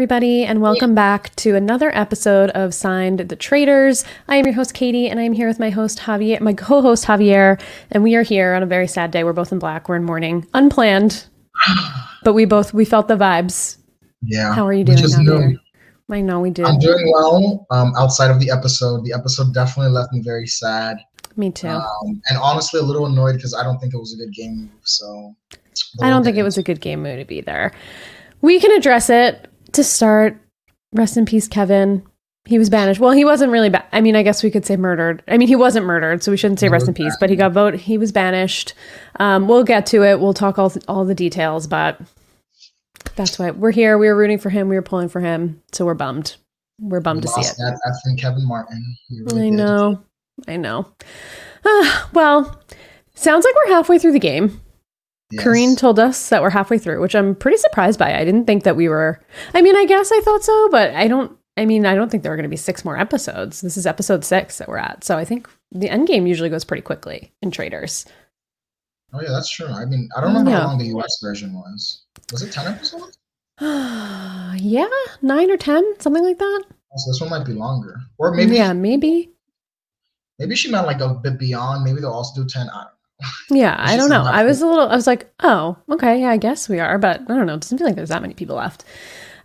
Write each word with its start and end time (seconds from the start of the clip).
everybody, 0.00 0.44
and 0.44 0.62
welcome 0.62 0.94
back 0.94 1.36
to 1.36 1.54
another 1.54 1.94
episode 1.94 2.48
of 2.52 2.72
Signed 2.72 3.18
the 3.18 3.36
Traitors. 3.36 4.02
I 4.28 4.36
am 4.36 4.46
your 4.46 4.54
host, 4.54 4.72
Katie, 4.72 5.10
and 5.10 5.20
I 5.20 5.24
am 5.24 5.34
here 5.34 5.46
with 5.46 5.60
my 5.60 5.68
host, 5.68 5.98
Javier, 5.98 6.40
my 6.40 6.54
co 6.54 6.80
host, 6.80 7.04
Javier, 7.04 7.60
and 7.90 8.02
we 8.02 8.14
are 8.14 8.22
here 8.22 8.54
on 8.54 8.62
a 8.62 8.66
very 8.66 8.86
sad 8.86 9.10
day. 9.10 9.24
We're 9.24 9.34
both 9.34 9.52
in 9.52 9.58
black, 9.58 9.90
we're 9.90 9.96
in 9.96 10.04
mourning, 10.04 10.46
unplanned, 10.54 11.26
but 12.24 12.32
we 12.32 12.46
both 12.46 12.72
we 12.72 12.86
felt 12.86 13.08
the 13.08 13.16
vibes. 13.16 13.76
Yeah. 14.22 14.54
How 14.54 14.66
are 14.66 14.72
you 14.72 14.84
doing, 14.84 14.96
Javier? 15.00 15.48
knew. 15.50 15.58
I 16.10 16.22
know 16.22 16.40
we 16.40 16.48
did. 16.48 16.64
I'm 16.64 16.78
doing 16.78 17.12
well. 17.12 17.66
Um, 17.70 17.92
outside 17.98 18.30
of 18.30 18.40
the 18.40 18.50
episode, 18.50 19.04
the 19.04 19.12
episode 19.12 19.52
definitely 19.52 19.92
left 19.92 20.14
me 20.14 20.22
very 20.22 20.46
sad. 20.46 20.96
Me 21.36 21.50
too. 21.50 21.68
Um, 21.68 22.22
and 22.30 22.38
honestly, 22.40 22.80
a 22.80 22.82
little 22.82 23.04
annoyed 23.04 23.34
because 23.36 23.52
I 23.52 23.62
don't 23.62 23.78
think 23.78 23.92
it 23.92 23.98
was 23.98 24.14
a 24.14 24.16
good 24.16 24.32
game 24.32 24.60
move. 24.60 24.70
So 24.80 25.34
I 26.00 26.08
don't 26.08 26.24
think 26.24 26.38
it 26.38 26.42
was 26.42 26.56
a 26.56 26.62
good 26.62 26.80
game 26.80 27.02
move 27.02 27.30
either. 27.30 27.70
We 28.40 28.58
can 28.58 28.72
address 28.72 29.10
it 29.10 29.49
to 29.72 29.84
start. 29.84 30.36
Rest 30.92 31.16
in 31.16 31.24
peace, 31.24 31.46
Kevin. 31.48 32.02
He 32.46 32.58
was 32.58 32.70
banished. 32.70 33.00
Well, 33.00 33.12
he 33.12 33.24
wasn't 33.24 33.52
really. 33.52 33.68
Ba- 33.68 33.84
I 33.92 34.00
mean, 34.00 34.16
I 34.16 34.22
guess 34.22 34.42
we 34.42 34.50
could 34.50 34.64
say 34.66 34.76
murdered. 34.76 35.22
I 35.28 35.36
mean, 35.38 35.46
he 35.46 35.56
wasn't 35.56 35.86
murdered, 35.86 36.22
so 36.22 36.30
we 36.30 36.36
shouldn't 36.36 36.58
say 36.58 36.68
rest 36.68 36.88
in 36.88 36.94
peace. 36.94 37.16
But 37.20 37.30
he 37.30 37.36
got 37.36 37.52
vote. 37.52 37.74
He 37.74 37.98
was 37.98 38.12
banished. 38.12 38.72
Um, 39.20 39.46
we'll 39.46 39.62
get 39.64 39.86
to 39.86 40.02
it. 40.02 40.20
We'll 40.20 40.34
talk 40.34 40.58
all 40.58 40.72
all 40.88 41.04
the 41.04 41.14
details. 41.14 41.66
But 41.66 42.00
that's 43.14 43.38
why 43.38 43.50
we're 43.50 43.70
here. 43.70 43.98
We 43.98 44.08
were 44.08 44.16
rooting 44.16 44.38
for 44.38 44.50
him. 44.50 44.68
We 44.68 44.76
were 44.76 44.82
pulling 44.82 45.08
for 45.08 45.20
him. 45.20 45.62
So 45.72 45.84
we're 45.84 45.94
bummed. 45.94 46.36
We're 46.80 47.00
bummed 47.00 47.22
to 47.22 47.28
see 47.28 47.42
it. 47.42 47.54
That 47.58 47.78
effing 47.86 48.18
Kevin 48.18 48.48
Martin. 48.48 48.82
Really 49.10 49.48
I 49.48 49.50
did. 49.50 49.56
know. 49.56 50.02
I 50.48 50.56
know. 50.56 50.88
Ah, 51.64 52.08
well, 52.14 52.62
sounds 53.14 53.44
like 53.44 53.54
we're 53.54 53.74
halfway 53.74 53.98
through 53.98 54.12
the 54.12 54.18
game. 54.18 54.60
Yes. 55.32 55.44
Karine 55.44 55.76
told 55.76 55.98
us 56.00 56.28
that 56.30 56.42
we're 56.42 56.50
halfway 56.50 56.78
through, 56.78 57.00
which 57.00 57.14
I'm 57.14 57.34
pretty 57.36 57.56
surprised 57.58 57.98
by. 57.98 58.14
I 58.18 58.24
didn't 58.24 58.46
think 58.46 58.64
that 58.64 58.74
we 58.76 58.88
were. 58.88 59.20
I 59.54 59.62
mean, 59.62 59.76
I 59.76 59.84
guess 59.84 60.10
I 60.12 60.20
thought 60.20 60.42
so, 60.44 60.68
but 60.70 60.90
I 60.94 61.06
don't. 61.08 61.36
I 61.56 61.66
mean, 61.66 61.84
I 61.86 61.94
don't 61.94 62.10
think 62.10 62.22
there 62.22 62.32
are 62.32 62.36
going 62.36 62.44
to 62.44 62.48
be 62.48 62.56
six 62.56 62.84
more 62.84 62.98
episodes. 62.98 63.60
This 63.60 63.76
is 63.76 63.86
episode 63.86 64.24
six 64.24 64.58
that 64.58 64.68
we're 64.68 64.78
at, 64.78 65.04
so 65.04 65.16
I 65.18 65.24
think 65.24 65.48
the 65.72 65.88
end 65.90 66.08
game 66.08 66.26
usually 66.26 66.48
goes 66.48 66.64
pretty 66.64 66.82
quickly 66.82 67.32
in 67.42 67.50
Traitors. 67.50 68.06
Oh 69.12 69.20
yeah, 69.20 69.30
that's 69.30 69.50
true. 69.50 69.66
I 69.66 69.84
mean, 69.84 70.08
I 70.16 70.20
don't 70.20 70.30
remember 70.30 70.50
Yeah. 70.52 70.60
how 70.60 70.66
long 70.68 70.78
the 70.78 70.86
US 70.98 71.18
version 71.22 71.52
was. 71.52 72.02
Was 72.32 72.42
it 72.42 72.52
ten 72.52 72.66
episodes? 72.72 73.18
yeah, 73.60 74.88
nine 75.22 75.50
or 75.50 75.56
ten, 75.56 75.84
something 76.00 76.24
like 76.24 76.38
that. 76.38 76.64
So 76.96 77.10
this 77.10 77.20
one 77.20 77.30
might 77.30 77.46
be 77.46 77.52
longer, 77.52 77.96
or 78.18 78.32
maybe 78.34 78.56
yeah, 78.56 78.72
maybe. 78.72 79.30
maybe 80.38 80.54
she 80.56 80.70
meant 80.70 80.86
like 80.86 81.00
a 81.00 81.14
bit 81.14 81.38
beyond. 81.38 81.84
Maybe 81.84 82.00
they'll 82.00 82.10
also 82.10 82.42
do 82.42 82.48
ten. 82.48 82.68
I 82.70 82.82
don't 82.84 82.90
Yeah, 83.50 83.76
I 83.78 83.96
don't 83.96 84.10
know. 84.10 84.22
I 84.22 84.44
was 84.44 84.60
a 84.60 84.66
little. 84.66 84.88
I 84.88 84.96
was 84.96 85.06
like, 85.06 85.32
oh, 85.40 85.76
okay, 85.90 86.20
yeah, 86.20 86.30
I 86.30 86.36
guess 86.36 86.68
we 86.68 86.80
are, 86.80 86.98
but 86.98 87.20
I 87.22 87.24
don't 87.24 87.46
know. 87.46 87.54
It 87.54 87.60
doesn't 87.60 87.78
feel 87.78 87.86
like 87.86 87.96
there's 87.96 88.08
that 88.08 88.22
many 88.22 88.34
people 88.34 88.56
left. 88.56 88.84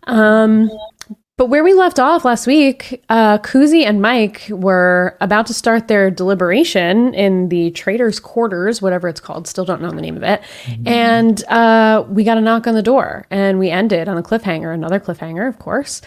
Um, 0.03 0.69
but 1.37 1.47
where 1.47 1.65
we 1.65 1.73
left 1.73 1.99
off 1.99 2.23
last 2.23 2.47
week, 2.47 3.03
uh, 3.09 3.39
Kuzi 3.39 3.85
and 3.85 4.01
Mike 4.01 4.47
were 4.49 5.17
about 5.19 5.47
to 5.47 5.53
start 5.53 5.89
their 5.89 6.09
deliberation 6.09 7.13
in 7.13 7.49
the 7.49 7.71
traitor's 7.71 8.21
quarters, 8.21 8.81
whatever 8.81 9.09
it's 9.09 9.19
called. 9.19 9.45
Still 9.45 9.65
don't 9.65 9.81
know 9.81 9.91
the 9.91 10.01
name 10.01 10.15
of 10.15 10.23
it. 10.23 10.41
And 10.85 11.43
uh, 11.49 12.05
we 12.07 12.23
got 12.23 12.37
a 12.37 12.41
knock 12.41 12.67
on 12.67 12.73
the 12.73 12.81
door, 12.81 13.27
and 13.29 13.59
we 13.59 13.69
ended 13.69 14.07
on 14.07 14.17
a 14.17 14.23
cliffhanger, 14.23 14.73
another 14.73 14.99
cliffhanger, 14.99 15.45
of 15.49 15.59
course. 15.59 16.01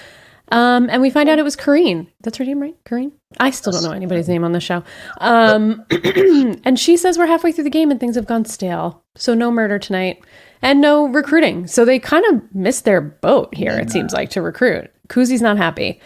Um, 0.50 0.88
and 0.90 1.02
we 1.02 1.10
find 1.10 1.28
out 1.28 1.38
it 1.38 1.42
was 1.44 1.56
Karine. 1.56 2.06
That's 2.22 2.38
her 2.38 2.44
name, 2.44 2.60
right? 2.60 2.76
Karine? 2.84 3.12
I 3.38 3.50
still 3.50 3.72
don't 3.72 3.82
know 3.82 3.92
anybody's 3.92 4.28
name 4.28 4.44
on 4.44 4.52
the 4.52 4.60
show. 4.60 4.82
Um, 5.20 5.84
and 6.64 6.78
she 6.78 6.96
says 6.96 7.18
we're 7.18 7.26
halfway 7.26 7.52
through 7.52 7.64
the 7.64 7.70
game 7.70 7.90
and 7.90 8.00
things 8.00 8.16
have 8.16 8.26
gone 8.26 8.44
stale. 8.44 9.02
So 9.16 9.34
no 9.34 9.50
murder 9.50 9.78
tonight 9.78 10.24
and 10.62 10.80
no 10.80 11.06
recruiting. 11.08 11.66
So 11.66 11.84
they 11.84 11.98
kind 11.98 12.24
of 12.26 12.54
missed 12.54 12.84
their 12.84 13.00
boat 13.00 13.54
here, 13.54 13.72
it 13.78 13.90
seems 13.90 14.12
like, 14.12 14.30
to 14.30 14.42
recruit. 14.42 14.90
Kuzi's 15.08 15.42
not 15.42 15.56
happy. 15.58 16.00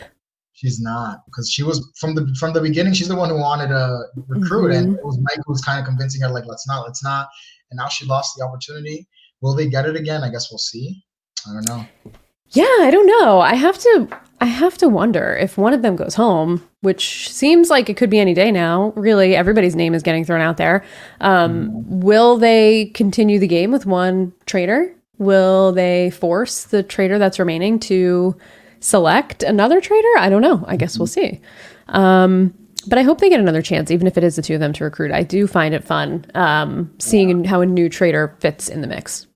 She's 0.54 0.80
not 0.80 1.20
because 1.26 1.50
she 1.50 1.62
was 1.64 1.84
from 1.98 2.14
the 2.14 2.32
from 2.38 2.52
the 2.52 2.60
beginning. 2.60 2.92
She's 2.92 3.08
the 3.08 3.16
one 3.16 3.30
who 3.30 3.36
wanted 3.40 3.68
to 3.68 4.04
recruit, 4.28 4.70
and 4.72 4.88
Mm-hmm. 4.90 4.98
it 4.98 5.04
was 5.04 5.18
Mike 5.20 5.38
who 5.44 5.52
was 5.52 5.60
kind 5.60 5.80
of 5.80 5.86
convincing 5.86 6.20
her 6.22 6.28
like, 6.28 6.44
"Let's 6.46 6.68
not, 6.68 6.86
let's 6.86 7.02
not." 7.02 7.28
And 7.72 7.78
now 7.78 7.88
she 7.88 8.04
lost 8.06 8.36
the 8.38 8.44
opportunity. 8.44 9.08
Will 9.40 9.56
they 9.56 9.66
get 9.66 9.86
it 9.86 9.96
again? 9.96 10.22
I 10.22 10.30
guess 10.30 10.52
we'll 10.52 10.58
see. 10.58 11.02
I 11.48 11.52
don't 11.54 11.66
know. 11.66 12.12
Yeah, 12.52 12.64
I 12.80 12.90
don't 12.90 13.06
know. 13.06 13.40
I 13.40 13.54
have 13.54 13.78
to 13.78 14.08
I 14.40 14.46
have 14.46 14.76
to 14.78 14.88
wonder 14.88 15.36
if 15.36 15.56
one 15.56 15.72
of 15.72 15.82
them 15.82 15.94
goes 15.94 16.14
home, 16.16 16.68
which 16.80 17.30
seems 17.30 17.70
like 17.70 17.88
it 17.88 17.96
could 17.96 18.10
be 18.10 18.18
any 18.18 18.34
day 18.34 18.50
now. 18.50 18.92
Really, 18.96 19.36
everybody's 19.36 19.76
name 19.76 19.94
is 19.94 20.02
getting 20.02 20.24
thrown 20.24 20.40
out 20.40 20.56
there. 20.56 20.84
Um, 21.20 21.70
will 22.00 22.36
they 22.38 22.86
continue 22.86 23.38
the 23.38 23.46
game 23.46 23.70
with 23.70 23.86
one 23.86 24.32
traitor? 24.46 24.92
Will 25.18 25.70
they 25.70 26.10
force 26.10 26.64
the 26.64 26.82
traitor 26.82 27.18
that's 27.18 27.38
remaining 27.38 27.78
to 27.80 28.36
select 28.80 29.44
another 29.44 29.80
traitor? 29.80 30.12
I 30.18 30.28
don't 30.28 30.42
know. 30.42 30.64
I 30.66 30.76
guess 30.76 30.98
we'll 30.98 31.06
see. 31.06 31.40
Um, 31.86 32.52
but 32.88 32.98
I 32.98 33.02
hope 33.02 33.20
they 33.20 33.30
get 33.30 33.38
another 33.38 33.62
chance, 33.62 33.92
even 33.92 34.08
if 34.08 34.18
it 34.18 34.24
is 34.24 34.34
the 34.34 34.42
two 34.42 34.54
of 34.54 34.60
them 34.60 34.72
to 34.72 34.82
recruit. 34.84 35.12
I 35.12 35.22
do 35.22 35.46
find 35.46 35.72
it 35.72 35.84
fun 35.84 36.26
um, 36.34 36.92
seeing 36.98 37.44
how 37.44 37.60
a 37.60 37.66
new 37.66 37.88
traitor 37.88 38.36
fits 38.40 38.68
in 38.68 38.80
the 38.80 38.88
mix. 38.88 39.28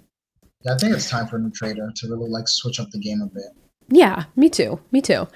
Yeah, 0.62 0.74
I 0.74 0.78
think 0.78 0.94
it's 0.94 1.08
time 1.08 1.26
for 1.26 1.36
a 1.36 1.40
new 1.40 1.50
traitor 1.50 1.92
to 1.94 2.08
really 2.08 2.28
like 2.30 2.48
switch 2.48 2.80
up 2.80 2.90
the 2.90 2.98
game 2.98 3.20
a 3.22 3.26
bit. 3.26 3.44
Yeah, 3.88 4.24
me 4.34 4.48
too. 4.48 4.80
Me 4.90 5.00
too. 5.00 5.28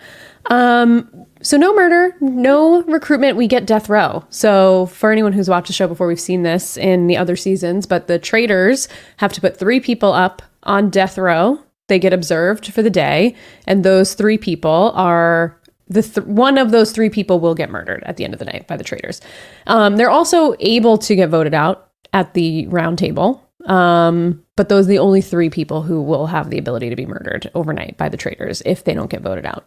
Um, 0.47 1.27
so 1.41 1.57
no 1.57 1.73
murder, 1.75 2.17
no 2.21 2.83
recruitment. 2.83 3.37
We 3.37 3.47
get 3.47 3.67
death 3.67 3.89
row. 3.89 4.25
So 4.31 4.87
for 4.87 5.13
anyone 5.13 5.33
who's 5.33 5.49
watched 5.49 5.69
the 5.69 5.73
show 5.73 5.87
before, 5.87 6.09
we've 6.09 6.19
seen 6.19 6.43
this 6.43 6.77
in 6.77 7.07
the 7.07 7.17
other 7.17 7.37
seasons. 7.37 7.87
But 7.87 8.09
the 8.09 8.19
traitors 8.19 8.89
have 9.19 9.33
to 9.35 9.41
put 9.41 9.57
three 9.57 9.79
people 9.79 10.13
up 10.13 10.43
on 10.65 10.91
death 10.91 11.17
row. 11.17 11.61
They 11.87 11.99
get 11.99 12.13
observed 12.13 12.73
for 12.73 12.83
the 12.83 12.91
day, 12.91 13.35
and 13.67 13.85
those 13.85 14.15
three 14.15 14.39
people 14.39 14.93
are 14.95 15.61
the 15.89 16.03
th- 16.03 16.27
one 16.27 16.57
of 16.57 16.71
those 16.71 16.93
three 16.93 17.11
people 17.11 17.41
will 17.41 17.55
get 17.55 17.69
murdered 17.69 18.03
at 18.07 18.17
the 18.17 18.25
end 18.25 18.33
of 18.33 18.39
the 18.39 18.45
night 18.45 18.67
by 18.69 18.77
the 18.77 18.85
traitors. 18.85 19.21
Um, 19.67 19.97
they're 19.97 20.11
also 20.11 20.55
able 20.61 20.99
to 20.99 21.17
get 21.17 21.31
voted 21.31 21.53
out 21.53 21.91
at 22.13 22.35
the 22.35 22.67
round 22.69 22.99
table. 22.99 23.45
Um, 23.67 24.45
but 24.61 24.69
those 24.69 24.85
are 24.85 24.89
the 24.89 24.99
only 24.99 25.23
three 25.23 25.49
people 25.49 25.81
who 25.81 26.03
will 26.03 26.27
have 26.27 26.51
the 26.51 26.59
ability 26.59 26.91
to 26.91 26.95
be 26.95 27.07
murdered 27.07 27.51
overnight 27.55 27.97
by 27.97 28.11
the 28.11 28.19
traitors 28.19 28.61
if 28.67 28.85
they 28.85 28.93
don't 28.93 29.09
get 29.09 29.23
voted 29.23 29.47
out. 29.47 29.65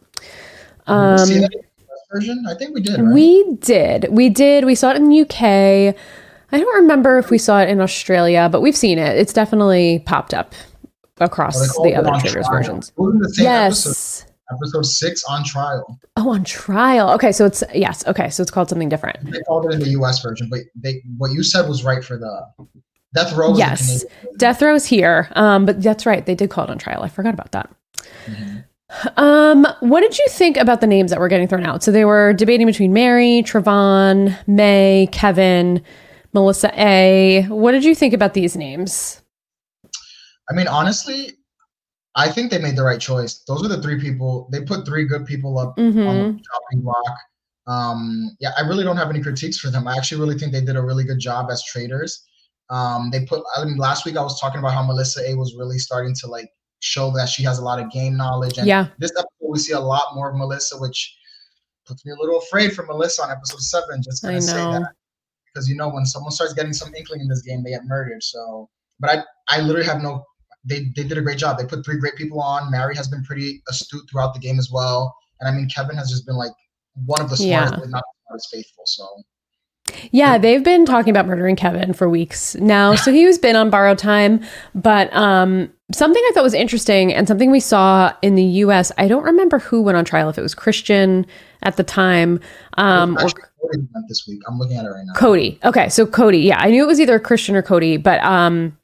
Um, 0.85 1.13
we 1.13 1.17
see 1.25 1.39
that 1.39 1.51
in 1.51 1.61
the 1.79 1.83
US 1.85 1.99
version? 2.11 2.45
I 2.47 2.53
think 2.53 2.75
we 2.75 2.81
did. 2.83 2.99
Right? 3.01 3.11
We 3.11 3.55
did. 3.55 4.05
We 4.11 4.29
did. 4.29 4.65
We 4.65 4.75
saw 4.75 4.91
it 4.91 4.97
in 4.97 5.09
the 5.09 5.21
UK. 5.21 5.95
I 6.51 6.59
don't 6.59 6.75
remember 6.75 7.17
if 7.17 7.31
we 7.31 7.39
saw 7.39 7.59
it 7.59 7.69
in 7.69 7.81
Australia, 7.81 8.49
but 8.51 8.61
we've 8.61 8.77
seen 8.77 8.99
it. 8.99 9.17
It's 9.17 9.33
definitely 9.33 10.03
popped 10.05 10.35
up 10.35 10.53
across 11.19 11.55
the 11.81 11.95
other 11.95 12.11
trial. 12.29 12.51
versions. 12.51 12.89
It 12.89 13.01
was 13.01 13.15
in 13.15 13.19
the 13.19 13.29
same 13.29 13.45
Yes. 13.45 13.87
episode, 13.87 14.31
episode 14.55 14.85
six 14.85 15.23
on 15.23 15.43
trial. 15.43 15.99
Oh, 16.17 16.29
on 16.29 16.43
trial. 16.43 17.09
Okay, 17.13 17.31
so 17.31 17.47
it's 17.47 17.63
yes. 17.73 18.05
Okay, 18.05 18.29
so 18.29 18.43
it's 18.43 18.51
called 18.51 18.69
something 18.69 18.89
different. 18.89 19.17
They 19.31 19.39
called 19.39 19.65
it 19.65 19.73
in 19.73 19.79
the 19.79 19.89
US 20.01 20.21
version, 20.21 20.49
but 20.51 20.59
they 20.75 21.01
what 21.17 21.31
you 21.31 21.41
said 21.41 21.67
was 21.67 21.83
right 21.83 22.05
for 22.05 22.15
the 22.15 22.45
Death 23.13 23.34
Row. 23.34 23.56
Yes. 23.56 24.06
Death 24.38 24.62
Row's 24.62 24.85
here. 24.85 25.29
Um, 25.35 25.66
but 25.66 25.81
that's 25.81 26.06
right. 26.06 26.25
They 26.25 26.35
did 26.35 26.50
call 26.50 26.66
it 26.66 26.69
on 26.69 26.78
trial. 26.78 27.03
I 27.03 27.09
forgot 27.09 27.34
about 27.34 27.51
that. 27.51 27.69
Mhm. 28.25 28.63
Um, 29.18 29.68
what 29.79 30.01
did 30.01 30.18
you 30.18 30.25
think 30.29 30.57
about 30.57 30.81
the 30.81 30.88
names 30.88 31.09
that 31.09 31.19
were 31.19 31.28
getting 31.28 31.47
thrown 31.47 31.66
out? 31.66 31.84
So 31.84 31.91
they 31.91 32.06
were 32.06 32.34
debating 32.34 32.68
between 32.68 32.94
Mary, 32.94 33.44
Trevon, 33.46 34.38
May, 34.47 35.09
Kevin, 35.12 35.81
Melissa 36.34 36.72
A. 36.79 37.44
What 37.50 37.72
did 37.72 37.84
you 37.84 37.96
think 37.96 38.13
about 38.13 38.34
these 38.34 38.56
names? 38.56 39.22
I 40.50 40.53
mean, 40.53 40.68
honestly, 40.68 41.31
I 42.16 42.29
think 42.29 42.52
they 42.52 42.59
made 42.59 42.75
the 42.75 42.84
right 42.84 43.00
choice. 43.00 43.44
Those 43.47 43.66
are 43.66 43.68
the 43.68 43.81
three 43.81 44.00
people. 44.00 44.47
They 44.52 44.62
put 44.62 44.85
three 44.85 45.06
good 45.06 45.25
people 45.25 45.57
up 45.57 45.78
on 45.78 45.91
hmm 45.91 45.97
the 45.97 46.41
chopping 46.44 46.84
block. 46.84 47.17
Um, 47.66 48.35
yeah, 48.40 48.52
I 48.58 48.61
really 48.61 48.84
don't 48.84 48.97
have 48.97 49.09
any 49.09 49.22
critiques 49.22 49.58
for 49.58 49.70
them. 49.70 49.87
I 49.87 49.96
actually 49.96 50.20
really 50.20 50.37
think 50.37 50.52
they 50.52 50.61
did 50.61 50.76
a 50.76 50.82
really 50.82 51.05
good 51.05 51.20
job 51.20 51.49
as 51.49 51.64
traitors. 51.64 52.26
Um, 52.73 53.09
they 53.11 53.25
put. 53.25 53.43
I 53.55 53.64
mean, 53.66 53.78
last 53.78 54.05
week 54.05 54.17
I 54.17 54.22
was 54.23 54.40
talking 54.41 54.59
about 54.59 54.73
how 54.73 54.84
Melissa 54.84 55.22
A 55.29 55.35
was 55.35 55.55
really 55.58 55.78
starting 55.78 56.14
to 56.22 56.28
like 56.28 56.49
show 56.79 57.11
that 57.11 57.29
she 57.29 57.43
has 57.43 57.59
a 57.59 57.64
lot 57.64 57.79
of 57.79 57.91
game 57.91 58.17
knowledge, 58.17 58.58
and 58.58 58.67
Yeah. 58.67 58.87
this 58.97 59.11
episode 59.11 59.28
we 59.53 59.59
see 59.59 59.73
a 59.73 59.79
lot 59.79 60.16
more 60.16 60.31
of 60.31 60.35
Melissa, 60.37 60.78
which 60.79 61.16
puts 61.85 62.03
me 62.05 62.11
a 62.14 62.16
little 62.16 62.40
afraid 62.40 62.73
for 62.73 62.84
Melissa 62.85 63.23
on 63.23 63.31
episode 63.31 63.59
seven. 63.59 64.02
Just 64.02 64.23
gonna 64.23 64.41
say 64.41 64.53
that 64.55 64.91
because 65.53 65.70
you 65.70 65.75
know 65.75 65.90
when 65.90 66.05
someone 66.05 66.31
starts 66.31 66.53
getting 66.53 66.73
some 66.73 66.93
inkling 66.96 67.22
in 67.22 67.28
this 67.28 67.41
game, 67.43 67.64
they 67.64 67.70
get 67.72 67.85
murdered. 67.85 68.23
So, 68.23 68.70
but 68.99 69.09
I, 69.49 69.58
I 69.58 69.61
literally 69.61 69.85
have 69.87 70.02
no. 70.02 70.23
They 70.66 70.91
they 70.96 71.03
did 71.03 71.17
a 71.17 71.22
great 71.22 71.37
job. 71.37 71.58
They 71.59 71.66
put 71.66 71.85
three 71.85 71.99
great 71.99 72.16
people 72.16 72.41
on. 72.41 72.72
Mary 72.72 72.96
has 72.96 73.08
been 73.08 73.23
pretty 73.23 73.61
astute 73.70 74.03
throughout 74.09 74.34
the 74.34 74.40
game 74.40 74.58
as 74.58 74.70
well, 74.72 75.14
and 75.40 75.47
I 75.47 75.52
mean 75.55 75.70
Kevin 75.70 75.97
has 75.97 76.09
just 76.09 76.25
been 76.25 76.37
like 76.37 76.53
one 77.05 77.22
of 77.22 77.29
the 77.29 77.37
smartest, 77.37 77.73
Yeah. 77.73 77.79
but 77.79 77.90
not 77.90 78.02
the 78.02 78.20
smartest 78.28 78.49
faithful. 78.52 78.84
So 78.87 79.08
Yeah, 80.11 80.37
they've 80.37 80.63
been 80.63 80.85
talking 80.85 81.11
about 81.11 81.25
murdering 81.25 81.55
Kevin 81.55 81.93
for 81.93 82.09
weeks 82.09 82.55
now. 82.55 82.95
So 82.95 83.11
he 83.11 83.25
was 83.25 83.37
been 83.37 83.55
on 83.55 83.69
borrowed 83.69 83.97
time, 83.97 84.41
but 84.75 85.13
um, 85.16 85.72
something 85.91 86.22
I 86.28 86.31
thought 86.34 86.43
was 86.43 86.53
interesting 86.53 87.13
and 87.13 87.28
something 87.28 87.51
we 87.51 87.59
saw 87.59 88.13
in 88.22 88.35
the 88.35 88.43
U.S. 88.43 88.91
I 88.97 89.07
don't 89.07 89.23
remember 89.23 89.59
who 89.59 89.81
went 89.81 89.97
on 89.97 90.05
trial 90.05 90.29
if 90.29 90.37
it 90.37 90.41
was 90.41 90.55
Christian 90.55 91.25
at 91.63 91.78
the 91.78 91.84
time 91.84 92.40
um, 92.78 93.17
or 93.17 93.29
Cody 93.29 93.87
this 94.07 94.25
week. 94.28 94.41
I'm 94.47 94.59
looking 94.59 94.78
at 94.78 94.85
it 94.85 94.90
right 94.90 95.05
now. 95.05 95.13
Cody. 95.13 95.59
Okay, 95.63 95.90
so 95.90 96.05
Cody. 96.05 96.39
Yeah, 96.39 96.57
I 96.59 96.69
knew 96.69 96.84
it 96.84 96.87
was 96.87 96.99
either 96.99 97.19
Christian 97.19 97.55
or 97.55 97.61
Cody, 97.61 97.97
but 97.97 98.23
um 98.23 98.78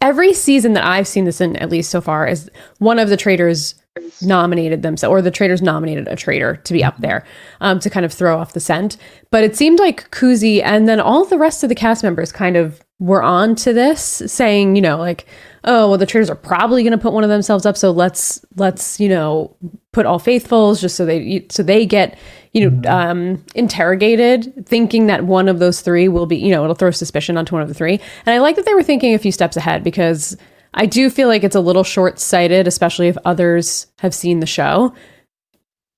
every 0.00 0.32
season 0.32 0.72
that 0.74 0.84
I've 0.84 1.08
seen 1.08 1.24
this 1.24 1.40
in, 1.40 1.56
at 1.56 1.70
least 1.70 1.90
so 1.90 2.00
far, 2.00 2.26
is 2.26 2.50
one 2.78 2.98
of 2.98 3.08
the 3.08 3.16
traitors 3.16 3.74
nominated 4.22 4.82
themselves, 4.82 5.10
or 5.10 5.22
the 5.22 5.30
traitors 5.30 5.60
nominated 5.60 6.06
a 6.08 6.16
traitor 6.16 6.56
to 6.56 6.72
be 6.72 6.84
up 6.84 6.96
there 6.98 7.24
um, 7.60 7.80
to 7.80 7.90
kind 7.90 8.06
of 8.06 8.12
throw 8.12 8.38
off 8.38 8.52
the 8.52 8.60
scent. 8.60 8.96
But 9.30 9.44
it 9.44 9.56
seemed 9.56 9.80
like 9.80 10.10
Kuzi 10.10 10.62
and 10.62 10.88
then 10.88 11.00
all 11.00 11.24
the 11.24 11.38
rest 11.38 11.62
of 11.62 11.68
the 11.68 11.74
cast 11.74 12.02
members 12.02 12.30
kind 12.30 12.56
of 12.56 12.80
were 13.00 13.22
on 13.22 13.54
to 13.56 13.72
this, 13.72 14.22
saying, 14.26 14.76
you 14.76 14.82
know, 14.82 14.98
like, 14.98 15.26
oh, 15.68 15.90
well, 15.90 15.98
the 15.98 16.06
traitors 16.06 16.30
are 16.30 16.34
probably 16.34 16.82
going 16.82 16.92
to 16.92 16.98
put 16.98 17.12
one 17.12 17.22
of 17.22 17.30
themselves 17.30 17.66
up, 17.66 17.76
so 17.76 17.90
let's 17.90 18.44
let's 18.56 18.98
you 18.98 19.08
know 19.08 19.54
put 19.92 20.06
all 20.06 20.18
faithfuls 20.18 20.80
just 20.80 20.96
so 20.96 21.06
they 21.06 21.46
so 21.50 21.62
they 21.62 21.86
get 21.86 22.18
you 22.52 22.68
know 22.68 22.90
um, 22.90 23.44
interrogated, 23.54 24.66
thinking 24.66 25.06
that 25.06 25.24
one 25.24 25.46
of 25.46 25.58
those 25.58 25.82
three 25.82 26.08
will 26.08 26.26
be 26.26 26.36
you 26.36 26.50
know 26.50 26.64
it'll 26.64 26.74
throw 26.74 26.90
suspicion 26.90 27.36
onto 27.36 27.54
one 27.54 27.62
of 27.62 27.68
the 27.68 27.74
three. 27.74 28.00
And 28.26 28.34
I 28.34 28.38
like 28.38 28.56
that 28.56 28.64
they 28.64 28.74
were 28.74 28.82
thinking 28.82 29.14
a 29.14 29.18
few 29.18 29.30
steps 29.30 29.56
ahead 29.56 29.84
because 29.84 30.36
I 30.74 30.86
do 30.86 31.10
feel 31.10 31.28
like 31.28 31.44
it's 31.44 31.56
a 31.56 31.60
little 31.60 31.84
short 31.84 32.18
sighted, 32.18 32.66
especially 32.66 33.08
if 33.08 33.16
others 33.24 33.86
have 33.98 34.14
seen 34.14 34.40
the 34.40 34.46
show. 34.46 34.94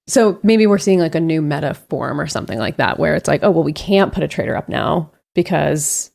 So 0.07 0.41
maybe 0.43 0.67
we're 0.67 0.79
seeing 0.79 0.99
like 0.99 1.15
a 1.15 1.21
new 1.21 1.41
meta 1.41 1.75
form 1.75 2.21
or 2.21 2.27
something 2.27 2.59
like 2.59 2.79
that, 2.79 2.99
where 2.99 3.15
it's 3.15 3.29
like, 3.29 3.45
oh, 3.45 3.51
well, 3.51 3.63
we 3.63 3.73
can't 3.73 4.13
put 4.13 4.25
a 4.25 4.29
traitor 4.29 4.57
up 4.57 4.69
now 4.69 5.13
because 5.35 6.10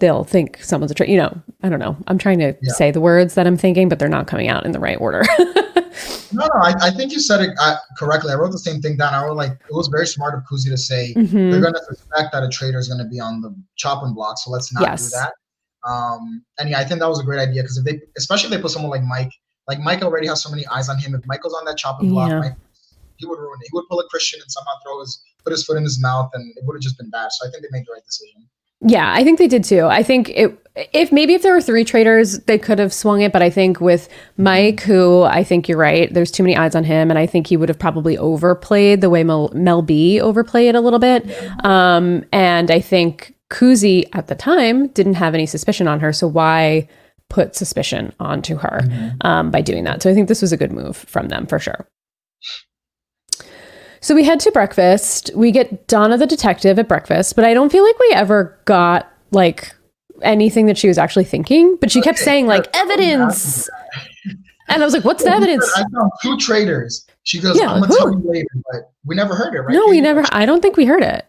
they'll 0.00 0.24
think 0.24 0.62
someone's 0.62 0.90
a 0.90 0.94
traitor. 0.94 1.12
You 1.12 1.18
know, 1.18 1.42
I 1.62 1.68
don't 1.68 1.78
know. 1.78 1.96
I'm 2.08 2.18
trying 2.18 2.38
to 2.40 2.54
Yeah. 2.62 2.72
say 2.72 2.90
the 2.90 3.00
words 3.00 3.34
that 3.34 3.46
I'm 3.46 3.56
thinking, 3.56 3.88
but 3.88 3.98
they're 3.98 4.08
not 4.08 4.26
coming 4.26 4.48
out 4.48 4.66
in 4.66 4.72
the 4.72 4.80
right 4.80 5.00
order. 5.00 5.22
No, 6.32 6.46
no, 6.46 6.60
I, 6.62 6.72
I 6.80 6.90
think 6.92 7.10
you 7.10 7.18
said 7.18 7.40
it 7.40 7.50
uh, 7.60 7.76
correctly. 7.98 8.30
I 8.32 8.36
wrote 8.36 8.52
the 8.52 8.58
same 8.58 8.80
thing 8.80 8.96
down. 8.96 9.12
I 9.12 9.24
wrote 9.26 9.36
like 9.36 9.50
it 9.50 9.74
was 9.74 9.88
very 9.88 10.06
smart 10.06 10.32
of 10.34 10.44
Kuzi 10.48 10.70
to 10.70 10.76
say 10.76 11.12
Mhm. 11.16 11.50
they're 11.50 11.60
going 11.60 11.74
to 11.74 11.82
suspect 11.92 12.30
that 12.32 12.44
a 12.44 12.48
traitor 12.48 12.78
is 12.78 12.86
going 12.86 13.02
to 13.02 13.04
be 13.10 13.18
on 13.18 13.40
the 13.40 13.52
chopping 13.74 14.14
block, 14.14 14.38
so 14.38 14.50
let's 14.52 14.72
not 14.72 14.82
Yes. 14.84 15.10
do 15.10 15.16
that. 15.18 15.32
Um, 15.90 16.44
and 16.60 16.70
yeah, 16.70 16.78
I 16.78 16.84
think 16.84 17.00
that 17.00 17.08
was 17.08 17.18
a 17.18 17.24
great 17.24 17.40
idea 17.40 17.62
because 17.62 17.78
if 17.78 17.84
they, 17.84 18.00
especially 18.16 18.46
if 18.46 18.52
they 18.52 18.62
put 18.62 18.70
someone 18.70 18.92
like 18.92 19.02
Mike, 19.02 19.32
like 19.66 19.80
Mike 19.80 20.02
already 20.02 20.28
has 20.28 20.40
so 20.40 20.48
many 20.50 20.64
eyes 20.68 20.88
on 20.88 20.98
him. 20.98 21.16
If 21.16 21.26
Michael's 21.26 21.54
on 21.54 21.64
that 21.64 21.76
chopping 21.76 22.10
block, 22.10 22.30
Yeah. 22.30 22.38
Mike, 22.38 22.56
he 23.16 23.26
would 23.26 23.38
ruin 23.40 23.58
it. 23.60 23.64
He 23.64 23.70
would 23.76 23.86
pull 23.90 23.98
a 23.98 24.06
Christian 24.08 24.40
and 24.40 24.50
somehow 24.50 24.72
throw 24.84 25.00
his 25.00 25.20
put 25.44 25.50
his 25.50 25.64
foot 25.64 25.76
in 25.78 25.82
his 25.82 26.00
mouth, 26.00 26.30
and 26.34 26.48
it 26.56 26.64
would 26.64 26.74
have 26.76 26.82
just 26.82 26.96
been 26.96 27.10
bad. 27.10 27.32
So 27.32 27.48
I 27.48 27.50
think 27.50 27.62
they 27.64 27.68
made 27.72 27.84
the 27.86 27.92
right 27.92 28.04
decision. 28.06 28.46
Yeah, 28.82 29.12
I 29.12 29.24
think 29.24 29.38
they 29.38 29.48
did 29.48 29.64
too. 29.64 29.84
I 29.84 30.02
think 30.02 30.30
it 30.30 30.56
if 30.92 31.12
maybe 31.12 31.34
if 31.34 31.42
there 31.42 31.52
were 31.52 31.60
three 31.60 31.84
traitors, 31.84 32.38
they 32.40 32.58
could 32.58 32.78
have 32.78 32.92
swung 32.92 33.22
it, 33.22 33.32
but 33.32 33.42
I 33.42 33.50
think 33.50 33.80
with 33.80 34.08
Mike, 34.36 34.80
who 34.80 35.22
I 35.22 35.42
think 35.42 35.68
you're 35.68 35.78
right, 35.78 36.12
there's 36.12 36.30
too 36.30 36.42
many 36.42 36.56
eyes 36.56 36.74
on 36.74 36.84
him, 36.84 37.10
and 37.10 37.18
I 37.18 37.26
think 37.26 37.48
he 37.48 37.56
would 37.56 37.68
have 37.68 37.78
probably 37.78 38.16
overplayed 38.16 39.00
the 39.00 39.10
way 39.10 39.24
Mel, 39.24 39.50
Mel 39.52 39.82
B 39.82 40.20
overplayed 40.20 40.74
a 40.74 40.80
little 40.80 40.98
bit. 40.98 41.26
Um, 41.64 42.24
and 42.32 42.70
I 42.70 42.80
think 42.80 43.34
Kuzi 43.50 44.08
at 44.12 44.28
the 44.28 44.34
time 44.34 44.88
didn't 44.88 45.14
have 45.14 45.34
any 45.34 45.46
suspicion 45.46 45.88
on 45.88 46.00
her, 46.00 46.12
so 46.12 46.28
why 46.28 46.88
put 47.28 47.54
suspicion 47.54 48.12
onto 48.20 48.56
her 48.56 48.80
um, 49.22 49.50
by 49.50 49.60
doing 49.60 49.84
that? 49.84 50.02
So 50.02 50.10
I 50.10 50.14
think 50.14 50.28
this 50.28 50.40
was 50.40 50.52
a 50.52 50.56
good 50.56 50.72
move 50.72 50.96
from 50.96 51.28
them 51.28 51.46
for 51.46 51.58
sure. 51.58 51.86
So 54.02 54.14
we 54.14 54.24
head 54.24 54.40
to 54.40 54.52
breakfast. 54.52 55.30
We 55.34 55.50
get 55.50 55.86
Donna 55.86 56.16
the 56.16 56.26
detective 56.26 56.78
at 56.78 56.88
breakfast, 56.88 57.36
but 57.36 57.44
I 57.44 57.52
don't 57.52 57.70
feel 57.70 57.84
like 57.84 57.98
we 57.98 58.10
ever 58.14 58.58
got 58.64 59.10
like 59.30 59.74
anything 60.22 60.66
that 60.66 60.78
she 60.78 60.88
was 60.88 60.96
actually 60.98 61.24
thinking. 61.24 61.76
But 61.80 61.90
she 61.90 62.00
kept 62.00 62.18
saying 62.18 62.46
like 62.46 62.74
evidence, 62.74 63.68
and 64.68 64.82
I 64.82 64.84
was 64.86 64.94
like, 64.94 65.04
"What's 65.04 65.22
the 65.22 65.30
evidence?" 65.34 65.70
I 65.76 65.82
found 65.94 66.10
two 66.22 66.36
traitors. 66.38 67.06
She 67.24 67.38
goes, 67.40 67.58
Yeah, 67.60 67.70
I'm 67.72 67.82
gonna 67.82 67.94
tell 67.94 68.08
who? 68.12 68.22
you 68.22 68.30
later, 68.30 68.48
but 68.72 68.90
we 69.04 69.14
never 69.14 69.34
heard 69.34 69.54
it, 69.54 69.60
right? 69.60 69.74
No, 69.74 69.86
we 69.88 70.00
never. 70.00 70.24
I 70.32 70.46
don't 70.46 70.62
think 70.62 70.78
we 70.78 70.86
heard 70.86 71.02
it. 71.02 71.26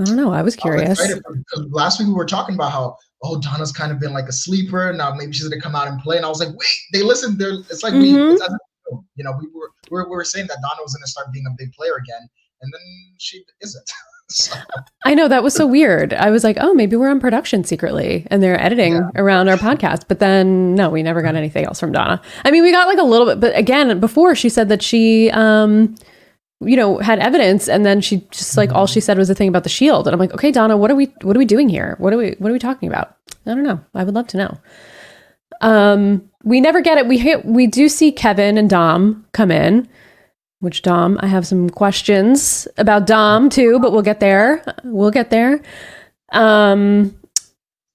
I 0.00 0.04
don't 0.04 0.16
know. 0.16 0.32
I 0.32 0.42
was 0.42 0.42
I 0.42 0.42
was 0.42 0.56
curious. 0.56 0.98
excited 1.00 1.22
for- 1.24 1.36
because 1.36 1.66
last 1.70 2.00
week 2.00 2.08
we 2.08 2.14
were 2.14 2.26
talking 2.26 2.56
about 2.56 2.72
how 2.72 2.96
oh 3.22 3.38
Donna's 3.40 3.70
kind 3.70 3.92
of 3.92 4.00
been 4.00 4.12
like 4.14 4.28
a 4.28 4.32
sleeper 4.32 4.92
now 4.94 5.14
maybe 5.14 5.30
she's 5.32 5.46
gonna 5.46 5.60
come 5.60 5.76
out 5.76 5.86
and 5.86 6.00
play 6.00 6.16
and 6.16 6.24
I 6.24 6.28
was 6.30 6.40
like 6.40 6.48
wait 6.48 6.78
they 6.94 7.02
listened 7.02 7.38
they're 7.38 7.52
it's 7.68 7.82
like 7.82 7.92
Mhm. 7.92 8.00
we 8.00 8.32
it's 8.32 8.40
if- 8.90 9.04
you 9.16 9.24
know 9.24 9.32
we 9.40 9.46
were, 9.54 9.70
we 9.90 9.94
were 9.96 10.04
we 10.10 10.16
were 10.16 10.24
saying 10.24 10.46
that 10.48 10.58
Donna 10.62 10.82
was 10.82 10.94
gonna 10.94 11.06
start 11.06 11.32
being 11.32 11.46
a 11.46 11.54
big 11.58 11.72
player 11.72 11.94
again 11.96 12.28
and 12.62 12.72
then 12.72 12.80
she 13.18 13.42
isn't 13.62 13.90
so, 14.30 14.56
I 15.04 15.14
know 15.14 15.26
that 15.26 15.42
was 15.42 15.54
so 15.54 15.66
weird. 15.66 16.12
I 16.14 16.30
was 16.30 16.44
like, 16.44 16.56
"Oh, 16.60 16.72
maybe 16.72 16.94
we're 16.94 17.10
on 17.10 17.18
production 17.18 17.64
secretly, 17.64 18.28
and 18.30 18.40
they're 18.40 18.60
editing 18.62 18.92
Yeah. 18.94 19.08
around 19.16 19.48
our 19.48 19.56
podcast." 19.56 20.02
But 20.06 20.20
then, 20.20 20.76
no, 20.76 20.88
we 20.88 21.02
never 21.02 21.20
got 21.20 21.34
anything 21.34 21.64
else 21.64 21.80
from 21.80 21.90
Donna. 21.90 22.22
I 22.44 22.52
mean, 22.52 22.62
we 22.62 22.70
got 22.70 22.86
like 22.86 22.98
a 22.98 23.02
little 23.02 23.26
bit, 23.26 23.40
but 23.40 23.56
again, 23.58 23.98
before 23.98 24.36
she 24.36 24.48
said 24.48 24.68
that 24.68 24.82
she, 24.82 25.32
um, 25.32 25.96
you 26.60 26.76
know, 26.76 26.98
had 26.98 27.18
evidence, 27.18 27.68
and 27.68 27.84
then 27.84 28.00
she 28.00 28.18
just 28.30 28.56
like 28.56 28.70
all 28.70 28.86
she 28.86 29.00
said 29.00 29.18
was 29.18 29.26
the 29.26 29.34
thing 29.34 29.48
about 29.48 29.64
the 29.64 29.68
shield, 29.68 30.06
and 30.06 30.14
I'm 30.14 30.20
like, 30.20 30.32
"Okay, 30.34 30.52
Donna, 30.52 30.76
what 30.76 30.92
are 30.92 30.96
we, 30.96 31.06
what 31.22 31.34
are 31.34 31.40
we 31.40 31.44
doing 31.44 31.68
here? 31.68 31.96
What 31.98 32.12
are 32.12 32.16
we, 32.18 32.36
what 32.38 32.50
are 32.50 32.52
we 32.52 32.60
talking 32.60 32.88
about?" 32.88 33.16
I 33.46 33.54
don't 33.54 33.64
know. 33.64 33.80
I 33.96 34.04
would 34.04 34.14
love 34.14 34.28
to 34.28 34.36
know. 34.36 34.58
Um, 35.60 36.28
we 36.42 36.60
never 36.60 36.80
get 36.80 36.98
it. 36.98 37.06
We 37.06 37.18
hit, 37.18 37.44
we 37.44 37.66
do 37.66 37.88
see 37.88 38.12
Kevin 38.12 38.56
and 38.56 38.70
Dom 38.70 39.26
come 39.32 39.50
in, 39.50 39.88
which 40.60 40.82
Dom, 40.82 41.18
I 41.20 41.26
have 41.26 41.46
some 41.46 41.68
questions 41.68 42.66
about 42.78 43.06
Dom 43.06 43.50
too, 43.50 43.78
but 43.78 43.92
we'll 43.92 44.02
get 44.02 44.20
there. 44.20 44.64
We'll 44.84 45.10
get 45.10 45.30
there. 45.30 45.60
Um, 46.32 47.16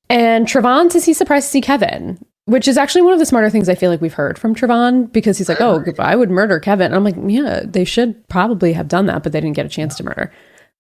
and 0.10 0.46
Trevon 0.48 0.92
says 0.92 1.06
he's 1.06 1.18
surprised 1.18 1.48
to 1.48 1.52
see 1.52 1.62
Kevin, 1.62 2.24
which 2.46 2.68
is 2.68 2.78
actually 2.78 3.02
one 3.02 3.14
of 3.14 3.20
the 3.20 3.26
smarter 3.26 3.50
things 3.50 3.70
I 3.70 3.76
feel 3.76 3.90
like 3.90 4.02
we've 4.02 4.14
heard 4.14 4.38
from 4.38 4.54
Trevon 4.54 5.12
because 5.12 5.38
he's 5.38 5.50
like, 5.50 5.62
"Oh, 5.62 5.84
I 5.98 6.16
would 6.16 6.30
murder 6.30 6.60
Kevin." 6.60 6.88
And 6.88 6.96
I'm 6.96 7.04
like, 7.04 7.16
"Yeah, 7.26 7.62
they 7.66 7.86
should 7.86 8.28
probably 8.28 8.74
have 8.74 8.88
done 8.88 9.08
that, 9.08 9.24
but 9.24 9.32
they 9.32 9.42
didn't 9.42 9.56
get 9.56 9.66
a 9.66 9.70
chance 9.70 9.96
to 9.98 10.04
murder." 10.04 10.32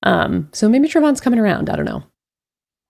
Um, 0.04 0.50
so 0.51 0.69
maybe 0.69 0.88
Trevon's 0.88 1.21
coming 1.21 1.39
around. 1.39 1.69
I 1.69 1.75
don't 1.75 1.86
know. 1.86 2.04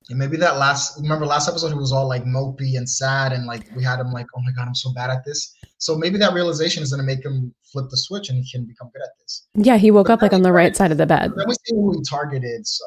And 0.10 0.19
maybe 0.19 0.38
that 0.38 0.57
last 0.57 1.00
remember 1.02 1.25
last 1.25 1.50
episode 1.50 1.69
he 1.69 1.74
was 1.75 1.92
all 1.92 2.07
like 2.07 2.24
mopey 2.25 2.78
and 2.78 2.88
sad 2.90 3.31
and 3.34 3.46
like 3.46 3.63
we 3.75 3.84
had 3.84 4.00
him 4.00 4.12
like 4.12 4.28
oh 4.36 4.42
my 4.46 4.52
god 4.52 4.68
I'm 4.68 4.75
so 4.75 4.94
bad 4.94 5.10
at 5.10 5.25
this 5.25 5.56
so 5.78 5.98
maybe 5.98 6.18
that 6.19 6.34
realization 6.34 6.84
is 6.84 6.92
gonna 6.92 7.04
make 7.04 7.24
him 7.25 7.54
flip 7.63 7.88
the 7.90 7.98
switch 7.98 8.30
and 8.30 8.38
he 8.38 8.52
can 8.52 8.66
become 8.66 8.90
good 8.94 9.02
at 9.02 9.10
this 9.19 9.48
Yeah, 9.56 9.78
he 9.78 9.92
woke 9.92 10.10
up 10.10 10.22
like 10.22 10.34
on 10.34 10.44
the 10.44 10.52
right 10.52 10.75
side 10.75 10.92
of 10.92 10.98
the 10.98 11.06
bed. 11.06 11.30
but 11.30 11.38
then 11.38 11.48
we 11.48 11.54
see 11.54 11.75
who 11.75 11.92
he 11.98 12.04
targeted 12.10 12.68
so 12.68 12.86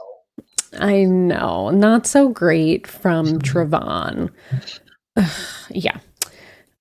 I 0.79 1.05
know, 1.05 1.70
not 1.70 2.06
so 2.06 2.29
great 2.29 2.87
from 2.87 3.38
Trevon. 3.41 4.31
Ugh, 5.17 5.31
yeah. 5.70 5.99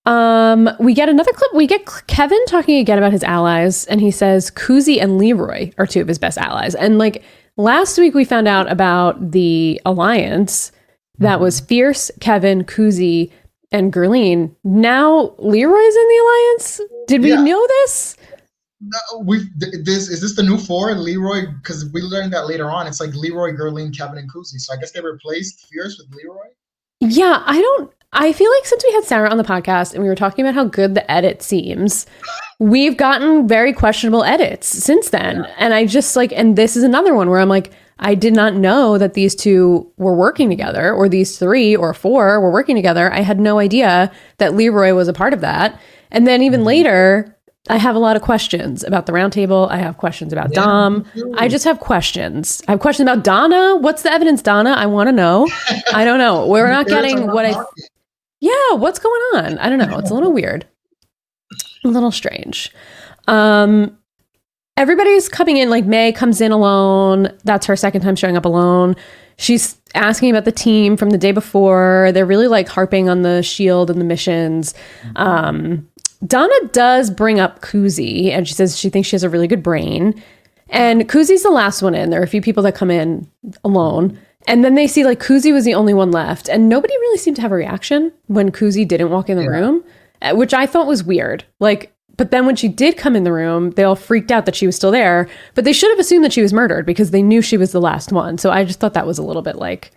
Um, 0.06 0.70
we 0.80 0.94
get 0.94 1.10
another 1.10 1.32
clip. 1.34 1.54
We 1.54 1.68
get 1.68 1.86
Kevin 2.08 2.44
talking 2.48 2.80
again 2.80 2.98
about 2.98 3.12
his 3.12 3.24
allies, 3.24 3.86
and 3.86 4.00
he 4.00 4.12
says 4.12 4.50
Kuzi 4.52 5.02
and 5.02 5.18
Leroy 5.18 5.72
are 5.78 5.86
two 5.86 6.02
of 6.02 6.08
his 6.08 6.18
best 6.18 6.38
allies. 6.38 6.76
And 6.76 6.98
like 6.98 7.24
last 7.58 7.98
week, 7.98 8.14
we 8.14 8.26
found 8.26 8.48
out 8.48 8.72
about 8.72 9.32
the 9.32 9.82
alliance 9.86 10.72
that 11.20 11.38
hmm. 11.38 11.44
was 11.44 11.60
Fierce, 11.60 12.12
Kevin, 12.20 12.64
Kuzi, 12.64 13.32
and 13.72 13.92
Gerline. 13.92 14.56
Now 14.64 15.36
Leroy's 15.38 15.96
in 15.96 16.08
the 16.08 16.22
alliance. 16.24 16.82
Did 17.08 17.22
we 17.24 17.30
Yeah. 17.32 17.44
know 17.44 17.68
this? 17.68 18.16
No, 18.80 19.20
we 19.24 19.40
th- 19.60 19.74
this 19.84 20.08
is 20.08 20.22
this 20.22 20.36
the 20.36 20.44
new 20.44 20.58
four 20.58 20.94
Leroy 20.94 21.48
because 21.48 21.90
we 21.94 22.02
learned 22.02 22.32
that 22.34 22.48
later 22.48 22.70
on. 22.70 22.86
It's 22.86 23.00
like 23.00 23.14
Leroy, 23.16 23.52
Gerline, 23.54 23.96
Kevin, 23.96 24.20
and 24.20 24.32
Kuzi. 24.32 24.60
So 24.60 24.74
I 24.74 24.78
guess 24.78 24.92
they 24.92 25.02
replaced 25.02 25.68
Fierce 25.68 25.98
with 25.98 26.14
Leroy. 26.16 26.46
Yeah, 27.00 27.44
I 27.46 27.62
don't. 27.62 27.92
I 28.14 28.34
feel 28.34 28.50
like 28.50 28.66
since 28.66 28.84
we 28.86 28.94
had 28.94 29.04
Sarah 29.04 29.30
on 29.30 29.38
the 29.38 29.44
podcast 29.44 29.94
and 29.94 30.02
we 30.02 30.10
were 30.10 30.16
talking 30.16 30.46
about 30.46 30.56
how 30.56 30.66
good 30.66 30.96
the 30.96 31.10
edit 31.12 31.42
seems, 31.42 32.06
we've 32.60 32.98
gotten 32.98 33.48
very 33.48 33.74
questionable 33.74 34.24
edits 34.24 34.68
since 34.68 35.10
then. 35.10 35.46
And 35.58 35.74
I 35.74 35.86
just 35.86 36.16
like, 36.16 36.32
and 36.32 36.56
this 36.56 36.78
is 36.78 36.84
another 36.84 37.14
one 37.14 37.30
where 37.30 37.40
I'm 37.40 37.50
like, 37.50 37.72
I 38.00 38.16
did 38.16 38.34
not 38.34 38.54
know 38.54 38.98
that 38.98 39.14
these 39.14 39.36
two 39.36 39.92
were 39.98 40.16
working 40.16 40.50
together, 40.50 40.94
or 40.94 41.10
these 41.10 41.40
three 41.40 41.76
or 41.76 41.94
four 41.96 42.40
were 42.40 42.52
working 42.52 42.76
together. 42.76 43.12
I 43.12 43.22
had 43.22 43.40
no 43.40 43.58
idea 43.58 44.12
that 44.38 44.54
Leroy 44.54 44.94
was 44.94 45.08
a 45.08 45.14
part 45.14 45.34
of 45.34 45.42
that. 45.42 45.80
And 46.12 46.28
then 46.28 46.44
even 46.44 46.64
later, 46.64 47.36
I 47.70 47.78
have 47.78 47.96
a 47.96 48.00
lot 48.00 48.16
of 48.16 48.22
questions 48.22 48.84
about 48.84 49.08
the 49.08 49.14
roundtable. 49.14 49.70
I 49.70 49.78
have 49.78 49.98
questions 49.98 50.32
about 50.32 50.50
Yeah, 50.54 50.62
Dom. 50.62 51.06
I 51.38 51.48
just 51.48 51.66
have 51.66 51.80
questions. 51.80 52.62
I 52.68 52.72
have 52.72 52.80
questions 52.80 53.10
about 53.10 53.24
Donna. 53.24 53.78
What's 53.78 54.04
the 54.04 54.12
evidence, 54.12 54.42
Donna? 54.44 54.72
I 54.72 54.86
want 54.86 55.08
to 55.08 55.12
know. 55.12 55.48
I 55.94 56.06
don't 56.06 56.20
know. 56.20 56.48
We're 56.48 56.70
not 56.70 56.88
getting 56.88 57.28
what 57.28 57.46
I. 57.46 57.64
Yeah, 58.48 58.78
what's 58.78 59.00
going 59.00 59.22
on? 59.34 59.58
I 59.58 59.70
don't 59.70 59.80
know. 59.80 59.98
It's 59.98 60.10
a 60.10 60.14
little 60.14 60.32
weird. 60.32 60.66
A 61.84 61.88
little 61.88 62.12
strange. 62.12 62.72
Um 63.28 63.98
everybody's 64.78 65.28
coming 65.28 65.58
in 65.58 65.70
like 65.70 65.86
May 65.86 66.12
comes 66.12 66.40
in 66.40 66.52
alone. 66.52 67.36
That's 67.44 67.66
her 67.66 67.76
second 67.76 68.02
time 68.02 68.16
showing 68.16 68.38
up 68.38 68.46
alone. 68.46 68.96
She's 69.38 69.80
asking 69.96 70.30
about 70.30 70.46
the 70.46 70.52
team 70.52 70.98
from 70.98 71.10
the 71.10 71.18
day 71.18 71.32
before. 71.32 72.12
They're 72.14 72.26
really 72.26 72.48
like 72.48 72.68
harping 72.68 73.10
on 73.10 73.22
the 73.24 73.44
shield 73.44 73.90
and 73.90 74.00
the 74.00 74.06
missions. 74.06 74.74
Um 75.16 75.88
Donna 76.26 76.56
does 76.72 77.12
bring 77.12 77.40
up 77.40 77.62
Kuzi 77.62 78.32
and 78.32 78.48
she 78.48 78.54
says 78.54 78.78
she 78.78 78.90
thinks 78.90 79.10
she 79.10 79.16
has 79.16 79.24
a 79.24 79.30
really 79.30 79.48
good 79.48 79.62
brain. 79.62 80.22
And 80.70 81.08
Kuzi's 81.08 81.44
the 81.44 81.50
last 81.50 81.82
one 81.82 81.96
in. 81.96 82.10
There 82.10 82.20
are 82.20 82.24
a 82.24 82.28
few 82.28 82.42
people 82.42 82.64
that 82.64 82.76
come 82.76 82.92
in 82.92 83.30
alone. 83.64 84.20
And 84.48 84.64
then 84.64 84.76
they 84.76 84.88
see 84.88 85.04
like 85.04 85.20
Kuzi 85.20 85.54
was 85.54 85.66
the 85.66 85.76
only 85.76 85.94
one 85.94 86.10
left. 86.12 86.50
And 86.50 86.70
nobody 86.70 86.94
really 86.98 87.18
seemed 87.18 87.36
to 87.36 87.42
have 87.42 87.52
a 87.52 87.56
reaction 87.56 88.14
when 88.28 88.52
Kuzi 88.52 88.88
didn't 88.88 89.12
walk 89.12 89.30
in 89.30 89.38
the 89.38 89.44
Yeah. 89.44 89.50
room, 89.50 89.84
uh, 90.22 90.34
which 90.36 90.54
I 90.54 90.66
thought 90.66 90.88
was 90.88 91.04
weird. 91.04 91.44
Like, 91.60 91.94
but 92.16 92.32
then 92.32 92.46
when 92.48 92.56
she 92.56 92.68
did 92.68 92.98
come 92.98 93.16
in 93.16 93.26
the 93.26 93.32
room, 93.32 93.72
they 93.72 93.84
all 93.84 93.96
freaked 93.96 94.32
out 94.32 94.46
that 94.46 94.56
she 94.56 94.66
was 94.66 94.76
still 94.76 94.90
there. 94.90 95.28
But 95.54 95.66
they 95.66 95.74
should 95.74 95.92
have 95.92 96.00
assumed 96.00 96.24
that 96.24 96.34
she 96.34 96.42
was 96.42 96.54
murdered 96.54 96.86
because 96.86 97.12
they 97.12 97.22
knew 97.22 97.42
she 97.42 97.58
was 97.58 97.74
the 97.74 97.82
last 97.82 98.12
one. 98.12 98.38
So 98.38 98.50
I 98.50 98.64
just 98.64 98.80
thought 98.80 98.94
that 98.96 99.06
was 99.06 99.20
a 99.20 99.24
little 99.24 99.44
bit 99.44 99.58
like, 99.58 99.92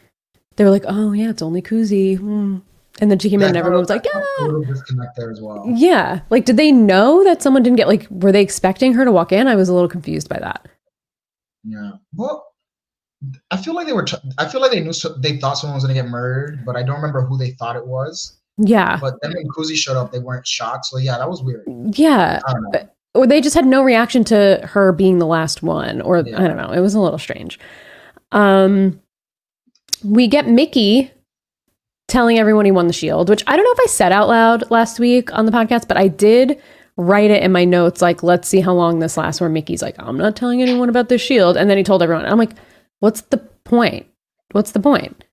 they 0.57 0.65
were 0.65 0.71
like, 0.71 0.85
oh, 0.87 1.13
yeah, 1.13 1.31
it's 1.31 1.41
only 1.41 1.63
Kuzi. 1.63 2.19
Hmm. 2.19 2.59
And 3.01 3.11
then 3.11 3.19
she 3.19 3.31
came 3.31 3.41
in 3.41 3.49
and 3.49 3.57
everyone 3.57 3.81
was 3.81 3.89
like, 3.89 4.05
yeah. 4.05 4.21
a 4.41 4.45
little 4.45 4.63
disconnect 4.65 5.17
there 5.17 5.31
as 5.31 5.41
well. 5.41 5.65
Yeah. 5.67 6.21
Like, 6.29 6.45
did 6.45 6.59
they 6.59 6.71
know 6.71 7.25
that 7.25 7.41
someone 7.41 7.63
didn't 7.63 7.79
get, 7.79 7.89
like, 7.89 8.07
were 8.11 8.33
they 8.33 8.43
expecting 8.43 8.93
her 8.95 9.07
to 9.07 9.13
walk 9.13 9.33
in? 9.33 9.47
I 9.47 9.55
was 9.55 9.71
a 9.71 9.73
little 9.73 9.89
confused 9.89 10.29
by 10.29 10.39
that. 10.41 10.69
Yeah. 11.65 11.93
Well, 12.15 12.50
I 13.51 13.57
feel 13.57 13.75
like 13.75 13.87
they 13.87 13.93
were. 13.93 14.05
T- 14.05 14.17
I 14.39 14.49
feel 14.49 14.61
like 14.61 14.71
they 14.71 14.81
knew. 14.81 14.93
So- 14.93 15.15
they 15.19 15.37
thought 15.39 15.55
someone 15.59 15.75
was 15.77 15.85
gonna 15.85 15.95
get 15.95 16.09
murdered, 16.09 16.65
but 16.65 16.77
I 16.77 16.83
don't 16.83 16.97
remember 16.97 17.23
who 17.23 17.37
they 17.37 17.51
thought 17.53 17.77
it 17.77 17.87
was. 17.87 18.39
Yeah. 18.57 18.99
But 19.01 19.15
then 19.23 19.33
when 19.35 19.47
Kuzi 19.49 19.75
showed 19.77 19.97
up, 19.97 20.13
they 20.13 20.19
weren't 20.19 20.47
shocked. 20.47 20.87
So 20.87 20.99
yeah, 20.99 21.19
that 21.19 21.29
was 21.29 21.43
weird. 21.43 21.65
Yeah. 21.97 22.41
I 22.47 22.53
don't 22.53 22.63
know. 22.73 22.89
Or 23.15 23.27
they 23.27 23.41
just 23.41 23.55
had 23.55 23.67
no 23.67 23.83
reaction 23.83 24.23
to 24.25 24.61
her 24.65 24.93
being 24.93 25.19
the 25.19 25.27
last 25.27 25.63
one. 25.63 26.01
Or 26.03 26.19
Yeah. 26.19 26.43
I 26.43 26.47
don't 26.47 26.57
know. 26.57 26.71
It 26.71 26.81
was 26.81 26.95
a 26.95 27.01
little 27.01 27.19
strange. 27.19 27.59
Um, 28.33 29.01
we 30.05 30.29
get 30.29 30.49
Mickey 30.49 31.11
telling 32.09 32.39
everyone 32.39 32.65
he 32.65 32.71
won 32.71 32.87
the 32.87 32.93
shield, 32.93 33.29
which 33.29 33.43
I 33.47 33.57
don't 33.57 33.65
know 33.65 33.73
if 33.73 33.81
I 33.81 33.87
said 33.87 34.13
out 34.13 34.29
loud 34.29 34.71
last 34.71 34.99
week 35.01 35.33
on 35.33 35.47
the 35.47 35.53
podcast, 35.53 35.89
but 35.89 35.97
I 35.97 36.09
did 36.09 36.61
write 36.97 37.31
it 37.31 37.43
in 37.43 37.53
my 37.53 37.65
notes 37.65 38.03
like, 38.03 38.23
let's 38.23 38.49
see 38.49 38.61
how 38.61 38.73
long 38.73 38.99
this 38.99 39.17
lasts, 39.17 39.41
where 39.41 39.49
Mickey's 39.51 39.81
like, 39.83 39.95
I'm 39.99 40.19
not 40.19 40.37
telling 40.37 40.61
anyone 40.61 40.89
about 40.89 41.09
the 41.09 41.19
shield. 41.19 41.57
And 41.57 41.71
then 41.71 41.79
he 41.79 41.85
told 41.85 42.03
everyone. 42.03 42.27
I'm 42.27 42.39
like, 42.39 42.53
what's 43.01 43.23
the 43.23 43.39
point? 43.65 44.07
What's 44.53 44.73
the 44.73 44.81
point? 44.81 45.25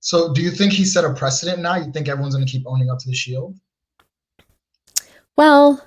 So 0.00 0.32
do 0.32 0.40
you 0.42 0.50
think 0.50 0.72
he 0.72 0.84
set 0.84 1.04
a 1.04 1.12
precedent 1.12 1.60
now? 1.60 1.76
You 1.76 1.90
think 1.92 2.08
everyone's 2.08 2.34
gonna 2.34 2.46
keep 2.46 2.64
owning 2.66 2.90
up 2.90 2.98
to 3.00 3.08
the 3.08 3.14
shield? 3.14 3.56
Well, 5.36 5.84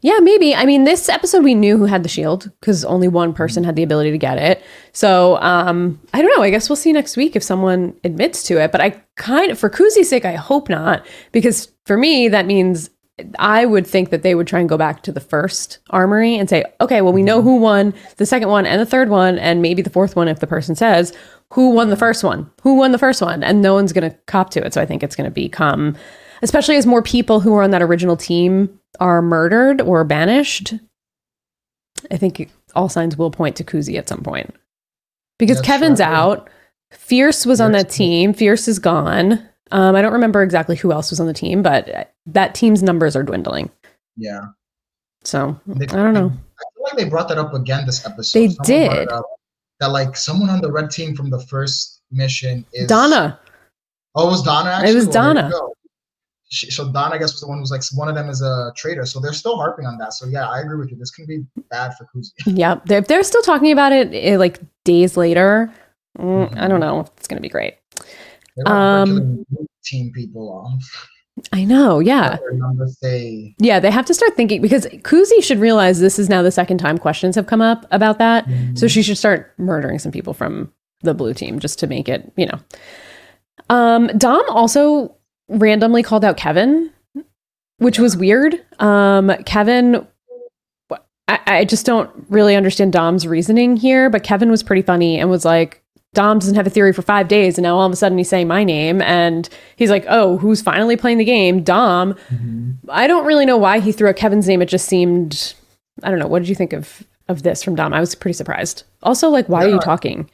yeah, 0.00 0.18
maybe. 0.20 0.54
I 0.54 0.64
mean, 0.64 0.84
this 0.84 1.08
episode 1.08 1.44
we 1.44 1.54
knew 1.54 1.76
who 1.76 1.84
had 1.84 2.02
the 2.02 2.08
shield 2.08 2.50
because 2.60 2.84
only 2.84 3.08
one 3.08 3.32
person 3.32 3.64
had 3.64 3.76
the 3.76 3.82
ability 3.82 4.10
to 4.10 4.18
get 4.18 4.38
it. 4.38 4.62
So 4.92 5.36
um, 5.38 6.00
I 6.12 6.22
don't 6.22 6.36
know. 6.36 6.42
I 6.42 6.50
guess 6.50 6.68
we'll 6.68 6.76
see 6.76 6.92
next 6.92 7.16
week 7.16 7.36
if 7.36 7.42
someone 7.42 7.94
admits 8.04 8.42
to 8.44 8.60
it. 8.60 8.72
But 8.72 8.80
I 8.80 9.02
kind 9.16 9.50
of, 9.50 9.58
for 9.58 9.70
Kuzi's 9.70 10.08
sake, 10.08 10.24
I 10.24 10.34
hope 10.34 10.68
not 10.68 11.06
because 11.32 11.72
for 11.86 11.96
me 11.96 12.28
that 12.28 12.46
means 12.46 12.90
I 13.38 13.64
would 13.64 13.86
think 13.86 14.10
that 14.10 14.22
they 14.22 14.34
would 14.34 14.48
try 14.48 14.58
and 14.58 14.68
go 14.68 14.76
back 14.76 15.02
to 15.02 15.12
the 15.12 15.20
first 15.20 15.78
armory 15.90 16.36
and 16.36 16.50
say, 16.50 16.64
okay, 16.80 17.00
well, 17.00 17.12
we 17.12 17.22
know 17.22 17.42
who 17.42 17.56
won 17.56 17.94
the 18.16 18.26
second 18.26 18.48
one 18.48 18.66
and 18.66 18.80
the 18.80 18.86
third 18.86 19.08
one, 19.08 19.38
and 19.38 19.62
maybe 19.62 19.82
the 19.82 19.90
fourth 19.90 20.16
one 20.16 20.26
if 20.26 20.40
the 20.40 20.46
person 20.46 20.74
says 20.74 21.12
who 21.52 21.70
won 21.70 21.90
the 21.90 21.96
first 21.96 22.24
one, 22.24 22.50
who 22.62 22.74
won 22.74 22.90
the 22.90 22.98
first 22.98 23.22
one, 23.22 23.44
and 23.44 23.62
no 23.62 23.74
one's 23.74 23.92
going 23.92 24.10
to 24.10 24.16
cop 24.26 24.50
to 24.50 24.66
it. 24.66 24.74
So 24.74 24.80
I 24.80 24.86
think 24.86 25.04
it's 25.04 25.14
going 25.14 25.30
to 25.30 25.34
become, 25.34 25.96
especially 26.42 26.76
as 26.76 26.86
more 26.86 27.02
people 27.02 27.38
who 27.38 27.52
were 27.52 27.62
on 27.62 27.70
that 27.70 27.82
original 27.82 28.16
team 28.16 28.80
are 28.98 29.22
murdered 29.22 29.80
or 29.80 30.02
banished. 30.02 30.74
I 32.10 32.16
think 32.16 32.50
all 32.74 32.88
signs 32.88 33.16
will 33.16 33.30
point 33.30 33.54
to 33.56 33.64
Kuzi 33.64 33.96
at 33.96 34.08
some 34.08 34.22
point 34.22 34.52
because 35.38 35.58
That's 35.58 35.66
Kevin's 35.66 36.00
right. 36.00 36.08
out. 36.08 36.50
Fierce 36.90 37.46
was 37.46 37.60
on 37.60 37.72
that 37.72 37.90
team. 37.90 38.34
Fierce 38.34 38.66
is 38.66 38.80
gone. 38.80 39.48
Um, 39.74 39.96
I 39.96 40.02
don't 40.02 40.12
remember 40.12 40.40
exactly 40.44 40.76
who 40.76 40.92
else 40.92 41.10
was 41.10 41.18
on 41.18 41.26
the 41.26 41.34
team, 41.34 41.60
but 41.60 42.12
that 42.26 42.54
team's 42.54 42.80
numbers 42.80 43.16
are 43.16 43.24
dwindling. 43.24 43.70
Yeah. 44.16 44.46
So 45.24 45.58
They- 45.66 45.86
I 45.86 45.96
don't 45.96 46.14
know. 46.14 46.30
I 46.30 46.64
feel 46.74 46.84
like 46.84 46.96
they 46.96 47.08
brought 47.08 47.28
that 47.28 47.38
up 47.38 47.54
again 47.54 47.84
this 47.84 48.06
episode. 48.06 48.38
They 48.38 48.48
Someone 48.50 48.96
did. 48.98 49.08
that 49.80 49.88
like 49.88 50.16
someone 50.16 50.48
on 50.48 50.60
the 50.60 50.70
red 50.70 50.92
team 50.92 51.16
from 51.16 51.28
the 51.28 51.40
first 51.40 52.02
mission 52.12 52.64
is 52.72 52.86
Donna. 52.86 53.40
Oh, 54.14 54.28
it 54.28 54.30
was 54.30 54.42
Donna. 54.44 54.70
Actually? 54.70 54.92
It 54.92 54.94
was 54.94 55.08
Donna. 55.08 55.50
She, 56.50 56.70
so 56.70 56.92
Donna, 56.92 57.16
I 57.16 57.18
guess, 57.18 57.32
was 57.32 57.40
the 57.40 57.48
one 57.48 57.56
who 57.58 57.62
was 57.62 57.72
like 57.72 57.82
one 57.94 58.08
of 58.08 58.14
them 58.14 58.28
is 58.28 58.42
a 58.42 58.72
traitor. 58.76 59.04
So 59.06 59.18
they're 59.18 59.32
still 59.32 59.56
harping 59.56 59.86
on 59.86 59.98
that. 59.98 60.12
So 60.12 60.26
yeah, 60.26 60.48
I 60.48 60.60
agree 60.60 60.78
with 60.78 60.92
you. 60.92 60.96
This 60.96 61.10
can 61.10 61.26
be 61.26 61.44
bad 61.68 61.94
for 61.96 62.06
Kuzi. 62.14 62.30
Yep. 62.46 62.86
They're, 62.86 62.98
if 63.00 63.08
they're 63.08 63.24
still 63.24 63.42
talking 63.42 63.72
about 63.72 63.90
it 63.90 64.12
eh, 64.12 64.36
like 64.36 64.60
days 64.84 65.16
later, 65.16 65.72
mm, 66.16 66.56
I 66.56 66.68
don't 66.68 66.78
know 66.78 67.00
if 67.00 67.08
it's 67.16 67.26
going 67.26 67.38
to 67.38 67.42
be 67.42 67.48
great. 67.48 67.74
They 68.56 68.62
were 68.64 68.72
Um, 68.72 69.06
killing 69.08 69.46
blue 69.50 69.66
team 69.84 70.12
people 70.14 70.48
off. 70.50 71.08
I 71.52 71.64
know. 71.64 71.98
Yeah. 71.98 72.36
Their 72.36 72.52
numbers 72.52 72.96
say 73.00 73.54
Yeah. 73.58 73.80
They 73.80 73.90
have 73.90 74.06
to 74.06 74.14
start 74.14 74.36
thinking 74.36 74.62
because 74.62 74.86
Kuzi 74.86 75.42
should 75.42 75.58
realize 75.58 75.98
this 75.98 76.18
is 76.18 76.28
now 76.28 76.42
the 76.42 76.52
second 76.52 76.78
time 76.78 76.96
questions 76.96 77.34
have 77.34 77.46
come 77.46 77.60
up 77.60 77.86
about 77.90 78.18
that. 78.18 78.46
So 78.74 78.86
she 78.86 79.02
should 79.02 79.18
start 79.18 79.52
murdering 79.58 79.98
some 79.98 80.12
people 80.12 80.32
from 80.32 80.72
the 81.02 81.12
blue 81.12 81.34
team 81.34 81.58
just 81.58 81.78
to 81.80 81.86
make 81.88 82.08
it, 82.08 82.32
you 82.36 82.46
know. 82.46 82.58
Um, 83.68 84.06
Dom 84.16 84.44
also 84.48 85.16
randomly 85.48 86.02
called 86.02 86.24
out 86.24 86.36
Kevin, 86.36 86.90
which 87.78 87.98
was 87.98 88.16
weird. 88.16 88.64
Um, 88.78 89.32
Kevin, 89.44 90.06
I, 91.26 91.40
I 91.46 91.64
just 91.64 91.84
don't 91.84 92.10
really 92.28 92.54
understand 92.56 92.92
Dom's 92.92 93.26
reasoning 93.26 93.76
here, 93.76 94.08
but 94.08 94.22
Kevin 94.22 94.50
was 94.50 94.62
pretty 94.62 94.82
funny 94.82 95.18
and 95.18 95.28
was 95.30 95.44
like, 95.44 95.82
Dom 96.14 96.38
doesn't 96.38 96.54
have 96.54 96.66
a 96.66 96.70
theory 96.70 96.92
for 96.92 97.02
five 97.02 97.28
days, 97.28 97.58
and 97.58 97.64
now 97.64 97.76
all 97.76 97.86
of 97.86 97.92
a 97.92 97.96
sudden 97.96 98.16
he's 98.16 98.28
saying 98.28 98.48
my 98.48 98.64
name, 98.64 99.02
and 99.02 99.48
he's 99.76 99.90
like, 99.90 100.04
"Oh, 100.08 100.38
who's 100.38 100.62
finally 100.62 100.96
playing 100.96 101.18
the 101.18 101.24
game?" 101.24 101.62
Dom. 101.62 102.16
I 102.88 103.06
don't 103.06 103.26
really 103.26 103.44
know 103.44 103.56
why 103.58 103.80
he 103.80 103.92
threw 103.92 104.08
out 104.08 104.16
Kevin's 104.16 104.48
name. 104.48 104.62
It 104.62 104.66
just 104.66 104.86
seemed, 104.86 105.54
I 106.02 106.10
don't 106.10 106.18
know. 106.18 106.26
What 106.26 106.38
did 106.38 106.48
you 106.48 106.54
think 106.54 106.72
of 106.72 107.04
of 107.28 107.42
this 107.42 107.62
from 107.62 107.74
Dom? 107.74 107.92
I 107.92 108.00
was 108.00 108.14
pretty 108.14 108.34
surprised. 108.34 108.84
Also, 109.02 109.28
like, 109.28 109.48
why 109.48 109.64
are 109.64 109.68
you 109.68 109.80
talking? 109.80 110.30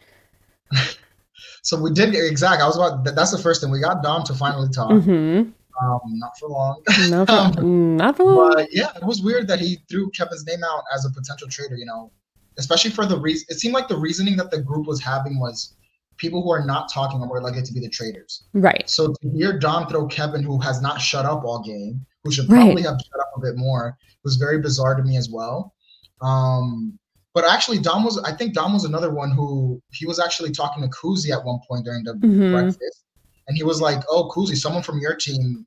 so. 1.63 1.81
We 1.81 1.93
did 1.93 2.15
exactly. 2.15 2.63
I 2.63 2.67
was 2.67 2.77
about. 2.77 3.05
That's 3.05 3.31
the 3.31 3.39
first 3.39 3.61
thing 3.61 3.71
we 3.71 3.81
got 3.81 4.03
Dom 4.03 4.23
to 4.25 4.35
finally 4.35 4.69
talk. 4.69 4.91
Mm-hmm. 4.91 5.51
Um, 5.83 6.01
not 6.19 6.33
for 6.39 6.49
long. 6.49 6.83
Not 7.09 7.27
for, 7.27 7.33
Um, 7.61 7.97
not 7.97 8.17
for 8.17 8.25
long. 8.25 8.53
But 8.55 8.69
yeah, 8.71 8.91
it 8.97 9.05
was 9.05 9.23
weird 9.23 9.49
that 9.49 9.61
he 9.61 9.79
threw 9.89 10.11
Kevin's 10.11 10.45
name 10.47 10.63
out 10.63 10.83
as 10.95 11.07
a 11.07 11.11
potential 11.11 11.49
traitor. 11.49 11.77
You 11.77 11.87
know, 11.87 12.13
especially 12.61 12.90
for 12.90 13.07
the 13.07 13.19
reason. 13.19 13.47
It 13.49 13.59
seemed 13.59 13.75
like 13.75 13.88
the 13.88 13.97
reasoning 13.97 14.37
that 14.37 14.50
the 14.50 14.61
group 14.61 14.87
was 14.87 15.00
having 15.02 15.40
was 15.40 15.75
people 16.19 16.43
who 16.43 16.50
are 16.52 16.64
not 16.64 16.93
talking 16.93 17.21
are 17.21 17.26
more 17.26 17.43
likely 17.43 17.62
to 17.62 17.73
be 17.73 17.81
the 17.81 17.88
traitors. 17.88 18.45
Right. 18.52 18.88
So 18.88 19.14
to 19.23 19.31
hear 19.31 19.59
Dom 19.59 19.88
throw 19.88 20.07
Kevin, 20.07 20.43
who 20.43 20.61
has 20.61 20.81
not 20.83 21.00
shut 21.00 21.25
up 21.25 21.43
all 21.45 21.62
game, 21.62 22.05
who 22.23 22.31
should 22.31 22.49
Right. 22.49 22.61
probably 22.67 22.83
have 22.83 22.99
shut 23.00 23.21
up 23.21 23.31
a 23.37 23.40
bit 23.40 23.57
more, 23.57 23.97
was 24.23 24.37
very 24.37 24.61
bizarre 24.61 24.95
to 24.95 25.02
me 25.02 25.17
as 25.17 25.31
well. 25.31 25.75
Um, 26.21 26.99
but 27.33 27.45
actually, 27.49 27.79
Dom 27.79 28.05
was. 28.05 28.19
I 28.19 28.33
think 28.33 28.52
Dom 28.55 28.75
was 28.75 28.85
another 28.85 29.11
one 29.14 29.31
who 29.31 29.81
he 29.93 30.05
was 30.05 30.19
actually 30.21 30.50
talking 30.50 30.83
to 30.83 30.88
Kuzi 30.90 31.31
at 31.31 31.43
one 31.45 31.61
point 31.67 31.85
during 31.87 32.05
the 32.05 32.14
Mhm. 32.14 32.50
breakfast, 32.52 33.05
and 33.49 33.57
he 33.57 33.62
was 33.62 33.81
like, 33.81 34.02
"Oh, 34.11 34.29
Kuzi, 34.35 34.57
someone 34.57 34.83
from 34.83 34.99
your 35.00 35.14
team 35.14 35.67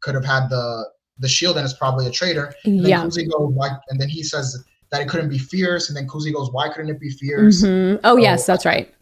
could 0.00 0.14
have 0.14 0.24
had 0.24 0.48
the 0.50 0.90
the 1.18 1.28
shield, 1.28 1.56
and 1.56 1.64
is 1.64 1.72
probably 1.72 2.06
a 2.06 2.10
traitor." 2.10 2.52
And 2.64 2.80
then 2.80 2.90
Yeah. 2.90 3.04
Kuzi 3.04 3.30
goes, 3.30 3.52
"Why?" 3.54 3.70
And 3.88 3.98
then 4.00 4.08
he 4.10 4.22
says 4.22 4.62
that 4.94 5.02
it 5.02 5.08
couldn't 5.08 5.28
be 5.28 5.38
fierce, 5.38 5.88
and 5.88 5.96
then 5.96 6.06
Kuzi 6.06 6.32
goes, 6.32 6.52
"Why 6.52 6.68
couldn't 6.68 6.88
it 6.88 7.00
be 7.00 7.10
fierce?" 7.10 7.62
Mhm. 7.62 7.98
Oh, 8.04 8.16
yes, 8.16 8.46
that's 8.46 8.64
right. 8.64 8.92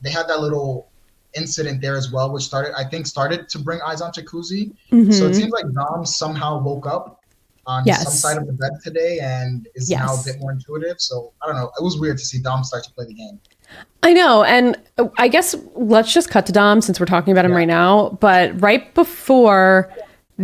They 0.00 0.10
had 0.10 0.28
that 0.28 0.40
little 0.40 0.86
incident 1.34 1.80
there 1.80 1.96
as 1.96 2.12
well, 2.12 2.30
which 2.32 2.44
started, 2.44 2.72
I 2.78 2.84
think, 2.84 3.06
started 3.08 3.48
to 3.48 3.58
bring 3.58 3.80
eyes 3.84 4.00
onto 4.00 4.22
Kuzi. 4.22 4.72
Mhm. 4.92 5.12
So 5.12 5.26
it 5.26 5.34
seems 5.34 5.50
like 5.50 5.64
Dom 5.72 6.06
somehow 6.06 6.62
woke 6.62 6.86
up 6.86 7.18
on 7.66 7.82
Yes. 7.86 8.04
some 8.04 8.12
side 8.12 8.36
of 8.38 8.46
the 8.46 8.52
bed 8.52 8.70
today 8.84 9.18
and 9.20 9.66
is 9.74 9.90
now 9.90 10.14
a 10.14 10.22
bit 10.24 10.38
more 10.40 10.52
intuitive. 10.52 11.00
So 11.00 11.32
I 11.42 11.46
don't 11.48 11.56
know. 11.56 11.70
It 11.76 11.82
was 11.82 11.98
weird 11.98 12.18
to 12.18 12.24
see 12.24 12.38
Dom 12.38 12.62
start 12.62 12.84
to 12.84 12.92
play 12.92 13.06
the 13.06 13.14
game. 13.14 13.40
I 14.04 14.12
know. 14.12 14.44
And 14.44 14.76
uh, 14.98 15.08
I 15.18 15.26
guess 15.26 15.54
let's 15.74 16.12
just 16.12 16.28
cut 16.28 16.46
to 16.46 16.52
Dom 16.52 16.80
since 16.82 17.00
we're 17.00 17.06
talking 17.06 17.32
about 17.32 17.44
him 17.44 17.52
Yeah. 17.52 17.56
right 17.58 17.68
now. 17.68 18.16
But 18.20 18.60
right 18.60 18.92
before 18.94 19.90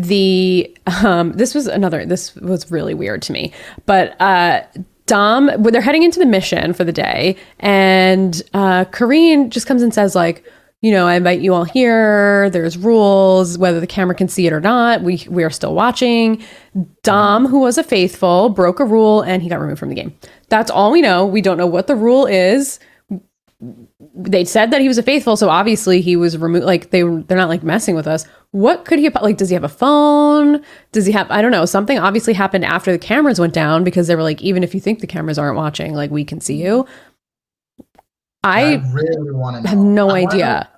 the, 0.02 0.76
um, 1.05 1.33
this 1.33 1.55
was 1.55 1.67
another, 1.67 2.05
this 2.07 2.35
was 2.37 2.71
really 2.71 2.95
weird 2.95 3.23
to 3.23 3.33
me. 3.33 3.52
But, 3.87 4.21
uh, 4.21 4.62
Dom, 5.07 5.49
when 5.62 5.73
they're 5.73 5.81
heading 5.81 6.02
into 6.02 6.19
the 6.19 6.26
mission 6.26 6.75
for 6.75 6.85
the 6.85 6.93
day, 6.93 7.37
and 7.61 8.43
uh, 8.52 8.85
Karine 8.87 9.49
just 9.49 9.67
comes 9.67 9.83
and 9.83 9.93
says, 9.93 10.14
like, 10.14 10.45
you 10.81 10.93
know, 10.93 11.09
I 11.09 11.14
invite 11.14 11.40
you 11.40 11.55
all 11.55 11.64
here. 11.64 12.50
There's 12.50 12.76
rules, 12.76 13.59
whether 13.59 13.81
the 13.81 13.87
camera 13.87 14.14
can 14.14 14.28
see 14.28 14.47
it 14.47 14.52
or 14.52 14.61
not. 14.61 15.02
We 15.02 15.26
we 15.28 15.43
are 15.43 15.50
still 15.50 15.75
watching. 15.75 16.40
Dom, 17.02 17.47
who 17.47 17.59
was 17.59 17.78
a 17.78 17.83
faithful, 17.83 18.50
broke 18.50 18.78
a 18.78 18.85
rule 18.85 19.23
and 19.23 19.43
he 19.43 19.49
got 19.49 19.59
removed 19.61 19.81
from 19.81 19.88
the 19.88 19.97
game. 19.97 20.17
That's 20.50 20.71
all 20.71 20.93
we 20.93 21.02
know. 21.02 21.26
We 21.26 21.40
don't 21.40 21.57
know 21.57 21.67
what 21.67 21.88
the 21.88 21.97
rule 21.97 22.26
is 22.26 22.78
they 24.14 24.45
said 24.45 24.71
that 24.71 24.81
he 24.81 24.88
was 24.88 24.99
a 24.99 25.02
faithful, 25.02 25.37
so 25.37 25.49
obviously 25.49 26.00
he 26.00 26.17
was 26.17 26.38
removed. 26.38 26.64
Like 26.64 26.90
they 26.90 27.02
they're 27.02 27.37
not 27.37 27.49
like 27.49 27.62
messing 27.62 27.95
with 27.95 28.07
us. 28.07 28.26
What 28.52 28.85
could 28.87 28.99
he 28.99 29.05
have, 29.05 29.14
like? 29.23 29.37
Does 29.37 29.50
he 29.50 29.55
have 29.55 29.64
a 29.64 29.69
phone? 29.69 30.64
Does 30.93 31.05
he 31.05 31.12
have? 31.12 31.31
I 31.31 31.43
don't 31.43 31.50
know. 31.50 31.67
Something 31.67 31.99
obviously 31.99 32.33
happened 32.33 32.64
after 32.64 32.90
the 32.90 32.99
cameras 32.99 33.38
went 33.38 33.52
down 33.52 33.85
because 33.85 34.07
they 34.07 34.17
were 34.17 34.23
like, 34.23 34.40
even 34.43 34.62
if 34.64 34.75
you 34.75 34.81
think 34.81 35.00
the 35.00 35.07
cameras 35.07 35.38
aren't 35.38 35.57
watching, 35.57 35.93
like 35.95 36.11
we 36.11 36.25
can 36.25 36.40
see 36.40 36.62
you. 36.62 36.87
I 38.45 38.83
really 38.93 39.33
want 39.33 39.57
to 39.57 39.62
know. 39.62 39.69
have 39.69 39.78
no 39.78 40.11
I 40.11 40.21
idea. 40.21 40.69
know- 40.71 40.75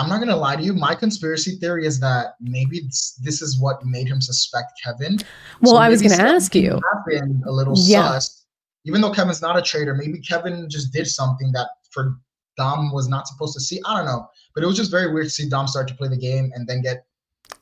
I'm 0.00 0.08
not 0.08 0.20
gonna 0.20 0.36
lie 0.36 0.54
to 0.54 0.62
you. 0.62 0.74
My 0.74 0.94
conspiracy 0.94 1.56
theory 1.56 1.84
is 1.84 1.98
that 1.98 2.34
maybe 2.40 2.80
this, 2.80 3.18
this 3.20 3.42
is 3.42 3.58
what 3.58 3.84
made 3.84 4.06
him 4.06 4.20
suspect 4.20 4.72
Kevin. 4.84 5.18
Well, 5.60 5.72
So 5.74 5.78
I 5.78 5.88
was 5.88 6.00
going 6.02 6.14
to 6.16 6.22
ask 6.22 6.54
you. 6.54 6.78
Happened 6.94 7.42
a 7.46 7.50
little 7.50 7.74
Yeah. 7.76 8.10
sus. 8.12 8.44
Even 8.84 9.00
though 9.00 9.10
Kevin's 9.10 9.42
not 9.42 9.58
a 9.58 9.62
traitor, 9.62 9.94
maybe 9.96 10.20
Kevin 10.20 10.70
just 10.70 10.92
did 10.92 11.08
something 11.08 11.50
that 11.52 11.66
for 11.90 12.16
Dom 12.56 12.92
was 12.92 13.08
not 13.08 13.26
supposed 13.26 13.54
to 13.54 13.60
see. 13.60 13.80
I 13.86 13.96
don't 13.96 14.06
know, 14.06 14.28
but 14.58 14.64
it 14.64 14.66
was 14.66 14.76
just 14.76 14.90
very 14.90 15.12
weird 15.12 15.26
to 15.26 15.30
see 15.30 15.48
Dom 15.48 15.68
start 15.68 15.86
to 15.86 15.94
play 15.94 16.08
the 16.08 16.16
game 16.16 16.50
and 16.52 16.66
then 16.66 16.82
get 16.82 17.06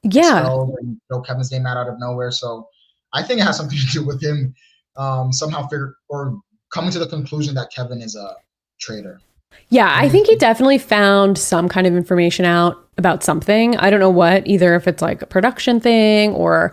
Yeah, 0.03 0.47
and 0.81 0.99
throw 1.09 1.21
Kevin's 1.21 1.53
name 1.53 1.67
out 1.67 1.77
out 1.77 1.91
of 1.91 1.99
nowhere. 1.99 2.31
So 2.31 2.71
I 3.13 3.23
think 3.23 3.39
it 3.39 3.43
has 3.43 3.59
something 3.59 3.77
to 3.87 3.87
do 3.93 4.07
with 4.07 4.23
him 4.23 4.55
um, 4.97 5.31
somehow 5.31 5.67
figure 5.69 5.97
or 6.09 6.41
coming 6.73 6.91
to 6.93 6.99
the 6.99 7.07
conclusion 7.07 7.55
that 7.57 7.71
Kevin 7.71 8.01
is 8.01 8.17
a 8.17 8.35
traitor. 8.81 9.21
Yeah, 9.69 9.95
I 9.95 10.09
think 10.09 10.27
he 10.27 10.37
definitely 10.37 10.79
found 10.79 11.37
some 11.37 11.69
kind 11.69 11.87
of 11.87 11.95
information 11.95 12.47
out 12.47 12.83
about 12.97 13.23
something. 13.23 13.77
I 13.77 13.91
don't 13.91 14.01
know 14.01 14.09
what, 14.09 14.47
either 14.47 14.75
if 14.75 14.89
it's 14.89 15.03
like 15.03 15.21
a 15.21 15.27
production 15.27 15.81
thing 15.81 16.33
or 16.33 16.73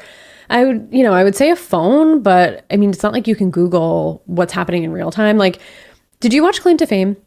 I 0.50 0.64
would, 0.64 0.88
you 0.90 1.04
know, 1.04 1.12
I 1.12 1.26
would 1.26 1.36
say 1.36 1.50
a 1.50 1.56
phone, 1.58 2.24
but 2.24 2.66
I 2.72 2.78
mean, 2.78 2.92
it's 2.92 3.04
not 3.04 3.12
like 3.12 3.28
you 3.28 3.36
can 3.36 3.52
Google 3.52 4.24
what's 4.26 4.54
happening 4.54 4.86
in 4.86 4.94
real 4.94 5.12
time. 5.12 5.38
Like, 5.38 5.60
did 6.22 6.32
you 6.32 6.44
watch 6.44 6.62
Claim 6.62 6.78
to 6.78 6.88
Fame? 6.88 7.18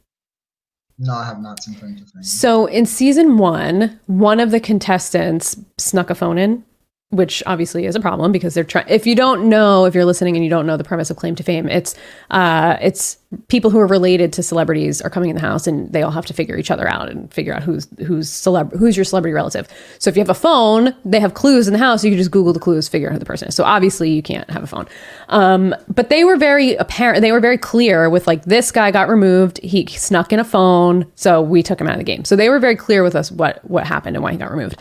No, 0.99 1.15
I 1.15 1.25
have 1.25 1.41
not 1.43 1.63
seen 1.63 1.75
to 1.75 1.81
Fame. 1.81 2.23
So 2.23 2.67
in 2.67 2.87
season 2.87 3.37
one, 3.37 4.01
one 4.07 4.41
of 4.41 4.51
the 4.51 4.61
contestants 4.61 5.57
snuck 5.77 6.11
a 6.11 6.15
phone 6.15 6.39
in 6.39 6.65
which 7.11 7.43
obviously 7.47 7.87
is 7.87 7.95
a 7.95 8.01
problem 8.01 8.33
because 8.33 8.55
they're 8.55 8.65
trying 8.65 8.87
if 8.89 9.07
you 9.07 9.15
don't 9.15 9.49
know 9.49 9.85
if 9.85 9.95
you're 9.95 10.05
listening 10.05 10.35
and 10.35 10.45
you 10.45 10.51
don't 10.51 10.67
know 10.67 10.77
the 10.77 10.83
premise 10.83 11.09
of 11.09 11.17
claim 11.17 11.37
to 11.37 11.43
fame 11.45 11.69
it's 11.69 11.95
uh 12.33 12.77
it's 12.81 13.19
people 13.47 13.71
who 13.71 13.79
are 13.79 13.87
related 13.87 14.33
to 14.33 14.43
celebrities 14.43 15.01
are 15.01 15.11
coming 15.11 15.31
in 15.31 15.37
the 15.37 15.43
house 15.43 15.69
and 15.69 15.93
they 15.93 16.03
all 16.03 16.11
have 16.11 16.27
to 16.27 16.33
figure 16.33 16.57
each 16.57 16.71
other 16.71 16.89
out 16.89 17.09
and 17.09 17.33
figure 17.33 17.55
out 17.55 17.63
who's 17.63 17.87
who's 18.05 18.29
celeb 18.29 18.77
who's 18.77 18.97
your 18.97 19.05
celebrity 19.05 19.33
relative. 19.33 19.69
So 19.99 20.11
if 20.11 20.17
you 20.17 20.21
have 20.21 20.31
a 20.31 20.35
phone 20.35 20.95
they 21.05 21.21
have 21.21 21.35
clues 21.35 21.69
in 21.69 21.73
the 21.73 21.79
house. 21.79 22.05
You 22.05 22.11
can 22.11 22.19
just 22.19 22.31
google 22.31 22.53
the 22.53 22.61
clues 22.61 22.89
figure 22.89 23.09
out 23.09 23.13
who 23.13 23.19
the 23.19 23.25
person 23.25 23.49
is. 23.49 23.55
So 23.55 23.63
obviously 23.63 24.11
you 24.11 24.23
can't 24.23 24.49
have 24.51 24.65
a 24.65 24.67
phone. 24.67 24.87
Um 25.29 25.75
but 25.89 26.09
they 26.09 26.25
were 26.25 26.37
very 26.37 26.75
apparent 26.75 27.21
they 27.21 27.33
were 27.33 27.41
very 27.41 27.59
clear 27.59 28.11
with 28.11 28.27
like 28.27 28.45
this 28.45 28.73
guy 28.73 28.91
got 28.91 29.09
removed. 29.09 29.59
He 29.59 29.87
snuck 29.87 30.33
in 30.33 30.41
a 30.41 30.45
phone. 30.45 31.11
So 31.15 31.41
we 31.41 31.63
took 31.63 31.81
him 31.81 31.87
out 31.87 31.95
of 31.95 31.99
the 31.99 32.05
game. 32.05 32.25
So 32.25 32.35
they 32.35 32.49
were 32.49 32.59
very 32.59 32.77
clear 32.77 33.03
with 33.03 33.15
us 33.15 33.31
what 33.31 33.65
what 33.69 33.87
happened 33.87 34.17
and 34.17 34.23
why 34.25 34.33
he 34.33 34.39
got 34.39 34.51
removed 34.51 34.81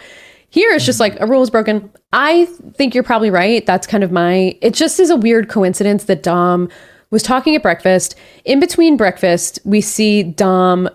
here 0.55 0.71
it's 0.71 0.85
just 0.85 1.01
like 1.01 1.19
a 1.19 1.27
rule 1.27 1.41
is 1.41 1.49
broken. 1.49 1.91
I 2.13 2.45
think 2.75 2.95
you're 2.95 3.03
probably 3.03 3.29
right. 3.29 3.65
That's 3.65 3.85
kind 3.85 4.05
of 4.05 4.11
my. 4.13 4.57
It 4.61 4.73
just 4.73 5.01
is 5.01 5.09
a 5.09 5.17
weird 5.17 5.49
coincidence 5.49 6.05
that 6.05 6.23
Dom 6.23 6.69
was 7.11 7.21
talking 7.21 7.57
at 7.57 7.61
breakfast. 7.61 8.15
In 8.45 8.61
between 8.61 8.95
breakfast, 8.95 9.59
we 9.65 9.81
see 9.81 10.23
Dom 10.23 10.87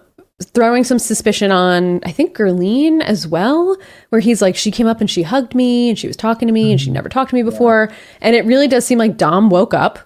throwing 0.43 0.83
some 0.83 0.99
suspicion 0.99 1.52
on, 1.52 2.00
I 2.05 2.11
think, 2.11 2.35
Gerline 2.35 3.02
as 3.02 3.29
well, 3.29 3.76
where 4.09 4.23
he's 4.23 4.40
like, 4.40 4.57
she 4.57 4.71
came 4.71 4.87
up 4.87 4.99
and 4.99 5.11
she 5.11 5.25
hugged 5.25 5.55
me 5.55 5.90
and 5.90 5.99
she 5.99 6.07
was 6.07 6.17
talking 6.17 6.49
to 6.49 6.55
me 6.55 6.71
and 6.71 6.81
she 6.81 6.87
mm-hmm. 6.87 6.95
never 6.95 7.11
talked 7.11 7.29
to 7.29 7.37
me 7.37 7.43
before. 7.43 7.93
And 8.23 8.35
it 8.35 8.47
really 8.47 8.67
does 8.67 8.87
seem 8.87 8.97
like 8.97 9.19
Dom 9.19 9.50
woke 9.50 9.75
up 9.75 9.99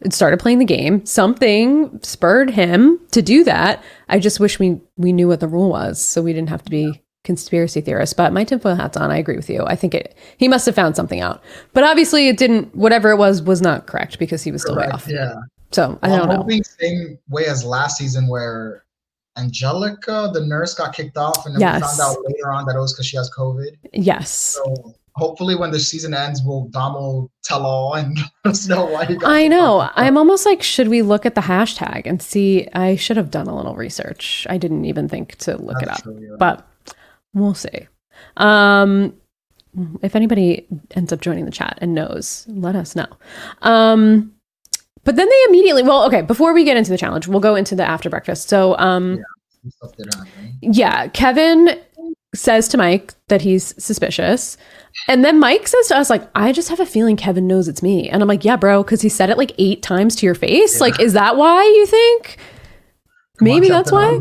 and 0.00 0.14
started 0.14 0.38
playing 0.38 0.60
the 0.60 0.64
game. 0.64 1.04
Something 1.04 1.98
spurred 2.04 2.50
him 2.50 3.00
to 3.10 3.20
do 3.20 3.42
that. 3.42 3.82
I 4.08 4.20
just 4.20 4.38
wish 4.38 4.60
we 4.60 4.80
we 4.96 5.12
knew 5.12 5.26
what 5.26 5.40
the 5.40 5.48
rule 5.48 5.70
was 5.70 6.00
so 6.00 6.22
we 6.22 6.32
didn't 6.32 6.50
have 6.50 6.62
to 6.62 6.70
be 6.70 7.02
conspiracy 7.24 7.80
theorist, 7.80 8.16
but 8.16 8.32
my 8.32 8.44
tinfoil 8.44 8.74
hat's 8.74 8.96
on. 8.96 9.10
I 9.10 9.16
agree 9.16 9.36
with 9.36 9.48
you. 9.48 9.64
I 9.64 9.76
think 9.76 9.94
it 9.94 10.16
he 10.36 10.48
must 10.48 10.66
have 10.66 10.74
found 10.74 10.96
something 10.96 11.20
out. 11.20 11.42
But 11.72 11.84
obviously 11.84 12.28
it 12.28 12.36
didn't 12.36 12.74
whatever 12.74 13.10
it 13.10 13.16
was 13.16 13.42
was 13.42 13.62
not 13.62 13.86
correct 13.86 14.18
because 14.18 14.42
he 14.42 14.50
was 14.50 14.62
still 14.62 14.74
correct, 14.74 14.90
way 14.90 14.94
off. 14.94 15.08
Yeah. 15.08 15.34
So 15.70 15.98
I 16.02 16.08
well, 16.08 16.26
don't 16.26 16.48
know. 16.48 16.60
Same 16.62 17.18
way 17.28 17.46
as 17.46 17.64
last 17.64 17.98
season 17.98 18.28
where 18.28 18.84
Angelica, 19.38 20.30
the 20.32 20.44
nurse, 20.44 20.74
got 20.74 20.94
kicked 20.94 21.16
off, 21.16 21.46
and 21.46 21.54
then 21.54 21.60
yes. 21.60 21.74
we 21.74 21.80
found 21.80 22.00
out 22.00 22.24
later 22.24 22.52
on 22.52 22.66
that 22.66 22.76
it 22.76 22.80
was 22.80 22.92
because 22.92 23.06
she 23.06 23.16
has 23.16 23.30
COVID. 23.30 23.76
Yes. 23.92 24.30
So 24.30 24.94
hopefully, 25.14 25.54
when 25.54 25.70
the 25.70 25.80
season 25.80 26.12
ends, 26.12 26.42
we'll 26.44 26.66
Dom 26.66 26.94
will 26.94 27.30
tell 27.42 27.64
all 27.64 27.94
and 27.94 28.18
let 28.44 28.52
us 28.52 28.68
know 28.68 28.84
why 28.84 29.06
he 29.06 29.16
got. 29.16 29.30
I 29.30 29.48
know. 29.48 29.88
I'm 29.94 30.18
almost 30.18 30.44
like, 30.44 30.62
should 30.62 30.88
we 30.88 31.02
look 31.02 31.24
at 31.24 31.34
the 31.34 31.40
hashtag 31.40 32.02
and 32.04 32.20
see? 32.20 32.68
I 32.74 32.96
should 32.96 33.16
have 33.16 33.30
done 33.30 33.46
a 33.46 33.56
little 33.56 33.74
research. 33.74 34.46
I 34.50 34.58
didn't 34.58 34.84
even 34.84 35.08
think 35.08 35.36
to 35.36 35.56
look 35.56 35.78
That's 35.80 35.84
it 35.84 35.90
up, 35.90 36.02
true, 36.02 36.18
yeah. 36.20 36.36
but 36.38 36.68
We'll 37.34 37.54
see. 37.54 37.88
Um, 38.36 39.14
if 40.02 40.14
anybody 40.14 40.66
ends 40.92 41.12
up 41.12 41.20
joining 41.20 41.44
the 41.44 41.50
chat 41.50 41.78
and 41.80 41.94
knows, 41.94 42.46
let 42.48 42.76
us 42.76 42.94
know. 42.94 43.06
Um, 43.62 44.34
but 45.04 45.16
then 45.16 45.28
they 45.28 45.44
immediately, 45.48 45.82
well, 45.82 46.04
okay, 46.04 46.22
before 46.22 46.52
we 46.52 46.64
get 46.64 46.76
into 46.76 46.90
the 46.90 46.98
challenge, 46.98 47.26
we'll 47.26 47.40
go 47.40 47.54
into 47.54 47.74
the 47.74 47.84
after 47.84 48.10
breakfast. 48.10 48.48
So, 48.48 48.76
um, 48.78 49.22
yeah, 49.98 50.24
yeah 50.60 51.08
Kevin 51.08 51.80
says 52.34 52.68
to 52.68 52.78
Mike 52.78 53.14
that 53.28 53.42
he's 53.42 53.74
suspicious. 53.82 54.56
And 55.08 55.24
then 55.24 55.38
Mike 55.40 55.66
says 55.66 55.88
to 55.88 55.96
us, 55.96 56.10
like, 56.10 56.28
I 56.34 56.52
just 56.52 56.68
have 56.68 56.80
a 56.80 56.86
feeling 56.86 57.16
Kevin 57.16 57.46
knows 57.46 57.68
it's 57.68 57.82
me. 57.82 58.08
And 58.08 58.22
I'm 58.22 58.28
like, 58.28 58.44
yeah, 58.44 58.56
bro, 58.56 58.82
because 58.82 59.02
he 59.02 59.08
said 59.08 59.30
it 59.30 59.38
like 59.38 59.52
eight 59.58 59.82
times 59.82 60.14
to 60.16 60.26
your 60.26 60.34
face. 60.34 60.76
Yeah. 60.76 60.80
Like, 60.80 61.00
is 61.00 61.14
that 61.14 61.36
why 61.36 61.64
you 61.64 61.86
think? 61.86 62.36
Come 63.38 63.46
Maybe 63.46 63.70
on, 63.70 63.78
that's 63.78 63.92
why. 63.92 64.18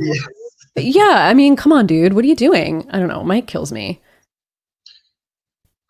Yeah, 0.76 1.28
I 1.28 1.34
mean, 1.34 1.56
come 1.56 1.74
on, 1.74 1.86
dude. 1.86 2.14
What 2.14 2.24
are 2.24 2.28
you 2.28 2.36
doing? 2.36 2.88
I 2.92 3.00
don't 3.00 3.10
know. 3.10 3.24
Mike 3.24 3.48
kills 3.48 3.72
me. 3.72 4.02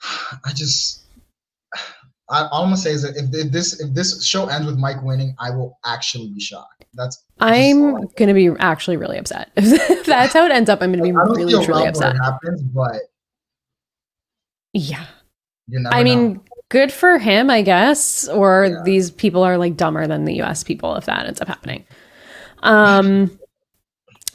I 0.45 0.53
just 0.53 1.03
I, 2.29 2.47
all 2.47 2.63
I'm 2.63 2.67
gonna 2.69 2.77
say 2.77 2.91
is 2.91 3.03
that 3.03 3.15
if, 3.17 3.33
if, 3.33 3.51
this 3.51 3.79
if 3.79 3.93
this 3.93 4.25
show 4.25 4.47
ends 4.47 4.65
with 4.65 4.77
Mike 4.77 5.01
winning, 5.03 5.35
I 5.39 5.51
will 5.51 5.77
actually 5.85 6.29
be 6.29 6.39
shocked. 6.39 6.85
That's 6.93 7.23
I'm 7.39 8.07
gonna 8.17 8.33
be 8.33 8.49
actually 8.59 8.97
really 8.97 9.17
upset. 9.17 9.51
if 9.55 10.05
that's 10.05 10.33
how 10.33 10.45
it 10.45 10.51
ends 10.51 10.69
up, 10.69 10.81
I'm 10.81 10.91
gonna 10.91 11.03
be 11.03 11.11
really 11.11 11.63
truly 11.65 11.87
upset. 11.87 12.15
happens, 12.17 12.61
but 12.61 13.01
yeah, 14.73 15.05
I 15.87 16.03
mean, 16.03 16.33
know. 16.33 16.43
good 16.69 16.91
for 16.91 17.17
him, 17.17 17.49
I 17.49 17.61
guess. 17.61 18.27
Or 18.29 18.65
yeah. 18.65 18.81
these 18.83 19.11
people 19.11 19.43
are 19.43 19.57
like 19.57 19.77
dumber 19.77 20.07
than 20.07 20.25
the 20.25 20.35
U.S. 20.35 20.63
people 20.63 20.95
if 20.95 21.05
that 21.05 21.25
ends 21.25 21.41
up 21.41 21.47
happening. 21.47 21.85
Um. 22.63 23.37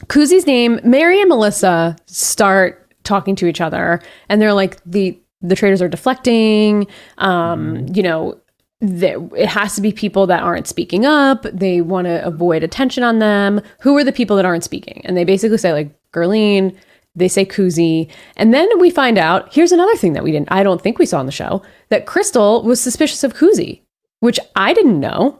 Kuzi's 0.05 0.45
name, 0.45 0.79
Mary 0.83 1.19
and 1.19 1.29
Melissa 1.29 1.95
start 2.05 2.87
talking 3.03 3.35
to 3.37 3.47
each 3.47 3.61
other, 3.61 4.01
and 4.29 4.41
they're 4.41 4.53
like 4.53 4.81
the 4.85 5.19
the 5.41 5.55
traitors 5.55 5.81
are 5.81 5.89
deflecting. 5.89 6.87
Um, 7.17 7.75
mm-hmm. 7.75 7.95
you 7.95 8.03
know, 8.03 8.39
it 8.81 9.47
has 9.47 9.75
to 9.75 9.81
be 9.81 9.91
people 9.91 10.27
that 10.27 10.43
aren't 10.43 10.67
speaking 10.67 11.05
up. 11.05 11.43
They 11.43 11.81
want 11.81 12.05
to 12.05 12.23
avoid 12.25 12.63
attention 12.63 13.03
on 13.03 13.19
them. 13.19 13.61
Who 13.81 13.97
are 13.97 14.03
the 14.03 14.11
people 14.11 14.35
that 14.35 14.45
aren't 14.45 14.63
speaking? 14.63 15.01
And 15.05 15.17
they 15.17 15.23
basically 15.23 15.57
say 15.57 15.73
like 15.73 15.95
Gerline. 16.11 16.75
They 17.15 17.27
say 17.27 17.45
Kuzi, 17.45 18.11
and 18.35 18.53
then 18.53 18.69
we 18.79 18.91
find 18.91 19.17
out. 19.17 19.51
Here's 19.51 19.71
another 19.71 19.95
thing 19.95 20.13
that 20.13 20.23
we 20.23 20.31
didn't. 20.31 20.51
I 20.51 20.61
don't 20.61 20.79
think 20.79 20.99
we 20.99 21.07
saw 21.07 21.17
on 21.17 21.25
the 21.25 21.31
show 21.31 21.63
that 21.89 22.05
Crystal 22.05 22.61
was 22.61 22.79
suspicious 22.79 23.23
of 23.23 23.33
Kuzi, 23.33 23.81
which 24.19 24.39
I 24.55 24.71
didn't 24.71 24.99
know. 24.99 25.39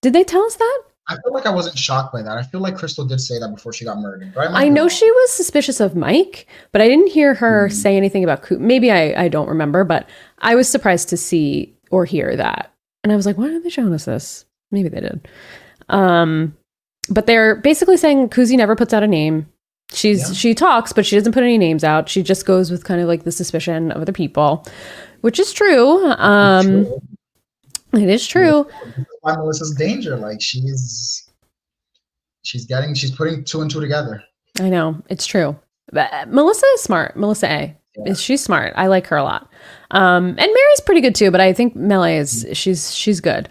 Did 0.00 0.14
they 0.14 0.24
tell 0.24 0.44
us 0.46 0.56
that? 0.56 0.82
I 1.08 1.14
feel 1.16 1.32
like 1.32 1.46
I 1.46 1.50
wasn't 1.50 1.76
shocked 1.76 2.12
by 2.12 2.22
that. 2.22 2.38
I 2.38 2.42
feel 2.42 2.60
like 2.60 2.76
Crystal 2.76 3.04
did 3.04 3.20
say 3.20 3.38
that 3.38 3.48
before 3.48 3.72
she 3.72 3.84
got 3.84 3.98
murdered. 3.98 4.32
Right? 4.36 4.48
I, 4.50 4.68
know 4.68 4.88
she 4.88 5.10
was 5.10 5.30
suspicious 5.30 5.80
of 5.80 5.96
Mike, 5.96 6.46
but 6.70 6.80
I 6.80 6.88
didn't 6.88 7.08
hear 7.08 7.34
her 7.34 7.66
mm-hmm. 7.66 7.74
say 7.74 7.96
anything 7.96 8.22
about 8.22 8.42
Coop. 8.42 8.60
Maybe 8.60 8.90
I, 8.90 9.24
I 9.24 9.28
don't 9.28 9.48
remember, 9.48 9.84
but 9.84 10.08
I 10.38 10.54
was 10.54 10.68
surprised 10.68 11.08
to 11.08 11.16
see 11.16 11.74
or 11.90 12.04
hear 12.04 12.36
that. 12.36 12.72
And 13.02 13.12
I 13.12 13.16
was 13.16 13.26
like, 13.26 13.36
why 13.36 13.48
are 13.48 13.60
they 13.60 13.68
showing 13.68 13.92
us 13.92 14.04
this? 14.04 14.44
Maybe 14.70 14.88
they 14.88 15.00
did. 15.00 15.28
Um, 15.88 16.56
but 17.08 17.26
they're 17.26 17.56
basically 17.56 17.96
saying 17.96 18.28
Kuzi 18.28 18.56
never 18.56 18.76
puts 18.76 18.94
out 18.94 19.02
a 19.02 19.08
name. 19.08 19.48
She's 19.92 20.28
yeah. 20.28 20.34
she 20.34 20.54
talks, 20.54 20.92
but 20.92 21.04
she 21.04 21.16
doesn't 21.16 21.32
put 21.32 21.42
any 21.42 21.58
names 21.58 21.84
out. 21.84 22.08
She 22.08 22.22
just 22.22 22.46
goes 22.46 22.70
with 22.70 22.84
kind 22.84 23.00
of 23.00 23.08
like 23.08 23.24
the 23.24 23.32
suspicion 23.32 23.92
of 23.92 24.02
other 24.02 24.12
people, 24.12 24.64
which 25.20 25.38
is 25.38 25.52
true. 25.52 26.06
Um, 26.12 26.64
true. 26.64 27.02
It 27.92 28.08
is 28.08 28.26
true. 28.26 28.66
Why 29.20 29.34
Melissa's 29.36 29.74
danger? 29.74 30.16
Like 30.16 30.40
she's 30.40 31.30
she's 32.42 32.66
getting 32.66 32.94
she's 32.94 33.10
putting 33.10 33.44
two 33.44 33.60
and 33.60 33.70
two 33.70 33.80
together. 33.80 34.22
I 34.60 34.68
know 34.68 35.00
it's 35.08 35.26
true. 35.26 35.56
But 35.92 36.12
uh, 36.12 36.26
Melissa 36.28 36.66
is 36.74 36.82
smart. 36.82 37.16
Melissa 37.16 37.50
A. 37.50 37.76
Yeah. 37.96 38.14
She's 38.14 38.42
smart. 38.42 38.72
I 38.76 38.86
like 38.86 39.06
her 39.08 39.16
a 39.16 39.24
lot. 39.24 39.50
Um, 39.90 40.28
and 40.28 40.36
Mary's 40.38 40.80
pretty 40.84 41.02
good 41.02 41.14
too, 41.14 41.30
but 41.30 41.40
I 41.40 41.52
think 41.52 41.76
Mel 41.76 42.04
A 42.04 42.16
is 42.16 42.44
mm-hmm. 42.44 42.54
she's 42.54 42.94
she's 42.94 43.20
good. 43.20 43.48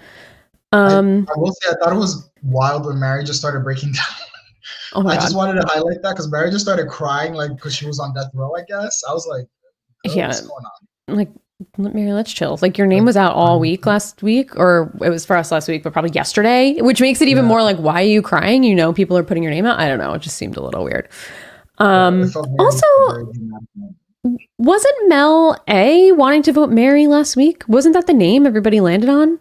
Um, 0.71 1.27
I, 1.29 1.33
I, 1.33 1.39
will 1.39 1.53
say 1.53 1.71
I 1.71 1.75
thought 1.75 1.93
it 1.93 1.99
was 1.99 2.29
wild 2.43 2.85
when 2.85 2.99
Mary 2.99 3.23
just 3.23 3.39
started 3.39 3.63
breaking 3.63 3.91
down. 3.93 4.05
Oh 4.93 5.07
I 5.07 5.15
God. 5.15 5.21
just 5.21 5.35
wanted 5.35 5.61
to 5.61 5.67
highlight 5.67 6.01
that 6.01 6.11
because 6.11 6.31
Mary 6.31 6.49
just 6.49 6.65
started 6.65 6.87
crying 6.87 7.33
like 7.33 7.55
because 7.55 7.75
she 7.75 7.85
was 7.85 7.99
on 7.99 8.13
death 8.13 8.31
row. 8.33 8.55
I 8.55 8.63
guess 8.67 9.03
I 9.07 9.13
was 9.13 9.27
like, 9.27 9.45
yeah, 10.15 10.27
what's 10.27 10.41
going 10.41 10.63
on? 10.65 11.15
Like 11.15 11.29
Mary, 11.77 12.13
let's 12.13 12.31
chill. 12.31 12.57
Like 12.61 12.77
your 12.77 12.87
name 12.87 13.05
was 13.05 13.17
out 13.17 13.33
all 13.33 13.59
week 13.59 13.85
last 13.85 14.23
week, 14.23 14.55
or 14.57 14.91
it 15.01 15.09
was 15.09 15.25
for 15.25 15.35
us 15.35 15.51
last 15.51 15.67
week, 15.67 15.83
but 15.83 15.93
probably 15.93 16.11
yesterday, 16.11 16.79
which 16.81 17.01
makes 17.01 17.21
it 17.21 17.27
even 17.27 17.45
yeah. 17.45 17.49
more 17.49 17.63
like, 17.63 17.77
why 17.77 18.01
are 18.01 18.07
you 18.07 18.21
crying? 18.21 18.63
You 18.63 18.75
know, 18.75 18.93
people 18.93 19.17
are 19.17 19.23
putting 19.23 19.43
your 19.43 19.51
name 19.51 19.65
out. 19.65 19.79
I 19.79 19.87
don't 19.87 19.99
know. 19.99 20.13
It 20.13 20.21
just 20.21 20.37
seemed 20.37 20.57
a 20.57 20.61
little 20.61 20.83
weird. 20.83 21.07
Um, 21.77 22.31
also, 22.59 22.85
wasn't 24.57 25.09
Mel 25.09 25.61
A 25.67 26.11
wanting 26.11 26.43
to 26.43 26.53
vote 26.53 26.69
Mary 26.69 27.07
last 27.07 27.35
week? 27.35 27.63
Wasn't 27.67 27.93
that 27.93 28.07
the 28.07 28.13
name 28.13 28.45
everybody 28.45 28.79
landed 28.79 29.09
on? 29.09 29.39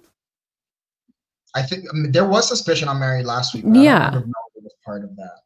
I 1.54 1.62
think 1.62 1.84
I 1.90 1.96
mean, 1.96 2.12
there 2.12 2.26
was 2.26 2.48
suspicion 2.48 2.88
on 2.88 2.98
Mary 3.00 3.22
last 3.22 3.54
week. 3.54 3.64
yeah, 3.66 4.20
was 4.62 4.74
part 4.84 5.04
of 5.04 5.16
that. 5.16 5.36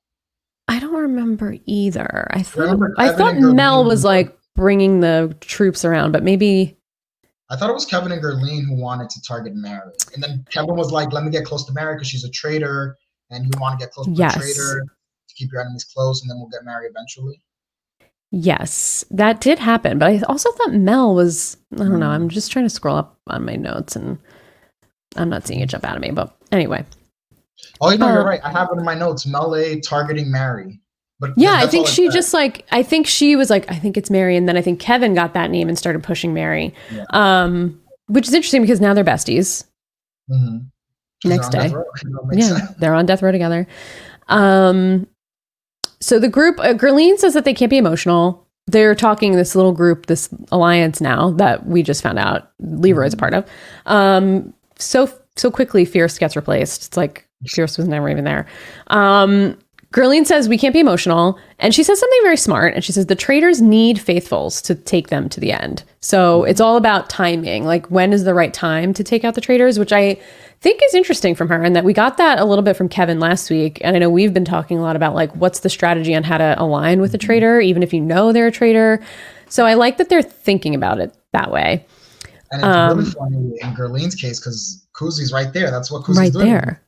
I 0.68 0.78
don't 0.78 0.94
remember 0.94 1.56
either. 1.66 2.28
I 2.30 2.42
thought 2.42 2.78
I, 2.98 3.08
I 3.08 3.12
thought 3.12 3.36
Mel 3.36 3.84
was 3.84 4.04
like 4.04 4.36
bringing 4.54 5.00
the 5.00 5.36
troops 5.40 5.84
around, 5.84 6.12
but 6.12 6.22
maybe. 6.22 6.76
I 7.50 7.56
thought 7.56 7.70
it 7.70 7.74
was 7.74 7.84
Kevin 7.84 8.10
and 8.12 8.22
Gerline 8.22 8.64
who 8.66 8.80
wanted 8.80 9.10
to 9.10 9.22
target 9.22 9.54
Mary, 9.54 9.92
and 10.14 10.22
then 10.22 10.44
Kevin 10.50 10.76
was 10.76 10.90
like, 10.90 11.12
"Let 11.12 11.24
me 11.24 11.30
get 11.30 11.44
close 11.44 11.64
to 11.66 11.72
Mary 11.72 11.94
because 11.94 12.08
she's 12.08 12.24
a 12.24 12.30
traitor, 12.30 12.96
and 13.30 13.44
you 13.44 13.60
want 13.60 13.78
to 13.78 13.84
get 13.84 13.92
close 13.92 14.06
to 14.06 14.12
yes. 14.12 14.34
the 14.34 14.40
traitor 14.40 14.84
to 15.28 15.34
keep 15.34 15.52
your 15.52 15.60
enemies 15.60 15.84
close, 15.84 16.22
and 16.22 16.30
then 16.30 16.38
we'll 16.38 16.48
get 16.48 16.64
Mary 16.64 16.86
eventually." 16.86 17.42
Yes, 18.30 19.04
that 19.10 19.40
did 19.40 19.58
happen, 19.58 19.98
but 19.98 20.08
I 20.08 20.20
also 20.28 20.50
thought 20.52 20.72
Mel 20.72 21.14
was. 21.14 21.56
I 21.74 21.78
don't 21.78 22.00
know. 22.00 22.10
I'm 22.10 22.28
just 22.28 22.50
trying 22.50 22.64
to 22.64 22.70
scroll 22.70 22.96
up 22.96 23.18
on 23.26 23.44
my 23.44 23.56
notes, 23.56 23.94
and 23.94 24.18
I'm 25.16 25.28
not 25.28 25.46
seeing 25.46 25.60
it 25.60 25.68
jump 25.68 25.84
out 25.84 25.96
of 25.96 26.02
me. 26.02 26.10
But 26.10 26.34
anyway, 26.50 26.84
Oh, 27.80 27.90
you 27.90 27.98
know, 27.98 28.08
Uh, 28.08 28.14
you're 28.14 28.24
right. 28.24 28.40
I 28.44 28.50
have 28.50 28.68
it 28.72 28.78
in 28.78 28.84
my 28.84 28.94
notes. 28.94 29.26
Mel 29.26 29.54
A 29.54 29.80
targeting 29.80 30.30
Mary. 30.30 30.80
But 31.20 31.30
Yeah, 31.36 31.54
I 31.54 31.66
think 31.66 31.86
she 31.86 32.08
just 32.08 32.34
like 32.34 32.66
I 32.72 32.82
think 32.82 33.06
she 33.06 33.36
was 33.36 33.48
like 33.50 33.70
I 33.70 33.76
think 33.76 33.96
it's 33.96 34.10
Mary, 34.10 34.36
and 34.36 34.48
then 34.48 34.56
I 34.56 34.62
think 34.62 34.80
Kevin 34.80 35.14
got 35.14 35.32
that 35.34 35.50
name 35.50 35.68
and 35.68 35.78
started 35.78 36.02
pushing 36.02 36.34
Mary, 36.34 36.74
Yeah. 36.92 37.04
um, 37.10 37.80
which 38.08 38.26
is 38.28 38.34
interesting 38.34 38.62
because 38.62 38.80
now 38.80 38.94
they're 38.94 39.04
besties. 39.04 39.64
Mhm. 40.30 40.66
'Cause 41.22 41.30
Next 41.30 41.48
day. 41.50 41.58
death 41.62 41.72
row. 41.72 41.84
That 42.02 42.26
makes 42.26 42.48
Yeah, 42.48 42.56
sense. 42.58 42.70
they're 42.78 42.94
on 42.94 43.06
death 43.06 43.22
row 43.22 43.32
together. 43.32 43.66
Um, 44.28 45.06
so 46.00 46.18
the 46.18 46.28
group, 46.28 46.58
uh, 46.60 46.74
Gerline 46.74 47.16
says 47.18 47.32
that 47.34 47.44
they 47.44 47.54
can't 47.54 47.70
be 47.70 47.78
emotional. 47.78 48.46
They're 48.66 48.94
talking 48.94 49.32
this 49.36 49.54
little 49.54 49.72
group, 49.72 50.06
this 50.06 50.28
alliance 50.50 51.00
now 51.00 51.30
that 51.32 51.66
we 51.66 51.82
just 51.82 52.02
found 52.02 52.18
out 52.18 52.50
Leroy's 52.60 53.14
a 53.14 53.16
part 53.16 53.34
of. 53.34 53.44
Um, 53.86 54.52
so 54.78 55.08
so 55.36 55.50
quickly, 55.50 55.84
Fierce 55.84 56.18
gets 56.18 56.36
replaced. 56.36 56.86
It's 56.86 56.96
like 56.96 57.26
Fierce 57.46 57.76
was 57.78 57.88
never 57.88 58.08
even 58.08 58.24
there. 58.24 58.46
Um, 58.88 59.56
Gerline 59.94 60.26
says 60.26 60.48
we 60.48 60.58
can't 60.58 60.72
be 60.72 60.80
emotional, 60.80 61.38
and 61.60 61.72
she 61.72 61.84
says 61.84 62.00
something 62.00 62.18
very 62.24 62.36
smart. 62.36 62.74
And 62.74 62.82
she 62.82 62.90
says 62.90 63.06
the 63.06 63.14
traitors 63.14 63.62
need 63.62 64.00
faithfuls 64.00 64.60
to 64.62 64.74
take 64.74 65.06
them 65.08 65.28
to 65.28 65.38
the 65.38 65.52
end. 65.52 65.84
So 66.00 66.42
it's 66.42 66.60
all 66.60 66.76
about 66.76 67.08
timing. 67.08 67.64
Like 67.64 67.86
when 67.92 68.12
is 68.12 68.24
the 68.24 68.34
right 68.34 68.52
time 68.52 68.92
to 68.94 69.04
take 69.04 69.22
out 69.24 69.34
the 69.36 69.40
traitors, 69.40 69.78
which 69.78 69.92
I 69.92 70.20
think 70.60 70.80
is 70.84 70.94
interesting 70.94 71.36
from 71.36 71.48
her, 71.48 71.62
and 71.62 71.76
that 71.76 71.84
we 71.84 71.92
got 71.92 72.16
that 72.16 72.40
a 72.40 72.44
little 72.44 72.64
bit 72.64 72.76
from 72.76 72.88
Kevin 72.88 73.20
last 73.20 73.50
week. 73.50 73.80
And 73.84 73.94
I 73.94 74.00
know 74.00 74.10
we've 74.10 74.34
been 74.34 74.44
talking 74.44 74.78
a 74.78 74.82
lot 74.82 74.96
about 74.96 75.14
like 75.14 75.30
what's 75.36 75.60
the 75.60 75.70
strategy 75.70 76.12
on 76.12 76.24
how 76.24 76.38
to 76.38 76.56
align 76.60 77.00
with 77.00 77.14
a 77.14 77.18
traitor, 77.18 77.60
even 77.60 77.84
if 77.84 77.92
you 77.94 78.00
know 78.00 78.32
they're 78.32 78.48
a 78.48 78.52
traitor. 78.52 79.00
So 79.48 79.64
I 79.64 79.74
like 79.74 79.98
that 79.98 80.08
they're 80.08 80.22
thinking 80.22 80.74
about 80.74 80.98
it 80.98 81.14
that 81.32 81.52
way. 81.52 81.86
And 82.50 82.60
it's 82.62 82.66
Um, 82.66 82.98
really 82.98 83.10
funny 83.12 83.58
in 83.62 83.74
Gerline's 83.76 84.16
case 84.16 84.40
because 84.40 84.84
Kuzi's 84.96 85.32
right 85.32 85.52
there. 85.52 85.70
That's 85.70 85.92
what 85.92 86.02
Kuzi's 86.02 86.18
Right 86.18 86.32
doing. 86.32 86.46
there. 86.46 86.82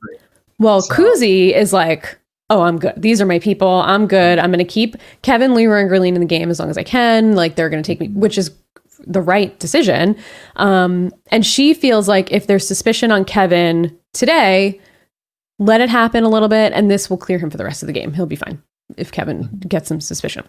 Well, 0.59 0.81
So- 0.81 0.93
Kuzi 0.93 1.53
is 1.55 1.71
like, 1.71 2.17
oh, 2.49 2.61
I'm 2.61 2.79
good. 2.79 2.93
These 2.97 3.21
are 3.21 3.25
my 3.25 3.39
people. 3.39 3.67
I'm 3.67 4.07
good. 4.07 4.39
I'm 4.39 4.51
going 4.51 4.65
to 4.65 4.65
keep 4.65 4.95
Kevin, 5.21 5.53
Leroy, 5.53 5.81
and 5.81 5.89
Gerline 5.89 6.15
in 6.15 6.21
the 6.21 6.25
game 6.25 6.49
as 6.49 6.59
long 6.59 6.69
as 6.69 6.77
I 6.77 6.83
can. 6.83 7.35
Like 7.35 7.55
they're 7.55 7.69
going 7.69 7.83
to 7.83 7.87
take 7.87 7.99
me, 7.99 8.07
which 8.09 8.37
is 8.37 8.51
the 9.05 9.21
right 9.21 9.57
decision. 9.59 10.15
Um, 10.55 11.11
and 11.27 11.45
she 11.45 11.73
feels 11.73 12.07
like 12.07 12.31
if 12.31 12.47
there's 12.47 12.67
suspicion 12.67 13.11
on 13.11 13.25
Kevin 13.25 13.97
today, 14.13 14.79
let 15.59 15.81
it 15.81 15.89
happen 15.89 16.23
a 16.23 16.29
little 16.29 16.47
bit, 16.47 16.73
and 16.73 16.89
this 16.89 17.09
will 17.09 17.17
clear 17.17 17.39
him 17.39 17.49
for 17.49 17.57
the 17.57 17.65
rest 17.65 17.83
of 17.83 17.87
the 17.87 17.93
game. 17.93 18.13
He'll 18.13 18.25
be 18.25 18.35
fine 18.35 18.61
if 18.95 19.11
Kevin 19.11 19.49
gets 19.67 19.89
some 19.89 19.99
suspicion. 19.99 20.47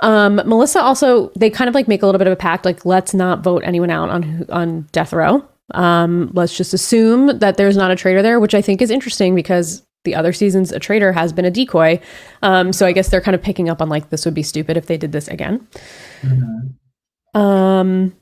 Um, 0.00 0.36
Melissa 0.36 0.80
also 0.80 1.30
they 1.36 1.48
kind 1.48 1.68
of 1.68 1.74
like 1.74 1.86
make 1.86 2.02
a 2.02 2.06
little 2.06 2.18
bit 2.18 2.26
of 2.26 2.32
a 2.32 2.36
pact, 2.36 2.64
like 2.64 2.84
let's 2.84 3.14
not 3.14 3.44
vote 3.44 3.62
anyone 3.64 3.90
out 3.90 4.08
on 4.08 4.46
on 4.50 4.88
death 4.92 5.12
row. 5.12 5.46
Um, 5.74 6.30
let's 6.34 6.56
just 6.56 6.74
assume 6.74 7.38
that 7.38 7.56
there's 7.56 7.76
not 7.76 7.90
a 7.90 7.96
traitor 7.96 8.20
there, 8.20 8.40
which 8.40 8.54
I 8.54 8.62
think 8.62 8.82
is 8.82 8.90
interesting 8.90 9.34
because 9.34 9.82
the 10.04 10.14
other 10.14 10.32
seasons 10.32 10.72
a 10.72 10.78
traitor 10.78 11.12
has 11.12 11.32
been 11.32 11.44
a 11.44 11.50
decoy. 11.50 12.00
Um, 12.42 12.72
so 12.72 12.86
I 12.86 12.92
guess 12.92 13.08
they're 13.08 13.20
kind 13.20 13.34
of 13.34 13.42
picking 13.42 13.68
up 13.68 13.80
on 13.80 13.88
like 13.88 14.10
this 14.10 14.24
would 14.24 14.34
be 14.34 14.42
stupid 14.42 14.76
if 14.76 14.86
they 14.86 14.96
did 14.96 15.12
this 15.12 15.28
again. 15.28 15.66
Mhm. 16.22 17.38
Um, 17.38 18.14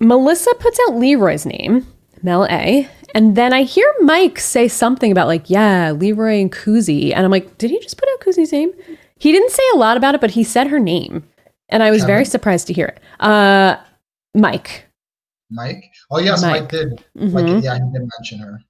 Melissa 0.00 0.52
puts 0.58 0.78
out 0.86 0.96
Leroy's 0.96 1.46
name, 1.46 1.86
Mel 2.22 2.44
A, 2.50 2.88
and 3.14 3.36
then 3.36 3.52
I 3.52 3.62
hear 3.62 3.92
Mike 4.00 4.38
say 4.38 4.68
something 4.68 5.10
about 5.10 5.26
like, 5.26 5.48
yeah, 5.48 5.92
Leroy 5.92 6.40
and 6.40 6.52
Kuzi, 6.52 7.12
and 7.14 7.24
I'm 7.24 7.30
like, 7.30 7.56
did 7.58 7.70
he 7.70 7.78
just 7.80 7.96
put 7.96 8.08
out 8.12 8.20
Kuzi's 8.20 8.52
name? 8.52 8.72
He 9.18 9.32
didn't 9.32 9.50
say 9.50 9.62
a 9.74 9.76
lot 9.78 9.96
about 9.96 10.14
it, 10.14 10.20
but 10.20 10.32
he 10.32 10.44
said 10.44 10.68
her 10.68 10.78
name, 10.78 11.24
and 11.68 11.82
I 11.82 11.90
was 11.90 12.04
very 12.04 12.24
surprised 12.24 12.66
to 12.68 12.72
hear 12.72 12.86
it. 12.86 13.00
Uh, 13.20 13.76
Mike. 14.34 14.84
Mike. 15.50 15.84
Oh 16.10 16.18
yes, 16.20 16.42
Mike. 16.42 16.60
Mike, 16.62 16.70
did. 16.70 17.04
Mhm. 17.16 17.32
Like 17.32 17.64
yeah, 17.64 17.74
he 17.74 17.80
did 17.92 18.08
mention 18.18 18.38
her. 18.40 18.60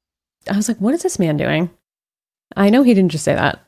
I 0.51 0.57
was 0.57 0.69
like, 0.69 0.79
what 0.79 0.95
is 0.95 1.03
this 1.03 1.19
man 1.19 1.37
doing? 1.37 1.69
I 2.57 2.71
know 2.71 2.83
he 2.83 2.95
didn't 2.95 3.13
just 3.13 3.25
say 3.25 3.35
that. 3.35 3.61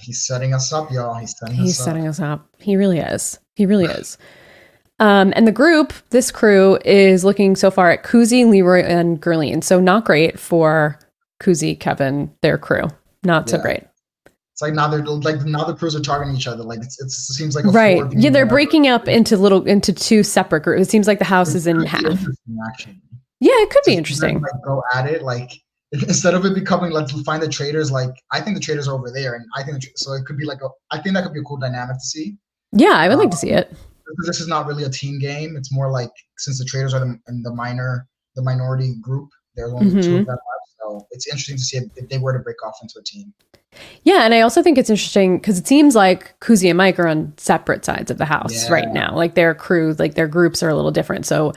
He's 0.00 0.24
setting 0.24 0.54
us 0.54 0.72
up, 0.72 0.90
y'all. 0.90 1.14
He's 1.14 1.36
setting 1.36 1.56
He's 1.56 1.78
us 1.78 1.84
setting 1.84 2.06
us 2.06 2.20
up. 2.20 2.48
He 2.58 2.76
really 2.76 2.98
is. 2.98 3.38
He 3.56 3.66
really 3.66 3.86
is. 4.00 4.18
Um, 4.98 5.32
and 5.34 5.46
the 5.46 5.52
group, 5.52 5.92
this 6.10 6.30
crew, 6.30 6.78
is 6.84 7.24
looking 7.24 7.56
so 7.56 7.70
far 7.70 7.90
at 7.90 8.04
Kuzi, 8.04 8.48
Leroy, 8.48 8.82
and 8.82 9.20
Gerline. 9.20 9.64
So 9.64 9.80
not 9.80 10.04
great 10.04 10.38
for 10.38 10.98
Kuzi, 11.42 11.78
Kevin, 11.78 12.30
their 12.42 12.58
crew. 12.58 12.88
Not 13.24 13.48
so 13.48 13.56
Yeah. 13.56 13.62
great. 13.62 13.84
It's 14.52 14.60
like 14.62 14.74
now 14.74 14.88
they're 14.88 15.02
like 15.02 15.40
now 15.46 15.64
the 15.64 15.74
crews 15.74 15.96
are 15.96 16.00
targeting 16.00 16.36
each 16.36 16.46
other. 16.46 16.62
Like 16.62 16.80
it's, 16.80 17.00
it's 17.02 17.30
it 17.30 17.32
seems 17.32 17.54
like 17.56 17.64
a 17.64 17.68
Right. 17.68 18.02
4v 18.02 18.12
Yeah, 18.18 18.28
they're 18.30 18.44
breaking 18.44 18.88
up 18.88 19.08
into 19.08 19.38
little 19.38 19.64
into 19.66 19.90
two 19.92 20.22
separate 20.22 20.64
groups. 20.64 20.82
It 20.86 20.90
seems 20.90 21.06
like 21.06 21.18
the 21.18 21.24
house 21.24 21.54
is 21.54 21.66
in 21.66 21.80
half. 21.86 22.04
interesting, 22.04 22.58
actually. 22.68 23.00
Yeah, 23.40 23.54
it 23.54 23.70
could 23.70 23.82
be 23.86 23.94
interesting. 23.94 24.40
Like 24.42 24.52
go 24.62 24.82
at 24.94 25.06
it 25.06 25.22
like 25.22 25.50
instead 25.92 26.34
of 26.34 26.44
it 26.44 26.54
becoming 26.54 26.92
let's 26.92 27.12
find 27.22 27.42
the 27.42 27.48
traitors. 27.48 27.90
Like 27.90 28.10
I 28.32 28.40
think 28.40 28.56
the 28.56 28.60
traitors 28.62 28.88
are 28.88 28.94
over 28.94 29.10
there, 29.10 29.34
and 29.34 29.44
I 29.56 29.62
think 29.62 29.80
the, 29.80 29.88
so. 29.96 30.12
It 30.12 30.24
could 30.26 30.36
be 30.36 30.44
like 30.44 30.62
a. 30.62 30.68
I 30.90 31.00
think 31.00 31.14
that 31.14 31.24
could 31.24 31.34
be 31.34 31.40
a 31.40 31.44
cool 31.44 31.56
dynamic 31.58 31.96
to 31.96 32.04
see. 32.04 32.36
Yeah, 32.72 32.92
I 32.94 33.08
would 33.08 33.18
like 33.18 33.30
to 33.30 33.36
see 33.36 33.50
it. 33.50 33.72
This 34.26 34.40
is 34.40 34.48
not 34.48 34.66
really 34.66 34.84
a 34.84 34.88
team 34.90 35.18
game. 35.18 35.56
It's 35.56 35.72
more 35.72 35.90
like 35.90 36.10
since 36.38 36.58
the 36.58 36.64
traitors 36.64 36.94
are 36.94 37.00
the, 37.00 37.18
in 37.28 37.42
the 37.42 37.52
minor, 37.54 38.06
the 38.34 38.42
minority 38.42 38.94
group. 39.00 39.28
There's 39.56 39.72
only 39.72 39.90
two 40.02 40.10
Mhm. 40.10 40.20
of 40.20 40.26
them 40.26 40.36
left, 40.36 40.68
so 40.80 41.06
it's 41.10 41.26
interesting 41.26 41.56
to 41.56 41.62
see 41.62 41.76
if, 41.78 41.84
if 41.96 42.08
they 42.08 42.18
were 42.18 42.32
to 42.32 42.38
break 42.40 42.64
off 42.64 42.76
into 42.82 42.94
a 42.98 43.02
team. 43.02 43.32
Yeah, 44.02 44.24
and 44.24 44.34
I 44.34 44.40
also 44.40 44.62
think 44.62 44.78
it's 44.78 44.90
interesting 44.90 45.38
because 45.38 45.58
it 45.58 45.66
seems 45.66 45.94
like 45.94 46.38
Kuzi 46.40 46.68
and 46.68 46.76
Mike 46.76 46.98
are 46.98 47.06
on 47.06 47.32
separate 47.36 47.84
sides 47.84 48.10
of 48.10 48.18
the 48.18 48.24
house 48.24 48.64
Yeah. 48.64 48.72
right 48.72 48.88
now. 48.92 49.14
Like 49.14 49.34
their 49.34 49.54
crew, 49.54 49.94
like 49.98 50.14
their 50.14 50.26
groups 50.26 50.60
are 50.62 50.68
a 50.68 50.74
little 50.74 50.90
different. 50.90 51.24
So 51.26 51.52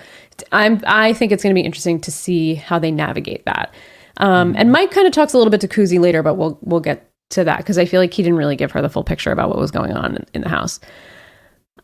I'm 0.51 0.79
I 0.85 1.13
think 1.13 1.31
it's 1.31 1.41
going 1.41 1.55
to 1.55 1.59
be 1.59 1.65
interesting 1.65 1.99
to 2.01 2.11
see 2.11 2.55
how 2.55 2.77
they 2.77 2.91
navigate 2.91 3.45
that. 3.45 3.73
Um, 4.17 4.55
And 4.57 4.71
Mike 4.71 4.91
kind 4.91 5.07
of 5.07 5.13
talks 5.13 5.33
a 5.33 5.37
little 5.37 5.51
bit 5.51 5.61
to 5.61 5.67
Kuzi 5.67 5.99
later, 5.99 6.21
but 6.23 6.35
we'll 6.35 6.57
we'll 6.61 6.79
get 6.79 7.09
to 7.31 7.43
that 7.43 7.57
because 7.57 7.77
I 7.77 7.85
feel 7.85 7.99
like 7.99 8.13
he 8.13 8.21
didn't 8.23 8.37
really 8.37 8.55
give 8.55 8.71
her 8.71 8.81
the 8.81 8.89
full 8.89 9.03
picture 9.03 9.31
about 9.31 9.49
what 9.49 9.57
was 9.57 9.71
going 9.71 9.93
on 9.93 10.17
in, 10.17 10.25
in 10.35 10.41
the 10.41 10.49
house. 10.49 10.79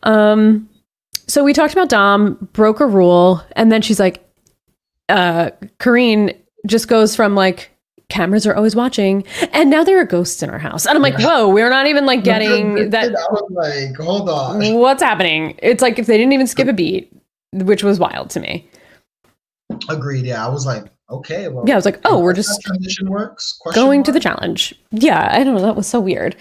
Um, 0.04 0.68
so 1.26 1.44
we 1.44 1.52
talked 1.52 1.72
about 1.72 1.88
Dom 1.88 2.48
broke 2.52 2.80
a 2.80 2.86
rule, 2.86 3.42
and 3.56 3.70
then 3.70 3.82
she's 3.82 4.00
like, 4.00 4.24
uh, 5.08 5.50
Karine 5.78 6.34
just 6.66 6.88
goes 6.88 7.16
from 7.16 7.34
like 7.34 7.70
cameras 8.08 8.46
are 8.46 8.54
always 8.54 8.74
watching, 8.74 9.24
and 9.52 9.70
now 9.70 9.84
there 9.84 10.00
are 10.00 10.04
ghosts 10.04 10.42
in 10.42 10.50
our 10.50 10.58
house, 10.58 10.86
and 10.86 10.96
I'm 10.96 11.02
like, 11.02 11.18
whoa, 11.18 11.48
we're 11.48 11.70
not 11.70 11.86
even 11.86 12.06
like 12.06 12.24
getting 12.24 12.90
that. 12.90 13.06
I 13.06 13.32
was 13.32 13.50
like, 13.50 13.96
hold 13.96 14.28
on. 14.28 14.74
What's 14.74 15.02
happening? 15.02 15.58
It's 15.62 15.82
like 15.82 15.98
if 15.98 16.06
they 16.06 16.16
didn't 16.18 16.32
even 16.32 16.46
skip 16.46 16.68
a 16.68 16.72
beat, 16.72 17.12
which 17.52 17.82
was 17.84 17.98
wild 17.98 18.30
to 18.30 18.40
me. 18.40 18.68
Agreed. 19.88 20.26
Yeah, 20.26 20.44
I 20.44 20.48
was 20.48 20.66
like, 20.66 20.86
okay. 21.10 21.48
Well, 21.48 21.64
Yeah, 21.66 21.74
I 21.74 21.76
was 21.76 21.84
like, 21.84 22.00
oh, 22.04 22.20
we're 22.20 22.32
just 22.32 22.60
transition 22.62 23.08
works. 23.08 23.58
Question 23.60 23.82
going 23.82 24.02
to 24.04 24.12
the 24.12 24.20
challenge. 24.20 24.74
Yeah, 24.90 25.28
I 25.32 25.44
don't 25.44 25.54
know. 25.54 25.62
That 25.62 25.76
was 25.76 25.86
so 25.86 26.00
weird. 26.00 26.36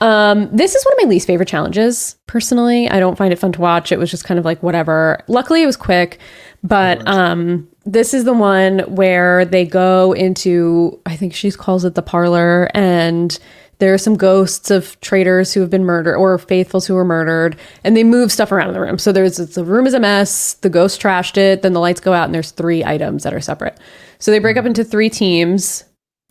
Um, 0.00 0.48
this 0.54 0.74
is 0.74 0.84
one 0.84 0.94
of 0.94 1.04
my 1.04 1.10
least 1.10 1.28
favorite 1.28 1.48
challenges. 1.48 2.16
Personally, 2.26 2.88
I 2.90 2.98
don't 2.98 3.16
find 3.16 3.32
it 3.32 3.38
fun 3.38 3.52
to 3.52 3.60
watch. 3.60 3.92
It 3.92 3.98
was 4.00 4.10
just 4.10 4.24
kind 4.24 4.38
of 4.38 4.44
like 4.44 4.60
whatever. 4.62 5.22
Luckily, 5.28 5.62
it 5.62 5.66
was 5.66 5.76
quick, 5.76 6.18
but 6.64 7.06
um, 7.06 7.68
this 7.84 8.12
is 8.12 8.24
the 8.24 8.32
one 8.32 8.80
where 8.80 9.44
they 9.44 9.64
go 9.64 10.12
into. 10.12 11.00
I 11.06 11.14
think 11.14 11.34
she 11.34 11.52
calls 11.52 11.84
it 11.84 11.94
the 11.94 12.02
parlor, 12.02 12.68
and 12.74 13.38
there 13.82 13.92
are 13.92 13.98
some 13.98 14.16
ghosts 14.16 14.70
of 14.70 14.98
traitors 15.00 15.52
who 15.52 15.60
have 15.60 15.68
been 15.68 15.84
murdered 15.84 16.14
or 16.14 16.38
faithfuls 16.38 16.86
who 16.86 16.94
were 16.94 17.04
murdered, 17.04 17.58
and 17.82 17.96
they 17.96 18.04
move 18.04 18.30
stuff 18.30 18.52
around 18.52 18.68
in 18.68 18.74
the 18.74 18.80
room. 18.80 18.96
So 18.96 19.10
there's 19.10 19.38
the 19.38 19.64
room 19.64 19.88
is 19.88 19.92
a 19.92 19.98
mess. 19.98 20.54
The 20.54 20.70
ghost 20.70 21.02
trashed 21.02 21.36
it. 21.36 21.62
Then 21.62 21.72
the 21.72 21.80
lights 21.80 21.98
go 21.98 22.12
out, 22.12 22.26
and 22.26 22.32
there's 22.32 22.52
three 22.52 22.84
items 22.84 23.24
that 23.24 23.34
are 23.34 23.40
separate. 23.40 23.76
So 24.20 24.30
they 24.30 24.38
break 24.38 24.56
up 24.56 24.66
into 24.66 24.84
three 24.84 25.10
teams. 25.10 25.82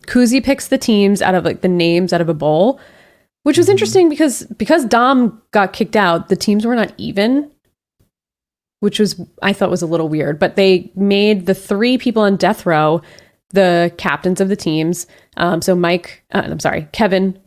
Kuzi 0.06 0.42
picks 0.42 0.68
the 0.68 0.78
teams 0.78 1.20
out 1.20 1.34
of 1.34 1.44
like 1.44 1.60
the 1.60 1.68
names 1.68 2.14
out 2.14 2.22
of 2.22 2.30
a 2.30 2.34
bowl, 2.34 2.80
which 3.42 3.58
was 3.58 3.68
interesting 3.68 4.08
because 4.08 4.44
because 4.56 4.86
Dom 4.86 5.42
got 5.50 5.74
kicked 5.74 5.94
out, 5.94 6.30
the 6.30 6.36
teams 6.36 6.64
were 6.64 6.74
not 6.74 6.94
even, 6.96 7.50
which 8.80 8.98
was 8.98 9.20
I 9.42 9.52
thought 9.52 9.68
was 9.68 9.82
a 9.82 9.86
little 9.86 10.08
weird. 10.08 10.38
But 10.38 10.56
they 10.56 10.90
made 10.94 11.44
the 11.44 11.54
three 11.54 11.98
people 11.98 12.22
on 12.22 12.36
death 12.36 12.64
row 12.64 13.02
the 13.52 13.92
captains 13.98 14.40
of 14.40 14.48
the 14.48 14.56
teams. 14.56 15.06
Um, 15.36 15.62
so 15.62 15.74
Mike, 15.74 16.24
uh, 16.32 16.42
I'm 16.44 16.60
sorry, 16.60 16.88
Kevin. 16.92 17.38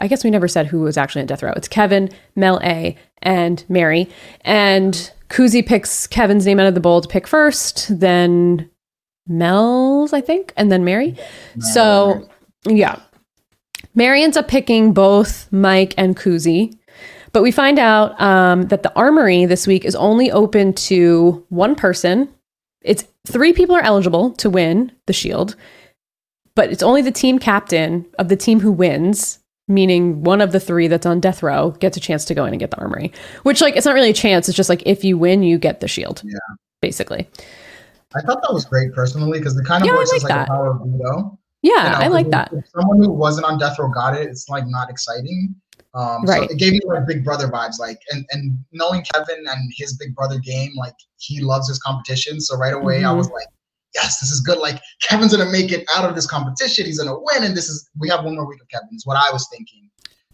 I 0.00 0.08
guess 0.08 0.24
we 0.24 0.30
never 0.30 0.48
said 0.48 0.66
who 0.66 0.80
was 0.80 0.96
actually 0.96 1.20
on 1.20 1.26
death 1.26 1.42
row. 1.42 1.52
It's 1.56 1.68
Kevin, 1.68 2.10
Mel 2.34 2.58
A, 2.64 2.96
and 3.22 3.64
Mary. 3.68 4.08
And 4.40 5.12
Kuzi 5.28 5.64
picks 5.64 6.06
Kevin's 6.06 6.46
name 6.46 6.58
out 6.58 6.66
of 6.66 6.74
the 6.74 6.80
bowl 6.80 7.00
to 7.00 7.08
pick 7.08 7.26
first, 7.26 8.00
then 8.00 8.70
Mel's, 9.26 10.12
I 10.12 10.20
think, 10.20 10.52
and 10.56 10.72
then 10.72 10.84
Mary. 10.84 11.16
So, 11.60 12.28
yeah. 12.66 12.98
Mary 13.94 14.22
ends 14.22 14.36
up 14.36 14.48
picking 14.48 14.92
both 14.92 15.52
Mike 15.52 15.94
and 15.96 16.16
Kuzi. 16.16 16.76
But 17.32 17.42
we 17.42 17.52
find 17.52 17.78
out 17.78 18.20
um, 18.20 18.62
that 18.68 18.82
the 18.82 18.94
armory 18.96 19.44
this 19.44 19.66
week 19.66 19.84
is 19.84 19.94
only 19.94 20.32
open 20.32 20.72
to 20.74 21.44
one 21.48 21.76
person. 21.76 22.28
It's 22.82 23.04
three 23.26 23.52
people 23.52 23.76
are 23.76 23.82
eligible 23.82 24.32
to 24.32 24.50
win 24.50 24.92
the 25.06 25.12
shield, 25.12 25.54
but 26.54 26.72
it's 26.72 26.82
only 26.82 27.02
the 27.02 27.12
team 27.12 27.38
captain 27.38 28.06
of 28.18 28.28
the 28.28 28.36
team 28.36 28.60
who 28.60 28.72
wins, 28.72 29.39
meaning 29.70 30.22
one 30.22 30.40
of 30.40 30.52
the 30.52 30.60
three 30.60 30.88
that's 30.88 31.06
on 31.06 31.20
death 31.20 31.42
row 31.42 31.70
gets 31.80 31.96
a 31.96 32.00
chance 32.00 32.24
to 32.26 32.34
go 32.34 32.44
in 32.44 32.52
and 32.52 32.60
get 32.60 32.70
the 32.70 32.78
armory. 32.78 33.12
Which, 33.44 33.60
like, 33.60 33.76
it's 33.76 33.86
not 33.86 33.94
really 33.94 34.10
a 34.10 34.14
chance. 34.14 34.48
It's 34.48 34.56
just 34.56 34.68
like 34.68 34.82
if 34.84 35.04
you 35.04 35.16
win, 35.16 35.42
you 35.42 35.58
get 35.58 35.80
the 35.80 35.88
shield. 35.88 36.20
Yeah. 36.24 36.38
Basically. 36.82 37.28
I 38.16 38.20
thought 38.22 38.42
that 38.42 38.52
was 38.52 38.64
great 38.64 38.92
personally 38.92 39.38
because 39.38 39.54
the 39.54 39.62
kind 39.64 39.82
of 39.82 39.86
Yeah, 39.86 39.92
I 39.94 39.96
works 39.96 40.12
like 40.12 40.22
like 40.24 40.28
that. 40.32 40.48
power 40.48 40.72
of 40.72 40.80
veto. 40.84 41.38
Yeah, 41.62 41.84
You 41.86 41.90
know, 41.92 41.98
I 41.98 42.08
like 42.08 42.26
if- 42.26 42.32
that. 42.32 42.52
If 42.52 42.64
someone 42.74 42.98
who 43.02 43.10
wasn't 43.12 43.46
on 43.46 43.58
death 43.58 43.78
row 43.78 43.88
got 43.88 44.16
it, 44.16 44.26
it's 44.28 44.48
like 44.48 44.64
not 44.66 44.90
exciting. 44.90 45.54
Um, 45.94 46.24
Right. 46.24 46.48
So 46.48 46.54
it 46.54 46.58
gave 46.58 46.72
me 46.72 46.80
like 46.86 47.06
Big 47.06 47.24
Brother 47.24 47.48
vibes, 47.48 47.78
like 47.78 47.98
and 48.12 48.24
and 48.30 48.58
knowing 48.72 49.04
Kevin 49.14 49.44
and 49.46 49.72
his 49.76 49.96
Big 49.96 50.14
Brother 50.14 50.38
game, 50.38 50.70
like 50.76 50.94
he 51.18 51.40
loves 51.40 51.68
his 51.68 51.78
competition. 51.80 52.40
So 52.40 52.56
right 52.56 52.72
away, 52.74 52.98
I 53.04 53.08
Mhm. 53.12 53.16
was 53.16 53.28
like, 53.30 53.46
yes, 53.94 54.20
this 54.20 54.30
is 54.30 54.40
good. 54.40 54.58
Like 54.58 54.80
Kevin's 55.02 55.36
gonna 55.36 55.50
make 55.50 55.72
it 55.72 55.88
out 55.94 56.08
of 56.08 56.14
this 56.14 56.26
competition. 56.26 56.86
He's 56.86 56.98
gonna 56.98 57.18
win, 57.18 57.44
and 57.44 57.56
this 57.56 57.68
is 57.68 57.88
we 57.98 58.08
have 58.08 58.24
one 58.24 58.34
more 58.34 58.46
week 58.46 58.60
of 58.60 58.68
Kevin. 58.68 58.88
Is 58.92 59.06
what 59.06 59.16
I 59.16 59.30
was 59.32 59.48
thinking. 59.50 59.88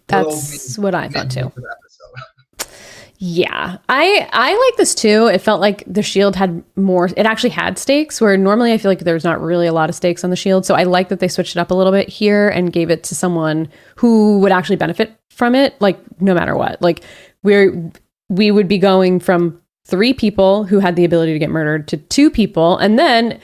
That's 0.09 0.79
what 0.79 0.95
I 0.95 1.09
thought 1.09 1.31
too. 1.31 1.51
for 1.51 1.61
the 1.61 1.77
episode. 1.77 2.73
Yeah, 3.19 3.79
I 3.89 4.29
I 4.33 4.55
like 4.55 4.77
this 4.77 4.95
too. 4.95 5.27
It 5.27 5.41
felt 5.41 5.61
like 5.61 5.85
the 5.87 6.03
Shield 6.03 6.37
had 6.37 6.63
more. 6.77 7.07
It 7.07 7.25
actually 7.25 7.51
had 7.51 7.79
stakes 7.79 8.21
where 8.21 8.37
normally 8.37 8.73
I 8.73 8.79
feel 8.79 8.91
like 8.91 9.01
there's 9.01 9.25
not 9.25 9.41
really 9.41 9.67
a 9.67 9.73
lot 9.73 9.89
of 9.89 9.95
stakes 9.95 10.23
on 10.23 10.31
the 10.31 10.37
Shield. 10.37 10.67
So 10.67 10.75
I 10.75 10.83
like 10.83 11.09
that 11.09 11.21
they 11.21 11.29
switched 11.29 11.57
it 11.57 11.59
up 11.59 11.71
a 11.71 11.75
little 11.75 11.93
bit 11.93 12.09
here 12.09 12.51
and 12.51 12.73
gave 12.73 12.91
it 12.91 13.05
to 13.05 13.15
someone 13.15 13.69
who 13.97 14.39
would 14.41 14.53
actually 14.53 14.77
benefit 14.77 15.19
from 15.31 15.55
it. 15.55 15.81
Like 15.81 15.99
no 16.21 16.35
matter 16.35 16.55
what, 16.57 16.81
like 16.83 17.05
we're 17.43 17.91
we 18.29 18.51
would 18.51 18.69
be 18.69 18.79
going 18.79 19.19
from 19.21 19.63
three 19.87 20.13
people 20.13 20.65
who 20.65 20.81
had 20.81 20.97
the 20.97 21.05
ability 21.05 21.33
to 21.33 21.39
get 21.39 21.51
murdered 21.51 21.89
to 21.89 21.97
two 21.97 22.31
people, 22.31 22.77
and 22.79 22.99
then 22.99 23.41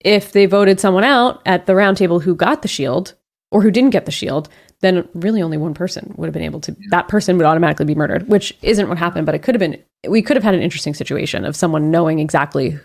if 0.00 0.32
they 0.32 0.46
voted 0.46 0.80
someone 0.80 1.04
out 1.04 1.40
at 1.46 1.66
the 1.66 1.74
roundtable 1.74 2.22
who 2.22 2.34
got 2.34 2.62
the 2.62 2.68
Shield 2.68 3.14
or 3.50 3.62
who 3.62 3.70
didn't 3.70 3.90
get 3.90 4.06
the 4.06 4.10
Shield, 4.10 4.48
then 4.82 5.08
really 5.14 5.40
only 5.40 5.56
one 5.56 5.74
person 5.74 6.12
would 6.16 6.26
have 6.26 6.34
been 6.34 6.42
able 6.42 6.60
to 6.60 6.76
that 6.90 7.08
person 7.08 7.36
would 7.36 7.46
automatically 7.46 7.86
be 7.86 7.94
murdered 7.94 8.28
which 8.28 8.52
isn't 8.62 8.88
what 8.88 8.98
happened 8.98 9.24
but 9.24 9.34
it 9.34 9.38
could 9.38 9.54
have 9.54 9.60
been 9.60 9.80
we 10.08 10.20
could 10.20 10.36
have 10.36 10.42
had 10.42 10.54
an 10.54 10.60
interesting 10.60 10.92
situation 10.92 11.44
of 11.44 11.56
someone 11.56 11.90
knowing 11.90 12.18
exactly 12.18 12.78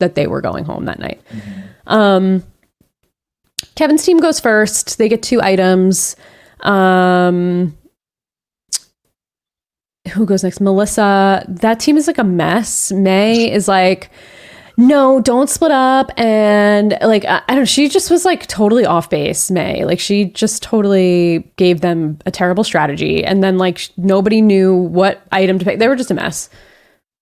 that 0.00 0.16
they 0.16 0.26
were 0.26 0.40
going 0.40 0.64
home 0.64 0.84
that 0.84 0.98
night. 0.98 1.22
Um 1.86 2.42
kevin's 3.76 4.04
team 4.04 4.18
goes 4.18 4.40
first. 4.40 4.98
They 4.98 5.08
get 5.08 5.22
two 5.22 5.40
items. 5.40 6.16
Um 6.60 7.78
who 10.08 10.26
goes 10.26 10.42
next 10.42 10.60
melissa 10.60 11.44
that 11.48 11.80
team 11.80 11.96
is 11.96 12.06
like 12.06 12.18
a 12.18 12.24
mess 12.24 12.92
may 12.92 13.50
is 13.50 13.68
like 13.68 14.10
no, 14.78 15.20
don't 15.20 15.48
split 15.48 15.70
up. 15.70 16.10
And 16.18 16.98
like, 17.00 17.24
I, 17.24 17.42
I 17.48 17.52
don't 17.52 17.60
know, 17.60 17.64
she 17.64 17.88
just 17.88 18.10
was 18.10 18.24
like 18.24 18.46
totally 18.46 18.84
off 18.84 19.08
base, 19.08 19.50
May. 19.50 19.84
Like, 19.84 19.98
she 19.98 20.26
just 20.26 20.62
totally 20.62 21.50
gave 21.56 21.80
them 21.80 22.18
a 22.26 22.30
terrible 22.30 22.64
strategy. 22.64 23.24
And 23.24 23.42
then, 23.42 23.58
like, 23.58 23.78
sh- 23.78 23.90
nobody 23.96 24.42
knew 24.42 24.74
what 24.74 25.22
item 25.32 25.58
to 25.58 25.64
pick. 25.64 25.78
They 25.78 25.88
were 25.88 25.96
just 25.96 26.10
a 26.10 26.14
mess. 26.14 26.50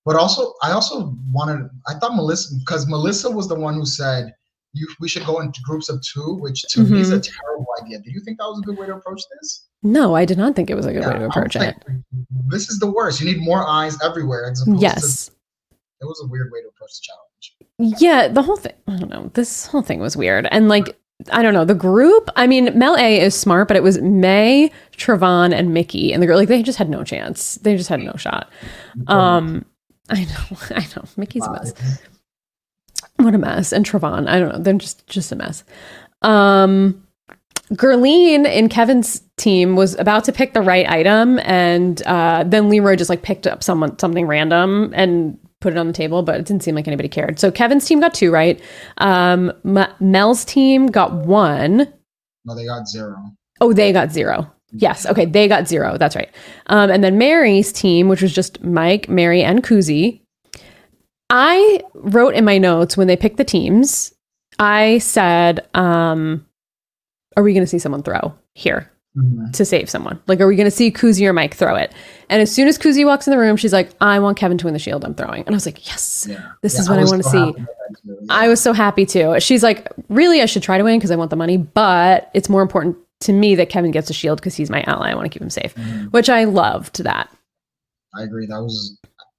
But 0.04 0.16
also, 0.16 0.52
I 0.62 0.72
also 0.72 1.16
wanted. 1.30 1.70
I 1.88 1.94
thought 1.94 2.14
Melissa, 2.14 2.54
because 2.58 2.86
Melissa 2.88 3.30
was 3.30 3.48
the 3.48 3.54
one 3.54 3.74
who 3.74 3.86
said 3.86 4.34
you 4.74 4.86
we 5.00 5.08
should 5.08 5.24
go 5.24 5.40
into 5.40 5.60
groups 5.62 5.88
of 5.88 6.02
two, 6.02 6.34
which 6.40 6.62
to 6.62 6.80
me 6.82 7.00
is 7.00 7.10
a 7.10 7.16
Mm-hmm. 7.18 7.32
terrible 7.40 7.66
idea. 7.82 7.98
Do 8.00 8.10
you 8.10 8.20
think 8.20 8.38
that 8.38 8.44
was 8.44 8.58
a 8.58 8.62
good 8.66 8.76
way 8.78 8.86
to 8.86 8.94
approach 8.94 9.22
this? 9.40 9.66
No, 9.82 10.14
I 10.14 10.24
did 10.24 10.36
not 10.38 10.54
think 10.56 10.68
it 10.70 10.74
was 10.74 10.84
a 10.86 10.92
good 10.92 11.06
way 11.06 11.18
to 11.18 11.26
approach 11.26 11.56
it. 11.56 11.76
This 12.48 12.68
is 12.68 12.78
the 12.78 12.90
worst. 12.90 13.20
You 13.20 13.26
need 13.26 13.40
more 13.42 13.66
eyes 13.66 13.96
everywhere. 14.02 14.50
As 14.50 14.64
Yes. 14.78 15.26
to, 15.26 15.32
it 16.02 16.04
was 16.04 16.20
a 16.24 16.28
weird 16.28 16.50
way 16.52 16.60
to 16.62 16.68
approach 16.68 16.90
the 16.98 17.02
challenge. 17.02 18.00
Yeah, 18.00 18.28
the 18.28 18.42
whole 18.42 18.56
thing, 18.56 18.72
I 18.86 18.96
don't 18.98 19.10
know. 19.10 19.30
This 19.34 19.66
whole 19.66 19.82
thing 19.82 20.00
was 20.00 20.16
weird. 20.16 20.46
And 20.50 20.68
like, 20.68 20.96
I 21.32 21.42
don't 21.42 21.54
know, 21.54 21.64
the 21.64 21.74
group, 21.74 22.28
I 22.36 22.46
mean, 22.46 22.76
Mel 22.78 22.96
A 22.96 23.20
is 23.20 23.34
smart, 23.38 23.68
but 23.68 23.76
it 23.76 23.82
was 23.82 24.00
May, 24.00 24.70
Trevon, 24.96 25.52
and 25.54 25.72
Mickey. 25.72 26.12
And 26.12 26.22
the 26.22 26.26
girl, 26.26 26.36
like, 26.36 26.48
they 26.48 26.62
just 26.62 26.78
had 26.78 26.88
no 26.88 27.04
chance. 27.04 27.56
They 27.56 27.76
just 27.76 27.88
had 27.88 28.00
no 28.00 28.14
shot. 28.16 28.50
Um, 29.06 29.64
I 30.10 30.24
know, 30.24 30.58
I 30.70 30.86
know. 30.96 31.04
Mickey's 31.16 31.46
a 31.46 31.52
mess. 31.52 31.72
What 33.16 33.34
a 33.34 33.38
mess. 33.38 33.72
And 33.72 33.84
Trevon, 33.86 34.28
I 34.28 34.38
don't 34.38 34.52
know. 34.52 34.58
They're 34.58 34.74
just 34.74 35.06
just 35.06 35.32
a 35.32 35.36
mess. 35.36 35.64
Um 36.22 37.00
Gerline 37.72 38.46
in 38.46 38.68
Kevin's 38.68 39.22
team 39.36 39.74
was 39.74 39.94
about 39.94 40.24
to 40.24 40.32
pick 40.32 40.52
the 40.52 40.60
right 40.60 40.88
item, 40.88 41.38
and 41.40 42.00
uh, 42.06 42.44
then 42.46 42.68
Leroy 42.68 42.94
just 42.94 43.08
like 43.08 43.22
picked 43.22 43.46
up 43.46 43.62
someone 43.62 43.98
something 43.98 44.26
random 44.26 44.92
and 44.94 45.38
put 45.60 45.72
it 45.72 45.78
on 45.78 45.86
the 45.86 45.94
table, 45.94 46.22
but 46.22 46.38
it 46.38 46.44
didn't 46.44 46.62
seem 46.62 46.74
like 46.74 46.86
anybody 46.86 47.08
cared. 47.08 47.40
So 47.40 47.50
Kevin's 47.50 47.86
team 47.86 48.00
got 48.00 48.12
two 48.12 48.30
right. 48.30 48.60
Um, 48.98 49.50
M- 49.64 49.92
Mel's 49.98 50.44
team 50.44 50.88
got 50.88 51.14
one. 51.14 51.90
No, 52.44 52.54
they 52.54 52.66
got 52.66 52.86
zero. 52.86 53.16
Oh, 53.62 53.72
they 53.72 53.90
got 53.90 54.12
zero. 54.12 54.52
Yes. 54.72 55.06
Okay. 55.06 55.24
They 55.24 55.48
got 55.48 55.66
zero. 55.66 55.96
That's 55.96 56.14
right. 56.14 56.30
Um, 56.66 56.90
and 56.90 57.02
then 57.02 57.16
Mary's 57.16 57.72
team, 57.72 58.08
which 58.08 58.20
was 58.20 58.34
just 58.34 58.62
Mike, 58.62 59.08
Mary, 59.08 59.42
and 59.42 59.62
Kuzi. 59.62 60.20
I 61.30 61.80
wrote 61.94 62.34
in 62.34 62.44
my 62.44 62.58
notes 62.58 62.96
when 62.96 63.06
they 63.06 63.16
picked 63.16 63.36
the 63.38 63.44
teams, 63.44 64.14
I 64.58 64.98
said, 64.98 65.66
um, 65.74 66.44
are 67.36 67.42
we 67.42 67.52
going 67.52 67.64
to 67.64 67.68
see 67.68 67.78
someone 67.78 68.02
throw 68.02 68.32
here 68.54 68.90
Mhm. 69.16 69.52
to 69.52 69.64
save 69.64 69.90
someone? 69.90 70.20
Like, 70.28 70.40
are 70.40 70.46
we 70.46 70.54
going 70.54 70.66
to 70.66 70.70
see 70.70 70.92
Kuzi 70.92 71.26
or 71.26 71.32
Mike 71.32 71.54
throw 71.54 71.74
it? 71.74 71.92
And 72.28 72.40
as 72.40 72.52
soon 72.52 72.68
as 72.68 72.78
Kuzi 72.78 73.04
walks 73.04 73.26
in 73.26 73.32
the 73.32 73.38
room, 73.38 73.56
she's 73.56 73.72
like, 73.72 73.90
I 74.00 74.18
want 74.20 74.36
Kevin 74.36 74.58
to 74.58 74.66
win 74.66 74.74
the 74.74 74.78
shield. 74.78 75.04
I'm 75.04 75.14
throwing. 75.14 75.40
And 75.46 75.54
I 75.54 75.56
was 75.56 75.66
like, 75.66 75.86
yes, 75.88 76.26
Yeah. 76.30 76.52
this 76.62 76.74
Yeah, 76.74 76.80
is 76.80 76.88
what 76.88 76.98
I, 76.98 77.02
was 77.02 77.10
want 77.10 77.22
to 77.24 77.28
so 77.28 77.32
see. 77.32 77.38
happy 77.38 77.50
about 77.62 77.66
that 77.88 77.96
too. 78.02 78.18
Yeah. 78.20 78.26
I 78.34 78.48
was 78.48 78.60
so 78.60 78.72
happy 78.72 79.06
too. 79.06 79.40
She's 79.40 79.62
like, 79.62 79.88
really, 80.08 80.40
I 80.42 80.46
should 80.46 80.62
try 80.62 80.78
to 80.78 80.84
win 80.84 80.98
because 80.98 81.10
I 81.10 81.16
want 81.16 81.30
the 81.30 81.36
money, 81.36 81.56
but 81.56 82.30
it's 82.34 82.48
more 82.48 82.62
important 82.62 82.96
to 83.20 83.32
me 83.32 83.54
that 83.56 83.70
Kevin 83.70 83.90
gets 83.90 84.10
a 84.10 84.12
shield 84.12 84.38
because 84.38 84.54
he's 84.54 84.70
my 84.70 84.82
ally. 84.82 85.10
I 85.10 85.14
want 85.14 85.24
to 85.24 85.30
keep 85.30 85.42
him 85.42 85.50
safe, 85.50 85.74
Mhm. 85.74 86.12
which 86.12 86.28
I 86.28 86.44
loved 86.44 87.02
that. 87.02 87.28
I 88.16 88.22
agree. 88.22 88.46
That 88.46 88.60
was. 88.62 88.96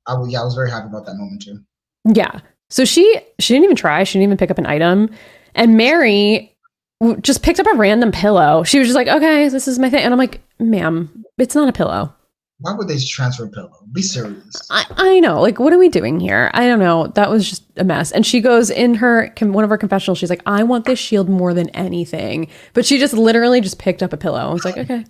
I 0.08 0.14
was. 0.16 0.30
Yeah, 0.32 0.42
I 0.42 0.44
was 0.44 0.56
very 0.56 0.70
happy 0.70 0.88
about 0.88 1.06
that 1.06 1.16
moment 1.16 1.42
too. 1.44 1.60
Yeah. 2.06 2.40
So 2.70 2.86
she 2.86 3.20
she 3.40 3.54
didn't 3.54 3.66
even 3.66 3.76
try. 3.76 4.04
She 4.04 4.14
didn't 4.18 4.30
even 4.30 4.38
pick 4.38 4.52
up 4.52 4.58
an 4.58 4.66
item, 4.66 5.10
and 5.54 5.78
Mary 5.78 6.56
w- 7.00 7.20
just 7.22 7.44
picked 7.44 7.60
up 7.60 7.68
a 7.68 7.78
random 7.78 8.12
pillow. 8.12 8.64
She 8.64 8.80
was 8.80 8.88
just 8.88 8.96
like, 8.96 9.08
okay, 9.08 9.50
this 9.50 9.68
is 9.68 9.80
my 9.80 9.90
thing, 9.90 10.04
and 10.04 10.14
I'm 10.14 10.18
like, 10.20 10.42
ma'am, 10.60 11.26
it's 11.38 11.56
not 11.56 11.70
a 11.70 11.74
pillow. 11.74 12.14
Why 12.60 12.74
would 12.74 12.88
they 12.88 12.98
transfer 12.98 13.46
a 13.46 13.50
pillow? 13.50 13.72
Be 13.92 14.02
serious. 14.02 14.68
I, 14.72 14.86
I 14.96 15.20
know. 15.20 15.42
Like, 15.42 15.60
what 15.60 15.74
are 15.74 15.78
we 15.78 15.90
doing 15.90 16.22
here? 16.22 16.50
I 16.54 16.68
don't 16.68 16.80
know. 16.80 17.08
That 17.08 17.30
was 17.30 17.50
just 17.50 17.64
a 17.76 17.84
mess. 17.84 18.14
And 18.14 18.26
she 18.26 18.40
goes 18.40 18.70
in 18.70 18.96
her 18.96 19.34
one 19.42 19.66
of 19.66 19.70
her 19.70 19.78
confessionals. 19.78 20.20
She's 20.20 20.30
like, 20.30 20.42
I 20.46 20.64
want 20.64 20.86
this 20.86 20.98
shield 20.98 21.28
more 21.28 21.54
than 21.54 21.70
anything. 21.72 22.48
But 22.74 22.86
she 22.86 22.98
just 22.98 23.14
literally 23.14 23.60
just 23.60 23.78
picked 23.78 24.02
up 24.02 24.14
a 24.14 24.18
pillow. 24.18 24.40
I 24.40 24.54
was 24.54 24.64
like, 24.64 24.78
okay. 24.78 25.04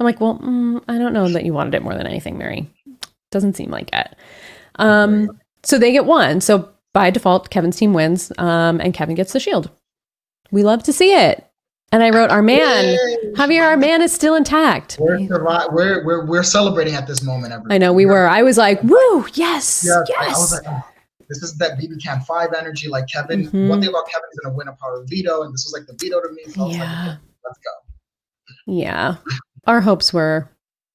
I'm 0.00 0.04
like, 0.04 0.18
well, 0.18 0.38
mm, 0.38 0.82
I 0.88 0.96
don't 0.96 1.12
know 1.12 1.28
that 1.28 1.44
you 1.44 1.52
wanted 1.52 1.74
it 1.74 1.82
more 1.82 1.94
than 1.94 2.06
anything, 2.06 2.38
Mary. 2.38 2.72
Doesn't 3.30 3.56
seem 3.56 3.70
like 3.70 3.90
it. 3.92 4.16
Um, 4.76 5.38
so 5.68 5.78
they 5.78 5.92
get 5.92 6.06
one. 6.06 6.40
So 6.40 6.68
by 6.94 7.10
default, 7.10 7.50
Kevin's 7.50 7.76
team 7.76 7.92
wins, 7.92 8.32
um, 8.38 8.80
and 8.80 8.94
Kevin 8.94 9.14
gets 9.14 9.32
the 9.34 9.40
shield. 9.40 9.70
We 10.50 10.62
love 10.62 10.82
to 10.84 10.92
see 10.92 11.12
it. 11.14 11.44
And 11.92 12.02
I 12.02 12.10
wrote, 12.10 12.30
our 12.30 12.42
man, 12.42 12.84
Yay! 12.86 13.32
Javier, 13.32 13.62
our 13.62 13.76
man 13.76 14.02
is 14.02 14.12
still 14.12 14.34
intact. 14.34 14.96
We're, 15.00 15.18
we're 15.72 16.04
we're 16.04 16.26
we're 16.26 16.42
celebrating 16.42 16.94
at 16.94 17.06
this 17.06 17.22
moment. 17.22 17.52
Everyone. 17.52 17.72
I 17.72 17.78
know 17.78 17.92
we 17.92 18.04
were. 18.06 18.26
I 18.26 18.42
was 18.42 18.56
like, 18.58 18.82
woo, 18.82 19.26
yes, 19.34 19.84
Yeah, 19.86 20.02
yes. 20.08 20.18
I, 20.18 20.24
I 20.24 20.28
was 20.28 20.52
like, 20.52 20.62
oh, 20.66 20.82
this 21.28 21.42
is 21.42 21.56
that 21.58 21.78
BB 21.78 22.02
Camp 22.02 22.24
Five 22.24 22.52
energy. 22.54 22.88
Like 22.88 23.06
Kevin, 23.08 23.46
Mhm. 23.50 23.68
one 23.68 23.80
thing 23.80 23.88
about 23.90 24.06
Kevin 24.08 24.24
is 24.32 24.38
gonna 24.42 24.54
win 24.54 24.68
a 24.68 24.72
power 24.72 25.04
veto, 25.06 25.42
and 25.42 25.52
this 25.54 25.64
was 25.64 25.72
like 25.78 25.86
the 25.86 25.94
veto 26.02 26.20
to 26.20 26.30
me. 26.32 26.42
So 26.52 26.62
I 26.62 26.64
was 26.66 26.76
like, 26.76 26.86
Yeah. 26.88 27.02
okay, 27.12 27.18
let's 27.44 27.58
go. 27.58 27.70
Yeah. 28.66 29.16
Our 29.66 29.80
hopes 29.80 30.12
were 30.12 30.50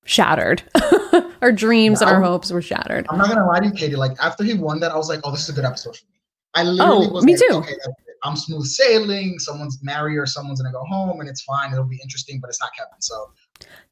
shattered. 0.05 0.63
our 1.41 1.51
dreams 1.51 2.01
and 2.01 2.09
our 2.09 2.21
hopes 2.21 2.51
were 2.51 2.61
shattered. 2.61 3.05
I'm 3.09 3.17
not 3.17 3.29
gonna 3.29 3.45
lie 3.47 3.59
to 3.59 3.67
you, 3.67 3.71
Katie. 3.73 3.95
Like 3.95 4.11
after 4.21 4.43
he 4.43 4.53
won 4.53 4.79
that, 4.81 4.91
I 4.91 4.97
was 4.97 5.09
like, 5.09 5.21
oh, 5.23 5.31
this 5.31 5.43
is 5.43 5.49
a 5.49 5.53
good 5.53 5.65
episode 5.65 5.95
for 5.95 6.05
me. 6.05 6.11
I 6.55 6.63
literally 6.63 7.07
Oh, 7.07 7.13
was 7.13 7.25
me 7.25 7.33
like, 7.35 7.41
too. 7.49 7.55
okay. 7.57 7.73
I'm 8.25 8.35
smooth 8.35 8.65
sailing. 8.65 9.37
Someone's 9.39 9.79
married 9.83 10.17
or 10.17 10.25
someone's 10.25 10.61
gonna 10.61 10.73
go 10.73 10.83
home, 10.85 11.19
and 11.19 11.27
it's 11.29 11.41
fine. 11.43 11.71
It'll 11.73 11.83
be 11.83 11.99
interesting, 12.01 12.39
but 12.39 12.49
it's 12.49 12.61
not 12.61 12.71
Kevin. 12.77 12.99
So 13.01 13.31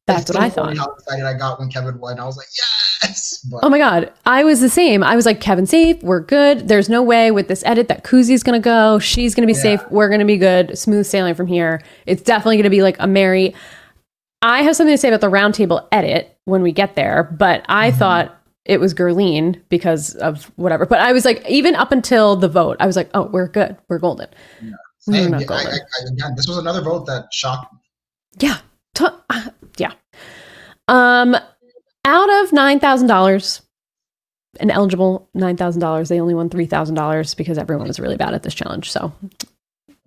That's 0.08 0.30
what 0.30 0.40
I 0.40 0.50
thought. 0.50 0.78
How 0.78 0.92
excited 0.94 1.26
I 1.26 1.34
got 1.34 1.60
when 1.60 1.70
Kevin 1.70 2.00
won. 2.00 2.20
I 2.20 2.26
was 2.26 2.38
like, 2.38 2.48
yes. 3.04 3.46
But 3.52 3.60
Oh 3.64 3.70
my 3.70 3.78
God. 3.78 4.12
I 4.26 4.44
was 4.44 4.60
the 4.62 4.70
same. 4.70 5.04
I 5.04 5.16
was 5.16 5.26
like, 5.26 5.42
Kevin 5.42 5.66
safe. 5.66 6.02
We're 6.04 6.20
good. 6.22 6.68
There's 6.68 6.90
no 6.90 7.02
way 7.04 7.32
with 7.32 7.48
this 7.48 7.64
edit 7.66 7.88
that 7.90 8.04
Kuzi's 8.04 8.44
to 8.62 8.64
go. 8.64 9.00
She's 9.00 9.36
to 9.48 9.54
be 9.54 9.58
Yeah. 9.58 9.78
safe. 9.78 9.92
We're 9.92 10.08
to 10.20 10.26
be 10.26 10.38
good. 10.38 10.78
Smooth 10.78 11.06
sailing 11.06 11.34
from 11.36 11.48
here. 11.48 11.82
It's 12.06 12.22
definitely 12.22 12.62
to 12.62 12.70
be 12.70 12.82
like 12.84 12.96
a 13.00 13.08
Mary. 13.08 13.54
I 14.42 14.62
have 14.64 14.76
something 14.76 14.94
to 14.94 14.98
say 14.98 15.08
about 15.10 15.22
the 15.22 15.28
roundtable 15.28 15.88
edit 15.92 16.38
when 16.46 16.62
we 16.62 16.72
get 16.72 16.96
there, 16.96 17.24
but 17.38 17.64
I 17.70 17.92
Mhm. 17.92 17.98
thought 17.98 18.38
it 18.66 18.80
was 18.80 18.94
Gerline 18.94 19.62
because 19.70 20.16
of 20.16 20.52
whatever. 20.56 20.86
But 20.86 21.00
I 21.00 21.12
was 21.14 21.26
like, 21.26 21.48
even 21.50 21.76
up 21.76 21.92
until 21.92 22.36
the 22.36 22.48
vote, 22.48 22.78
I 22.80 22.86
was 22.88 22.96
like, 22.96 23.10
oh, 23.14 23.24
we're 23.32 23.48
good. 23.48 23.76
We're 23.90 24.00
golden. 24.00 24.28
Yeah. 24.62 24.72
We 25.08 25.14
were 25.14 25.38
Yeah, 25.40 25.44
golden. 25.46 25.68
I, 25.68 25.72
I, 25.72 26.08
again, 26.14 26.34
this 26.36 26.48
was 26.48 26.58
another 26.58 26.82
vote 26.82 27.06
that 27.08 27.26
shocked 27.34 27.74
me. 27.74 27.80
Yeah. 28.40 28.58
To- 28.96 29.14
uh, 29.30 29.50
yeah. 29.78 29.94
Um 30.88 31.36
out 32.06 32.30
of 32.44 32.52
$9,000 32.52 33.62
an 34.60 34.72
eligible 34.72 35.30
$9,000, 35.36 36.10
they 36.10 36.20
only 36.20 36.34
won 36.34 36.50
$3,000 36.50 37.36
because 37.36 37.58
everyone 37.58 37.88
was 37.88 38.00
really 38.00 38.18
bad 38.18 38.34
at 38.34 38.44
this 38.44 38.54
challenge. 38.56 38.92
So 38.92 39.14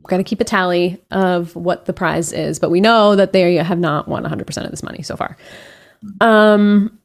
got 0.04 0.18
to 0.18 0.24
keep 0.24 0.40
a 0.40 0.44
tally 0.44 1.02
of 1.10 1.54
what 1.56 1.86
the 1.86 1.92
prize 1.92 2.32
is, 2.32 2.58
but 2.58 2.70
we 2.70 2.80
know 2.80 3.16
that 3.16 3.32
they 3.32 3.56
have 3.56 3.78
not 3.78 4.08
won 4.08 4.24
100% 4.24 4.64
of 4.64 4.70
this 4.70 4.82
money 4.82 5.02
so 5.02 5.16
far. 5.16 5.36
Um 6.20 6.98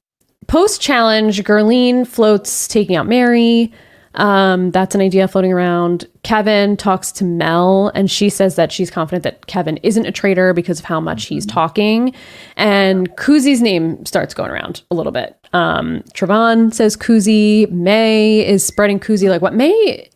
post 0.47 0.81
challenge, 0.81 1.43
Gerline 1.43 2.05
floats 2.05 2.67
taking 2.67 2.95
out 2.95 3.07
Mary. 3.07 3.71
Um, 4.15 4.71
that's 4.71 4.95
an 4.95 5.01
idea 5.01 5.27
floating 5.27 5.53
around. 5.53 6.07
Kevin 6.23 6.75
talks 6.75 7.11
to 7.13 7.23
Mel, 7.23 7.91
and 7.93 8.09
she 8.09 8.29
says 8.29 8.55
that 8.55 8.71
she's 8.71 8.89
confident 8.89 9.23
that 9.23 9.45
Kevin 9.47 9.77
isn't 9.77 10.05
a 10.05 10.11
traitor 10.11 10.53
because 10.53 10.79
of 10.79 10.85
how 10.85 10.99
much 10.99 11.25
he's 11.25 11.45
talking. 11.45 12.13
And 12.57 13.09
Kuzi's 13.15 13.61
name 13.61 14.03
starts 14.05 14.33
going 14.33 14.51
around 14.51 14.81
a 14.91 14.95
little 14.95 15.11
bit. 15.11 15.37
Um, 15.53 16.01
Trevon 16.13 16.73
says 16.73 16.97
Kuzi. 16.97 17.69
May 17.71 18.45
is 18.45 18.65
spreading 18.65 18.99
Kuzi 18.99 19.29
like 19.29 19.41
what? 19.41 19.53
May 19.53 20.09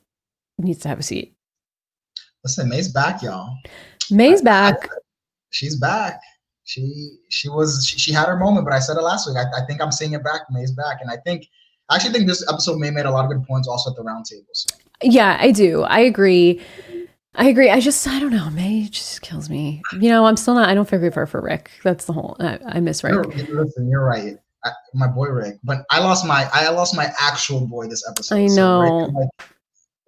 needs 0.57 0.79
to 0.79 0.89
have 0.89 0.99
a 0.99 1.03
seat. 1.03 1.32
Listen, 2.43 2.69
May's 2.69 2.89
back, 2.89 3.21
y'all. 3.21 3.57
May's 4.11 4.41
back. 4.41 4.89
She's 5.51 5.75
back. 5.77 6.19
She 6.65 7.17
she 7.29 7.49
was 7.49 7.85
she, 7.85 7.97
she 7.99 8.11
had 8.11 8.27
her 8.27 8.37
moment, 8.37 8.65
but 8.65 8.73
I 8.73 8.79
said 8.79 8.97
it 8.97 9.01
last 9.01 9.27
week. 9.27 9.37
I, 9.37 9.61
I 9.61 9.65
think 9.65 9.81
I'm 9.81 9.91
seeing 9.91 10.13
it 10.13 10.23
back. 10.23 10.41
May's 10.49 10.71
back, 10.71 10.99
and 11.01 11.09
I 11.09 11.17
think 11.25 11.47
I 11.89 11.95
actually 11.95 12.13
think 12.13 12.27
this 12.27 12.49
episode 12.49 12.79
May 12.79 12.89
made 12.89 13.05
a 13.05 13.11
lot 13.11 13.25
of 13.25 13.31
good 13.31 13.45
points 13.45 13.67
also 13.67 13.91
at 13.91 13.97
the 13.97 14.03
roundtable. 14.03 14.45
So. 14.53 14.75
Yeah, 15.01 15.37
I 15.39 15.51
do. 15.51 15.83
I 15.83 15.99
agree. 15.99 16.61
I 17.35 17.49
agree. 17.49 17.69
I 17.69 17.79
just, 17.79 18.07
I 18.07 18.19
don't 18.19 18.31
know. 18.31 18.49
May 18.51 18.87
just 18.87 19.21
kills 19.21 19.49
me. 19.49 19.81
You 19.99 20.09
know, 20.09 20.25
I'm 20.25 20.37
still 20.37 20.53
not, 20.53 20.69
I 20.69 20.75
don't 20.75 20.87
feel 20.87 20.99
great 20.99 21.13
for, 21.15 21.25
for 21.25 21.41
Rick. 21.41 21.71
That's 21.83 22.05
the 22.05 22.13
whole, 22.13 22.37
I, 22.39 22.59
I 22.63 22.79
miss 22.79 23.03
Rick. 23.03 23.13
You're, 23.13 23.65
listen, 23.65 23.89
you're 23.89 24.05
right. 24.05 24.37
I, 24.63 24.71
my 24.93 25.07
boy 25.07 25.29
Rick, 25.29 25.57
but 25.63 25.83
I 25.89 25.99
lost 25.99 26.25
my, 26.27 26.47
I 26.53 26.69
lost 26.69 26.95
my 26.95 27.11
actual 27.19 27.65
boy 27.65 27.87
this 27.87 28.07
episode. 28.07 28.35
I 28.35 28.45
know. 28.45 28.85
So 28.87 29.05
Rick, 29.05 29.13
like, 29.15 29.49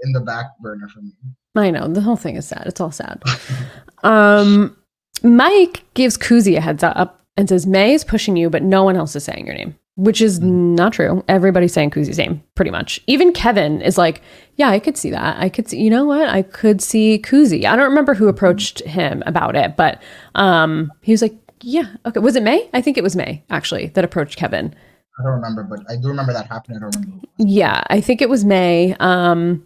in 0.01 0.11
the 0.11 0.21
back 0.21 0.45
burner 0.61 0.87
for 0.87 1.01
me. 1.01 1.13
I 1.55 1.71
know. 1.71 1.87
The 1.87 2.01
whole 2.01 2.17
thing 2.17 2.35
is 2.35 2.47
sad. 2.47 2.63
It's 2.65 2.81
all 2.81 2.91
sad. 2.91 3.21
um, 4.03 4.75
Mike 5.23 5.83
gives 5.93 6.17
Kuzi 6.17 6.57
a 6.57 6.61
heads 6.61 6.83
up 6.83 7.21
and 7.37 7.49
says, 7.49 7.65
May 7.65 7.93
is 7.93 8.03
pushing 8.03 8.35
you, 8.35 8.49
but 8.49 8.63
no 8.63 8.83
one 8.83 8.95
else 8.95 9.15
is 9.15 9.23
saying 9.23 9.45
your 9.45 9.55
name 9.55 9.75
which 9.95 10.21
is 10.21 10.41
not 10.41 10.93
true. 10.93 11.23
Everybody's 11.27 11.73
saying 11.73 11.91
Kuzi's 11.91 12.17
name 12.17 12.43
pretty 12.55 12.71
much. 12.71 12.99
Even 13.07 13.31
Kevin 13.31 13.81
is 13.81 13.97
like, 13.97 14.21
yeah, 14.55 14.69
I 14.69 14.79
could 14.79 14.97
see 14.97 15.09
that. 15.11 15.37
I 15.39 15.49
could 15.49 15.69
see, 15.69 15.81
you 15.81 15.89
know 15.89 16.05
what? 16.05 16.27
I 16.27 16.41
could 16.41 16.81
see 16.81 17.19
Kuzi. 17.23 17.65
I 17.65 17.75
don't 17.75 17.89
remember 17.89 18.13
who 18.13 18.27
approached 18.27 18.81
him 18.81 19.23
about 19.25 19.55
it, 19.55 19.77
but 19.77 20.01
um, 20.35 20.91
he 21.01 21.11
was 21.13 21.21
like, 21.21 21.33
yeah, 21.61 21.95
okay. 22.05 22.19
Was 22.19 22.35
it 22.35 22.43
May? 22.43 22.69
I 22.73 22.81
think 22.81 22.97
it 22.97 23.03
was 23.03 23.15
May 23.15 23.43
actually 23.49 23.87
that 23.87 24.03
approached 24.03 24.37
Kevin. 24.37 24.75
I 25.17 25.23
don't 25.23 25.33
remember, 25.33 25.63
but 25.63 25.79
I 25.89 25.95
do 25.95 26.09
remember 26.09 26.33
that 26.33 26.47
happening. 26.47 26.77
I 26.77 26.81
don't 26.81 26.95
remember. 26.95 27.27
Yeah, 27.37 27.81
I 27.87 28.01
think 28.01 28.21
it 28.21 28.29
was 28.29 28.43
May. 28.43 28.95
Um, 28.99 29.65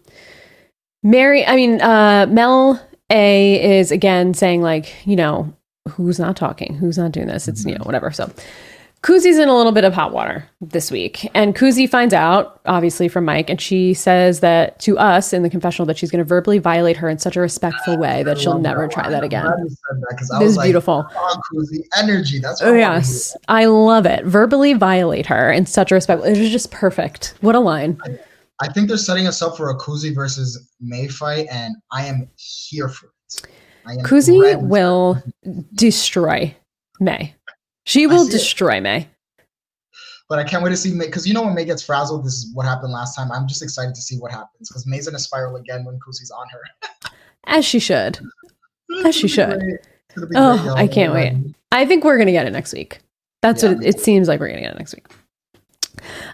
Mary, 1.02 1.46
I 1.46 1.56
mean, 1.56 1.80
uh, 1.80 2.26
Mel 2.28 2.80
A 3.10 3.78
is 3.78 3.90
again 3.90 4.34
saying 4.34 4.62
like, 4.62 4.94
you 5.06 5.16
know, 5.16 5.52
who's 5.88 6.18
not 6.18 6.36
talking, 6.36 6.74
who's 6.74 6.98
not 6.98 7.12
doing 7.12 7.26
this. 7.26 7.48
It's 7.48 7.64
you 7.64 7.74
know 7.74 7.84
whatever. 7.84 8.10
So 8.10 8.30
Kuzi's 9.02 9.38
in 9.38 9.48
a 9.48 9.56
little 9.56 9.72
bit 9.72 9.84
of 9.84 9.94
hot 9.94 10.12
water 10.12 10.46
this 10.60 10.90
week. 10.90 11.28
And 11.34 11.56
Kuzi 11.56 11.88
finds 11.88 12.12
out, 12.12 12.60
obviously, 12.66 13.08
from 13.08 13.24
Mike, 13.24 13.48
and 13.48 13.58
she 13.58 13.94
says 13.94 14.40
that 14.40 14.78
to 14.80 14.98
us 14.98 15.32
in 15.32 15.42
the 15.42 15.48
confessional 15.48 15.86
that 15.86 15.96
she's 15.96 16.10
going 16.10 16.18
to 16.18 16.24
verbally 16.24 16.58
violate 16.58 16.98
her 16.98 17.08
in 17.08 17.18
such 17.18 17.34
a 17.34 17.40
respectful 17.40 17.96
way 17.96 18.22
that 18.24 18.38
she'll 18.38 18.58
never 18.58 18.82
that. 18.82 18.92
try 18.92 19.08
that 19.08 19.24
again. 19.24 19.44
That 19.46 20.38
this 20.38 20.50
is 20.50 20.56
like, 20.58 20.66
beautiful. 20.66 21.06
Oh, 21.14 21.40
Kuzi, 21.50 21.78
energy. 21.96 22.40
That's 22.40 22.60
oh, 22.60 22.74
yes. 22.74 23.34
I 23.48 23.64
love 23.64 24.04
it. 24.04 24.24
Verbally 24.26 24.74
violate 24.74 25.26
her 25.26 25.50
in 25.50 25.64
such 25.64 25.90
a 25.90 25.94
respectful 25.94 26.30
It 26.30 26.38
was 26.38 26.50
just 26.50 26.70
perfect. 26.70 27.34
What 27.40 27.54
a 27.54 27.60
line. 27.60 27.98
I, 28.04 28.18
I 28.60 28.68
think 28.68 28.88
they're 28.88 28.98
setting 28.98 29.26
us 29.26 29.40
up 29.40 29.56
for 29.56 29.70
a 29.70 29.78
Kuzi 29.78 30.14
versus 30.14 30.70
May 30.80 31.08
fight, 31.08 31.46
and 31.50 31.76
I 31.90 32.04
am 32.04 32.28
here 32.36 32.88
for 32.88 33.06
it. 33.06 33.48
Kuzi 34.04 34.60
will 34.60 35.22
destroy 35.74 36.54
May. 37.00 37.34
She 37.86 38.06
will 38.06 38.28
destroy 38.28 38.76
it. 38.76 38.82
May. 38.82 39.08
But 40.28 40.38
I 40.38 40.44
can't 40.44 40.62
wait 40.62 40.70
to 40.70 40.76
see 40.76 40.92
May 40.92 41.06
because 41.06 41.26
you 41.26 41.34
know 41.34 41.42
when 41.42 41.54
May 41.54 41.64
gets 41.64 41.82
frazzled, 41.82 42.24
this 42.24 42.34
is 42.34 42.54
what 42.54 42.66
happened 42.66 42.92
last 42.92 43.16
time. 43.16 43.32
I'm 43.32 43.48
just 43.48 43.62
excited 43.62 43.94
to 43.94 44.02
see 44.02 44.16
what 44.18 44.30
happens 44.30 44.68
because 44.68 44.86
May's 44.86 45.08
in 45.08 45.14
a 45.14 45.18
spiral 45.18 45.56
again 45.56 45.84
when 45.84 45.98
Kuzi's 45.98 46.30
on 46.30 46.46
her. 46.50 47.10
As 47.46 47.64
she 47.64 47.78
should. 47.78 48.20
As 49.04 49.14
she 49.14 49.26
should. 49.26 49.80
Oh, 50.34 50.74
I 50.76 50.86
can't 50.86 51.12
wait. 51.12 51.34
I 51.72 51.86
think 51.86 52.04
we're 52.04 52.18
gonna 52.18 52.32
get 52.32 52.46
it 52.46 52.50
next 52.52 52.72
week. 52.72 53.00
That's 53.42 53.62
yeah, 53.62 53.72
what 53.72 53.84
it, 53.84 53.96
it 53.96 54.00
seems 54.00 54.28
like 54.28 54.38
we're 54.38 54.48
gonna 54.48 54.60
get 54.60 54.74
it 54.74 54.78
next 54.78 54.94
week. 54.94 55.06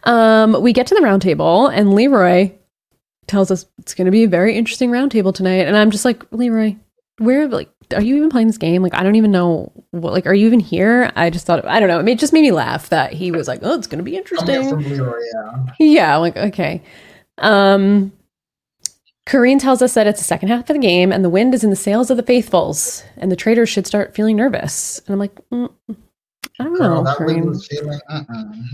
Um, 0.05 0.61
we 0.63 0.73
get 0.73 0.87
to 0.89 0.95
the 0.95 1.01
roundtable 1.01 1.73
and 1.73 1.95
Leroy 1.95 2.53
tells 3.27 3.51
us 3.51 3.67
it's 3.79 3.95
going 3.95 4.07
to 4.07 4.13
be 4.13 4.25
a 4.25 4.29
very 4.29 4.55
interesting 4.57 4.91
roundtable 4.91 5.35
tonight, 5.35 5.67
and 5.67 5.77
I'm 5.77 5.91
just 5.91 6.05
like, 6.05 6.25
Leroy, 6.33 6.77
where 7.19 7.49
like 7.49 7.71
are 7.95 8.03
you 8.03 8.17
even 8.17 8.31
playing 8.31 8.47
this 8.47 8.59
game? 8.59 8.83
Like, 8.83 8.95
I 8.95 9.03
don't 9.03 9.15
even 9.15 9.31
know 9.31 9.73
what, 9.91 10.13
like, 10.13 10.27
are 10.27 10.35
you 10.35 10.47
even 10.47 10.61
here? 10.61 11.11
I 11.15 11.31
just 11.31 11.47
thought, 11.47 11.65
I 11.67 11.79
don't 11.79 11.89
know. 11.89 12.01
It 12.01 12.05
made, 12.05 12.19
just 12.19 12.33
made 12.33 12.43
me 12.43 12.53
laugh 12.53 12.89
that 12.89 13.13
he 13.13 13.31
was 13.31 13.49
like, 13.49 13.61
oh, 13.63 13.75
it's 13.75 13.87
going 13.87 13.99
to 13.99 14.05
be 14.05 14.17
interesting. 14.17 14.81
yeah. 14.81 15.67
Yeah. 15.79 16.17
Like, 16.17 16.37
okay. 16.37 16.83
Um, 17.39 18.13
tells 19.27 19.83
us 19.83 19.95
that 19.95 20.07
it's 20.07 20.21
the 20.21 20.25
second 20.25 20.49
half 20.49 20.69
of 20.71 20.75
the 20.75 20.79
game 20.79 21.13
and 21.13 21.25
the 21.25 21.31
wind 21.31 21.55
is 21.55 21.65
in 21.65 21.71
the 21.71 21.77
sails 21.77 22.11
of 22.11 22.17
the 22.17 22.23
faithfuls 22.23 23.05
and 23.17 23.31
the 23.31 23.37
traitors 23.37 23.69
should 23.69 23.87
start 23.87 24.15
feeling 24.15 24.37
nervous. 24.37 25.01
And 25.07 25.13
I'm 25.13 25.19
like, 25.19 25.35
mm, 25.51 25.73
I 26.59 26.65
don't 26.65 26.75
Girl, 26.75 27.03
know. 27.03 27.05
That 27.05 27.21
wind 27.25 27.47
was 27.47 27.67
feeling, 27.67 28.01
uh-uh. 28.09 28.25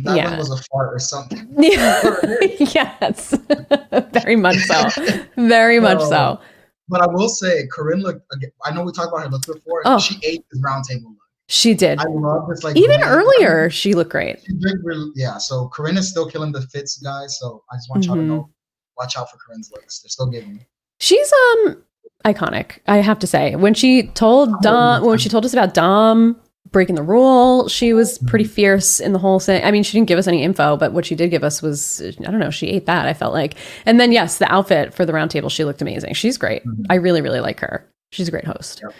that 0.04 0.16
yeah. 0.16 0.26
wind 0.28 0.38
was 0.38 0.50
a 0.50 0.62
fart 0.70 0.94
or 0.94 0.98
something. 1.00 1.48
Yeah. 1.58 2.00
yes. 2.58 3.36
Very 4.12 4.36
much 4.36 4.56
so. 4.58 4.88
Very 5.36 5.80
much 5.80 6.00
so. 6.00 6.40
But 6.88 7.00
I 7.00 7.06
will 7.08 7.28
say, 7.28 7.66
Karine 7.74 8.02
looked. 8.02 8.24
I 8.64 8.72
know 8.72 8.84
we 8.84 8.92
talked 8.92 9.08
about 9.08 9.22
her 9.22 9.28
look 9.28 9.46
before. 9.46 9.82
Oh. 9.84 9.98
She 9.98 10.18
ate 10.22 10.44
this 10.50 10.60
roundtable 10.60 11.04
look. 11.04 11.16
She 11.48 11.74
did. 11.74 11.98
I 11.98 12.04
love 12.04 12.48
this. 12.48 12.62
Like 12.62 12.76
even 12.76 13.02
earlier, 13.02 13.68
she 13.68 13.94
looked 13.94 14.10
great. 14.10 14.40
She 14.44 14.52
really, 14.82 15.10
yeah. 15.16 15.38
So 15.38 15.68
Karine 15.68 15.98
is 15.98 16.08
still 16.08 16.30
killing 16.30 16.52
the 16.52 16.62
fits, 16.62 16.98
guys. 16.98 17.38
So 17.38 17.64
I 17.70 17.76
just 17.76 17.90
want 17.90 18.02
mm-hmm. 18.02 18.10
y'all 18.10 18.16
to 18.16 18.22
know, 18.22 18.50
watch 18.96 19.16
out 19.16 19.30
for 19.30 19.38
Karine's 19.38 19.70
looks. 19.72 20.00
They're 20.00 20.08
still 20.08 20.28
giving. 20.28 20.64
She's 21.00 21.32
um 21.32 21.82
iconic. 22.24 22.78
I 22.86 22.98
have 22.98 23.18
to 23.20 23.26
say, 23.26 23.56
when 23.56 23.74
she 23.74 24.04
told 24.08 24.62
Dom, 24.62 25.04
when 25.04 25.18
she 25.18 25.28
told 25.28 25.44
us 25.44 25.52
about 25.52 25.74
Dom 25.74 26.40
breaking 26.70 26.94
the 26.94 27.02
rule. 27.02 27.68
She 27.68 27.92
was 27.92 28.18
pretty 28.18 28.44
mm-hmm. 28.44 28.54
fierce 28.54 29.00
in 29.00 29.12
the 29.12 29.18
whole 29.18 29.40
thing. 29.40 29.62
I 29.64 29.70
mean, 29.70 29.82
she 29.82 29.96
didn't 29.96 30.08
give 30.08 30.18
us 30.18 30.26
any 30.26 30.42
info, 30.42 30.76
but 30.76 30.92
what 30.92 31.04
she 31.04 31.14
did 31.14 31.30
give 31.30 31.44
us 31.44 31.60
was, 31.60 32.00
I 32.00 32.30
don't 32.30 32.38
know, 32.38 32.50
she 32.50 32.68
ate 32.68 32.86
that, 32.86 33.06
I 33.06 33.12
felt 33.12 33.34
like. 33.34 33.56
And 33.84 34.00
then, 34.00 34.12
yes, 34.12 34.38
the 34.38 34.50
outfit 34.50 34.94
for 34.94 35.04
the 35.04 35.12
roundtable, 35.12 35.50
she 35.50 35.64
looked 35.64 35.82
amazing. 35.82 36.14
She's 36.14 36.38
great. 36.38 36.64
Mm-hmm. 36.64 36.84
I 36.88 36.94
really, 36.96 37.20
really 37.20 37.40
like 37.40 37.60
her. 37.60 37.86
She's 38.12 38.28
a 38.28 38.30
great 38.30 38.46
host. 38.46 38.82
Yep. 38.82 38.94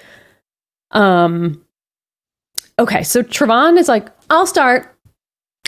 Um, 1.01 1.65
okay, 2.79 3.03
so 3.03 3.23
Trevon 3.23 3.79
is 3.79 3.89
like, 3.89 4.09
I'll 4.29 4.47
start. 4.47 4.95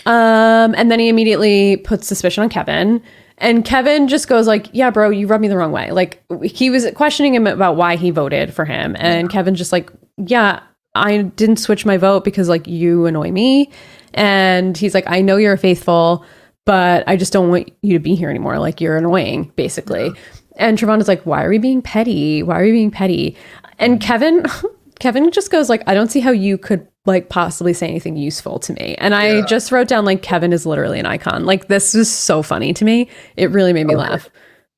Um, 0.05 0.75
and 0.75 0.91
then 0.91 0.99
he 0.99 1.09
immediately 1.09 1.77
puts 1.77 2.07
suspicion 2.07 2.43
on 2.43 2.49
Kevin. 2.49 3.01
And 3.37 3.65
Kevin 3.65 4.07
just 4.07 4.29
goes 4.29 4.47
like, 4.47 4.67
"Yeah, 4.71 4.91
bro, 4.91 5.09
you 5.09 5.27
rubbed 5.27 5.41
me 5.41 5.49
the 5.49 5.57
wrong 5.57 5.73
way." 5.73 5.91
Like 5.91 6.23
he 6.41 6.69
was 6.69 6.87
questioning 6.95 7.35
him 7.35 7.47
about 7.47 7.75
why 7.75 7.97
he 7.97 8.09
voted 8.09 8.53
for 8.53 8.63
him, 8.63 8.95
and 8.97 9.29
Kevin 9.29 9.55
just 9.55 9.73
like, 9.73 9.91
"Yeah, 10.15 10.61
I 10.95 11.23
didn't 11.23 11.57
switch 11.57 11.85
my 11.85 11.97
vote 11.97 12.23
because 12.23 12.49
like 12.49 12.67
you 12.67 13.05
annoy 13.05 13.31
me. 13.31 13.69
And 14.13 14.77
he's 14.77 14.93
like, 14.93 15.03
I 15.07 15.21
know 15.21 15.37
you're 15.37 15.57
faithful, 15.57 16.25
but 16.65 17.03
I 17.07 17.17
just 17.17 17.33
don't 17.33 17.49
want 17.49 17.71
you 17.81 17.93
to 17.93 17.99
be 17.99 18.15
here 18.15 18.29
anymore. 18.29 18.57
Like 18.59 18.81
you're 18.81 18.97
annoying, 18.97 19.51
basically. 19.55 20.11
And 20.55 20.77
Trevon 20.77 21.01
is 21.01 21.07
like, 21.07 21.25
Why 21.25 21.43
are 21.43 21.49
we 21.49 21.57
being 21.57 21.81
petty? 21.81 22.41
Why 22.41 22.59
are 22.59 22.63
we 22.63 22.71
being 22.71 22.91
petty? 22.91 23.37
And 23.77 23.99
mm. 23.99 24.01
Kevin 24.01 24.45
Kevin 24.99 25.29
just 25.31 25.51
goes 25.51 25.69
like, 25.69 25.83
I 25.87 25.93
don't 25.93 26.09
see 26.09 26.21
how 26.21 26.31
you 26.31 26.57
could 26.57 26.87
like 27.05 27.29
possibly 27.29 27.73
say 27.73 27.87
anything 27.87 28.15
useful 28.15 28.59
to 28.59 28.73
me. 28.73 28.95
And 28.95 29.13
I 29.13 29.33
yeah. 29.33 29.45
just 29.45 29.71
wrote 29.71 29.87
down 29.87 30.05
like 30.05 30.21
Kevin 30.21 30.53
is 30.53 30.65
literally 30.65 30.99
an 30.99 31.05
icon. 31.05 31.45
Like 31.45 31.67
this 31.67 31.93
was 31.93 32.09
so 32.09 32.41
funny 32.41 32.73
to 32.73 32.85
me. 32.85 33.09
It 33.35 33.51
really 33.51 33.73
made 33.73 33.85
me 33.85 33.95
okay. 33.95 34.09
laugh. 34.09 34.29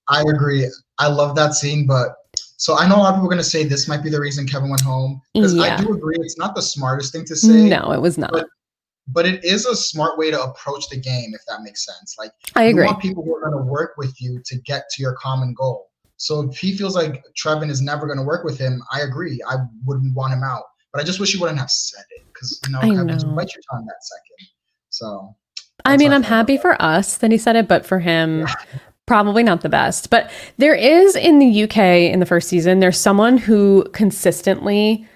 I 0.09 0.21
agree. 0.21 0.69
I 0.97 1.07
love 1.07 1.35
that 1.35 1.53
scene, 1.53 1.85
but 1.85 2.15
so 2.57 2.75
I 2.75 2.87
know 2.87 2.95
a 2.95 2.97
lot 2.97 3.09
of 3.09 3.15
people 3.15 3.27
are 3.27 3.29
going 3.29 3.37
to 3.37 3.43
say 3.43 3.63
this 3.63 3.87
might 3.87 4.03
be 4.03 4.09
the 4.09 4.19
reason 4.19 4.47
Kevin 4.47 4.69
went 4.69 4.81
home 4.81 5.21
because 5.33 5.53
yeah. 5.53 5.77
I 5.77 5.81
do 5.81 5.93
agree 5.93 6.15
it's 6.19 6.39
not 6.39 6.55
the 6.55 6.61
smartest 6.61 7.13
thing 7.13 7.23
to 7.25 7.35
say. 7.35 7.69
No, 7.69 7.91
it 7.91 8.01
was 8.01 8.17
not. 8.17 8.31
But, 8.31 8.47
but, 9.07 9.25
it 9.27 9.45
is 9.45 9.67
a 9.67 9.75
smart 9.75 10.17
way 10.17 10.31
to 10.31 10.41
approach 10.41 10.89
the 10.89 10.97
game, 10.97 11.31
if 11.33 11.41
that 11.47 11.61
makes 11.61 11.85
sense. 11.85 12.15
Like 12.17 12.31
I 12.55 12.63
agree. 12.63 12.83
You 12.83 12.87
want 12.87 12.99
people 12.99 13.23
who 13.23 13.35
are 13.35 13.49
going 13.49 13.63
to 13.63 13.71
work 13.71 13.93
with 13.97 14.19
you 14.19 14.41
to 14.43 14.57
get 14.61 14.89
to 14.89 15.01
your 15.03 15.13
common 15.13 15.53
goal. 15.53 15.91
So 16.17 16.49
if 16.49 16.57
he 16.57 16.75
feels 16.75 16.95
like 16.95 17.23
Trevin 17.41 17.69
is 17.69 17.79
never 17.79 18.07
going 18.07 18.17
to 18.17 18.25
work 18.25 18.43
with 18.43 18.57
him, 18.57 18.81
I 18.91 19.01
agree. 19.01 19.39
I 19.47 19.57
wouldn't 19.85 20.15
want 20.15 20.33
him 20.33 20.41
out. 20.43 20.63
But 20.91 21.01
I 21.01 21.05
just 21.05 21.19
wish 21.19 21.33
he 21.33 21.39
wouldn't 21.39 21.59
have 21.59 21.69
said 21.69 22.05
it 22.17 22.25
because 22.33 22.59
you 22.65 22.73
know, 22.73 22.79
I 22.79 22.89
Kevin's 22.89 23.23
know. 23.23 23.33
bite 23.33 23.53
your 23.53 23.61
tongue 23.71 23.85
that 23.85 24.01
second. 24.01 24.49
So 24.89 25.35
I 25.85 25.95
mean, 25.95 26.11
I'm 26.11 26.23
happy 26.23 26.57
for 26.57 26.81
us 26.81 27.17
that 27.17 27.31
he 27.31 27.37
said 27.37 27.55
it, 27.55 27.67
but 27.67 27.85
for 27.85 27.99
him, 27.99 28.39
yeah 28.39 28.55
probably 29.07 29.41
not 29.41 29.61
the 29.61 29.69
best. 29.69 30.11
But 30.11 30.29
there 30.57 30.75
is 30.75 31.15
in 31.15 31.39
the 31.39 31.63
UK 31.63 31.77
in 32.11 32.19
the 32.19 32.25
first 32.25 32.47
season, 32.47 32.79
there's 32.79 32.99
someone 32.99 33.37
who 33.37 33.85
consistently 33.93 35.07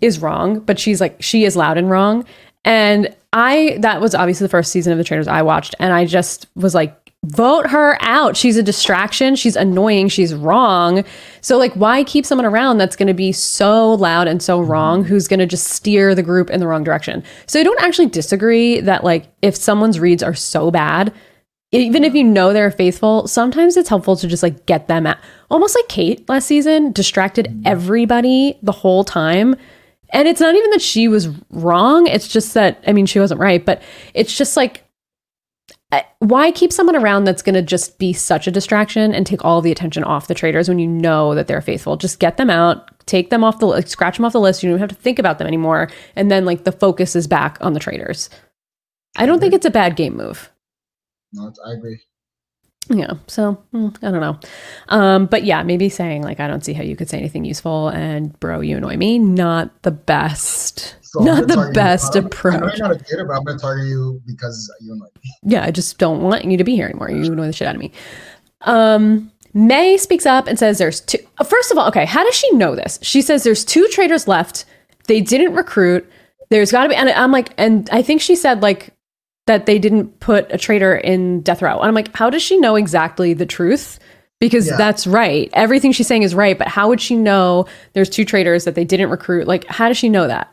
is 0.00 0.20
wrong, 0.20 0.60
but 0.60 0.78
she's 0.78 1.00
like, 1.00 1.20
she 1.20 1.44
is 1.44 1.56
loud 1.56 1.76
and 1.76 1.90
wrong. 1.90 2.24
And 2.64 3.14
I, 3.32 3.76
that 3.80 4.00
was 4.00 4.14
obviously 4.14 4.46
the 4.46 4.50
first 4.50 4.72
season 4.72 4.92
of 4.92 4.98
The 4.98 5.04
Traitors 5.04 5.28
I 5.28 5.42
watched. 5.42 5.74
And 5.78 5.92
I 5.92 6.06
just 6.06 6.46
was 6.56 6.74
like, 6.74 7.06
vote 7.24 7.66
her 7.66 7.96
out. 8.00 8.36
She's 8.36 8.56
a 8.56 8.62
distraction. 8.62 9.36
She's 9.36 9.56
annoying. 9.56 10.08
She's 10.08 10.34
wrong. 10.34 11.04
So, 11.40 11.58
like, 11.58 11.72
why 11.74 12.04
keep 12.04 12.24
someone 12.24 12.46
around 12.46 12.78
that's 12.78 12.96
going 12.96 13.08
to 13.08 13.14
be 13.14 13.32
so 13.32 13.94
loud 13.94 14.28
and 14.28 14.42
so 14.42 14.60
mm-hmm. 14.60 14.70
wrong, 14.70 15.04
who's 15.04 15.28
going 15.28 15.40
to 15.40 15.46
just 15.46 15.68
steer 15.68 16.14
the 16.14 16.22
group 16.22 16.50
in 16.50 16.60
the 16.60 16.66
wrong 16.66 16.84
direction? 16.84 17.24
So, 17.46 17.60
I 17.60 17.64
don't 17.64 17.80
actually 17.82 18.06
disagree 18.06 18.80
that, 18.80 19.02
like, 19.02 19.26
if 19.42 19.56
someone's 19.56 19.98
reads 19.98 20.22
are 20.22 20.34
so 20.34 20.70
bad, 20.70 21.12
even 21.82 22.04
if 22.04 22.14
you 22.14 22.24
know 22.24 22.52
they're 22.52 22.70
faithful, 22.70 23.26
sometimes 23.26 23.76
it's 23.76 23.88
helpful 23.88 24.16
to 24.16 24.26
just 24.26 24.42
like 24.42 24.66
get 24.66 24.88
them 24.88 25.06
out. 25.06 25.18
Almost 25.50 25.76
like 25.76 25.88
Kate 25.88 26.28
last 26.28 26.46
season 26.46 26.92
distracted 26.92 27.46
Mm-hmm. 27.46 27.62
everybody 27.66 28.58
the 28.62 28.72
whole 28.72 29.04
time. 29.04 29.56
And 30.12 30.28
it's 30.28 30.40
not 30.40 30.54
even 30.54 30.70
that 30.70 30.82
she 30.82 31.08
was 31.08 31.28
wrong. 31.50 32.06
It's 32.06 32.28
just 32.28 32.54
that, 32.54 32.82
I 32.86 32.92
mean, 32.92 33.06
she 33.06 33.18
wasn't 33.18 33.40
right, 33.40 33.64
but 33.64 33.82
it's 34.14 34.36
just 34.36 34.56
like, 34.56 34.84
why 36.18 36.50
keep 36.50 36.72
someone 36.72 36.96
around 36.96 37.24
that's 37.24 37.42
going 37.42 37.54
to 37.54 37.62
just 37.62 37.98
be 37.98 38.12
such 38.12 38.46
a 38.46 38.50
distraction 38.50 39.14
and 39.14 39.26
take 39.26 39.44
all 39.44 39.62
the 39.62 39.70
attention 39.70 40.04
off 40.04 40.26
the 40.26 40.34
traitors 40.34 40.68
when 40.68 40.78
you 40.78 40.86
know 40.86 41.34
that 41.34 41.46
they're 41.46 41.60
faithful? 41.60 41.96
Just 41.96 42.18
get 42.18 42.36
them 42.36 42.50
out, 42.50 42.90
take 43.06 43.30
them 43.30 43.44
off 43.44 43.58
the 43.58 43.66
like, 43.66 43.88
scratch 43.88 44.16
them 44.16 44.24
off 44.24 44.32
the 44.32 44.40
list. 44.40 44.62
You 44.62 44.70
don't 44.70 44.78
have 44.78 44.88
to 44.88 44.94
think 44.94 45.18
about 45.18 45.38
them 45.38 45.46
anymore. 45.46 45.88
And 46.14 46.30
then 46.30 46.44
like 46.44 46.64
the 46.64 46.72
focus 46.72 47.16
is 47.16 47.26
back 47.26 47.58
on 47.60 47.72
the 47.72 47.80
traitors. 47.80 48.30
I 49.16 49.26
don't 49.26 49.40
think 49.40 49.54
it's 49.54 49.66
a 49.66 49.70
bad 49.70 49.96
game 49.96 50.16
move. 50.16 50.50
No, 51.36 51.52
I 51.64 51.72
agree. 51.72 52.00
Yeah. 52.88 53.14
So 53.26 53.54
hmm, 53.72 53.88
I 54.02 54.10
don't 54.10 54.20
know. 54.20 54.38
Um, 54.88 55.26
but 55.26 55.44
yeah, 55.44 55.62
maybe 55.62 55.88
saying 55.88 56.22
like, 56.22 56.40
I 56.40 56.46
don't 56.46 56.64
see 56.64 56.72
how 56.72 56.82
you 56.82 56.96
could 56.96 57.08
say 57.10 57.18
anything 57.18 57.44
useful 57.44 57.88
and 57.88 58.38
bro, 58.40 58.60
you 58.60 58.76
annoy 58.76 58.96
me. 58.96 59.18
Not 59.18 59.82
the 59.82 59.90
best. 59.90 60.96
So 61.02 61.20
not 61.22 61.48
the 61.48 61.66
you. 61.66 61.72
best 61.72 62.14
know 62.14 62.22
approach. 62.22 62.78
not 62.78 62.92
a 62.92 62.98
kid, 62.98 63.18
but 63.26 63.36
I'm 63.36 63.44
gonna 63.44 63.58
target 63.58 63.86
you 63.88 64.20
because 64.26 64.72
you 64.80 64.92
annoy 64.92 65.06
me. 65.22 65.32
Yeah, 65.42 65.64
I 65.64 65.70
just 65.70 65.98
don't 65.98 66.22
want 66.22 66.44
you 66.44 66.56
to 66.56 66.64
be 66.64 66.76
here 66.76 66.86
anymore. 66.86 67.10
You 67.10 67.32
annoy 67.32 67.46
the 67.46 67.52
shit 67.52 67.66
out 67.66 67.74
of 67.74 67.80
me. 67.80 67.90
Um, 68.62 69.32
May 69.52 69.96
speaks 69.96 70.26
up 70.26 70.46
and 70.46 70.58
says 70.58 70.78
there's 70.78 71.00
two. 71.00 71.18
uh, 71.38 71.44
First 71.44 71.72
of 71.72 71.78
all, 71.78 71.88
okay, 71.88 72.04
how 72.04 72.22
does 72.24 72.34
she 72.34 72.50
know 72.52 72.76
this? 72.76 72.98
She 73.02 73.22
says 73.22 73.42
there's 73.42 73.64
two 73.64 73.88
traitors 73.88 74.28
left. 74.28 74.64
They 75.06 75.20
didn't 75.20 75.54
recruit. 75.54 76.08
There's 76.50 76.70
got 76.70 76.84
to 76.84 76.88
be, 76.88 76.94
and 76.94 77.08
I'm 77.08 77.32
like, 77.32 77.52
and 77.58 77.88
I 77.90 78.02
think 78.02 78.20
she 78.20 78.36
said 78.36 78.62
like 78.62 78.92
that 79.46 79.66
they 79.66 79.78
didn't 79.78 80.18
put 80.20 80.46
a 80.52 80.58
traitor 80.58 80.96
in 80.96 81.40
death 81.40 81.62
row. 81.62 81.78
And 81.78 81.88
I'm 81.88 81.94
like, 81.94 82.14
how 82.16 82.28
does 82.30 82.42
she 82.42 82.58
know 82.58 82.76
exactly 82.76 83.32
the 83.32 83.46
truth? 83.46 83.98
Because 84.40 84.66
Yeah. 84.66 84.76
that's 84.76 85.06
right. 85.06 85.48
Everything 85.54 85.92
she's 85.92 86.06
saying 86.06 86.22
is 86.22 86.34
right. 86.34 86.58
But 86.58 86.68
how 86.68 86.88
would 86.88 87.00
she 87.00 87.16
know 87.16 87.66
there's 87.94 88.10
two 88.10 88.24
traitors 88.24 88.64
that 88.64 88.74
they 88.74 88.84
didn't 88.84 89.08
recruit? 89.10 89.46
Like, 89.46 89.64
how 89.66 89.88
does 89.88 89.96
she 89.96 90.08
know 90.08 90.26
that? 90.26 90.52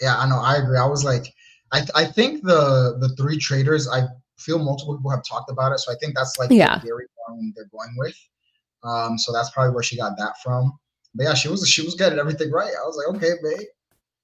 Yeah, 0.00 0.16
I 0.16 0.28
know. 0.28 0.38
I 0.38 0.56
agree. 0.56 0.78
I 0.78 0.86
was 0.86 1.04
like, 1.04 1.24
I 1.72 1.84
I 1.96 2.04
think 2.04 2.42
the 2.44 2.96
the 3.00 3.08
three 3.16 3.38
traitors. 3.38 3.88
I 3.88 4.02
feel 4.38 4.58
multiple 4.58 4.96
people 4.96 5.10
have 5.10 5.24
talked 5.28 5.50
about 5.50 5.72
it, 5.72 5.78
so 5.80 5.90
I 5.92 5.96
think 6.00 6.14
that's 6.14 6.38
like 6.38 6.50
Yeah. 6.50 6.76
the 6.76 6.82
theory 6.82 7.06
they're 7.56 7.68
going 7.72 7.94
with. 7.96 8.14
Um, 8.84 9.18
so 9.18 9.32
that's 9.32 9.50
probably 9.50 9.72
where 9.74 9.82
she 9.82 9.96
got 9.96 10.16
that 10.18 10.34
from. 10.42 10.78
But 11.14 11.24
yeah, 11.24 11.34
she 11.34 11.48
was 11.48 11.66
she 11.68 11.82
was 11.82 11.94
getting 11.96 12.18
everything 12.20 12.52
right. 12.52 12.68
I 12.70 12.86
was 12.86 12.96
like, 12.96 13.16
okay, 13.16 13.32
babe. 13.42 13.66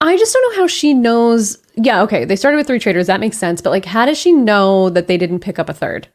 I 0.00 0.16
just 0.16 0.32
don't 0.32 0.52
know 0.56 0.62
how 0.62 0.66
she 0.66 0.94
knows. 0.94 1.58
Yeah, 1.76 2.02
okay, 2.02 2.24
they 2.24 2.36
started 2.36 2.56
with 2.56 2.66
three 2.66 2.78
traitors. 2.78 3.06
That 3.06 3.20
makes 3.20 3.36
sense. 3.38 3.60
But 3.60 3.70
like, 3.70 3.84
how 3.84 4.06
does 4.06 4.16
she 4.18 4.32
know 4.32 4.88
that 4.90 5.06
they 5.08 5.16
didn't 5.18 5.40
pick 5.40 5.58
up 5.58 5.68
a 5.68 5.74
third? 5.74 6.08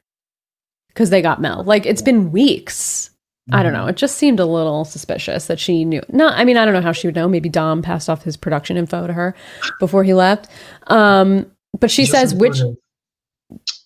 Because 0.89 1.09
they 1.09 1.21
got 1.21 1.41
Mel. 1.41 1.63
Like, 1.63 1.85
it's 1.85 2.01
been 2.01 2.31
weeks. 2.31 3.11
I 3.51 3.61
don't 3.61 3.73
know. 3.73 3.85
It 3.85 3.95
just 3.95 4.15
seemed 4.17 4.39
a 4.39 4.45
little 4.45 4.85
suspicious 4.85 5.45
that 5.47 5.59
she 5.59 5.85
knew. 5.85 6.01
No, 6.09 6.29
I 6.29 6.45
mean, 6.45 6.57
I 6.57 6.65
don't 6.65 6.73
know 6.73 6.81
how 6.81 6.93
she 6.93 7.07
would 7.07 7.15
know. 7.15 7.27
Maybe 7.27 7.47
Dom 7.47 7.83
passed 7.83 8.09
off 8.09 8.23
his 8.23 8.35
production 8.37 8.75
info 8.75 9.05
to 9.05 9.13
her 9.13 9.35
before 9.79 10.03
he 10.03 10.15
left. 10.15 10.49
Um, 10.87 11.51
but 11.79 11.91
she 11.91 12.03
Just 12.05 12.13
says, 12.13 12.33
which. 12.33 12.57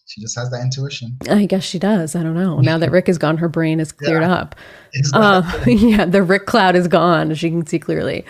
She 0.07 0.21
just 0.21 0.37
has 0.39 0.49
that 0.51 0.61
intuition. 0.61 1.17
I 1.29 1.45
guess 1.45 1.63
she 1.65 1.77
does. 1.77 2.15
I 2.15 2.23
don't 2.23 2.35
know. 2.35 2.59
Now 2.61 2.77
that 2.77 2.89
Rick 2.89 3.09
is 3.09 3.17
gone, 3.17 3.35
her 3.37 3.49
brain 3.49 3.81
is 3.81 3.91
cleared 3.91 4.21
Yeah. 4.23 4.33
up. 4.33 4.55
Exactly. 4.93 5.73
yeah, 5.75 6.05
the 6.05 6.23
Rick 6.23 6.45
cloud 6.45 6.75
is 6.77 6.87
gone. 6.87 7.33
She 7.35 7.49
can 7.49 7.65
see 7.67 7.79
clearly. 7.79 8.23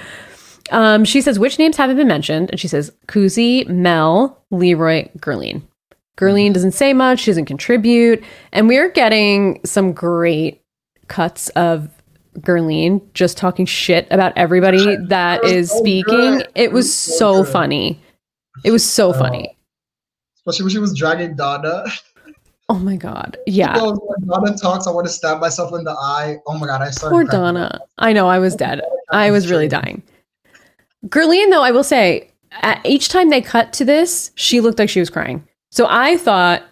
Um, 0.72 1.04
she 1.06 1.22
says, 1.22 1.40
which 1.40 1.58
names 1.60 1.78
haven't 1.78 1.98
been 1.98 2.08
mentioned? 2.08 2.50
And 2.52 2.60
she 2.60 2.68
says, 2.68 2.92
Kuzi, 3.08 3.68
Mel, 3.68 4.38
Leroy, 4.52 5.08
Gerline. 5.20 5.62
Gerline 6.18 6.54
doesn't 6.54 6.74
say 6.74 6.94
much. 6.94 7.20
She 7.22 7.32
doesn't 7.32 7.46
contribute. 7.46 8.24
And 8.52 8.68
we're 8.68 8.90
getting 8.90 9.62
some 9.66 9.94
great 9.94 10.62
cuts 11.08 11.50
of 11.50 11.90
Gerline 12.40 13.02
just 13.14 13.38
talking 13.38 13.66
shit 13.66 14.08
about 14.12 14.34
everybody 14.36 14.96
that 15.08 15.42
so 15.44 15.62
speaking. 15.64 16.44
It 16.56 16.72
was 16.72 16.94
so 16.94 17.44
funny. 17.44 18.02
It 18.64 18.72
was 18.72 18.84
so 18.88 19.10
Oh. 19.10 19.14
funny. 19.14 19.56
Especially 20.38 20.64
when 20.66 20.72
she 20.74 20.80
was 20.80 20.98
dragging 20.98 21.36
Donna. 21.36 21.86
Oh 22.70 22.80
my 22.80 22.96
God. 22.96 23.38
Yeah. 23.48 23.82
When 23.82 24.28
Donna 24.28 24.56
talks, 24.58 24.88
I 24.88 24.92
want 24.92 25.08
to 25.08 25.14
stab 25.14 25.40
myself 25.40 25.74
in 25.74 25.84
the 25.84 25.92
eye. 25.92 26.38
Oh 26.48 26.58
my 26.58 26.68
god, 26.68 26.82
I 26.82 26.92
started. 26.92 27.14
Poor 27.16 27.24
Donna. 27.24 27.80
I 27.98 28.14
know. 28.14 28.28
I 28.28 28.40
was 28.40 28.56
dead. 28.56 28.82
I 29.12 29.32
was 29.32 29.50
really 29.50 29.68
dying. 29.68 30.04
Gerline, 31.08 31.50
though, 31.50 31.64
I 31.64 31.72
will 31.72 31.84
say, 31.84 32.32
each 32.84 33.10
time 33.10 33.30
they 33.30 33.42
cut 33.42 33.74
to 33.74 33.86
this, 33.86 34.32
she 34.36 34.60
looked 34.60 34.80
like 34.80 34.90
she 34.90 35.00
was 35.00 35.10
crying. 35.10 35.48
So 35.72 35.88
I 35.90 36.18
thought 36.18 36.64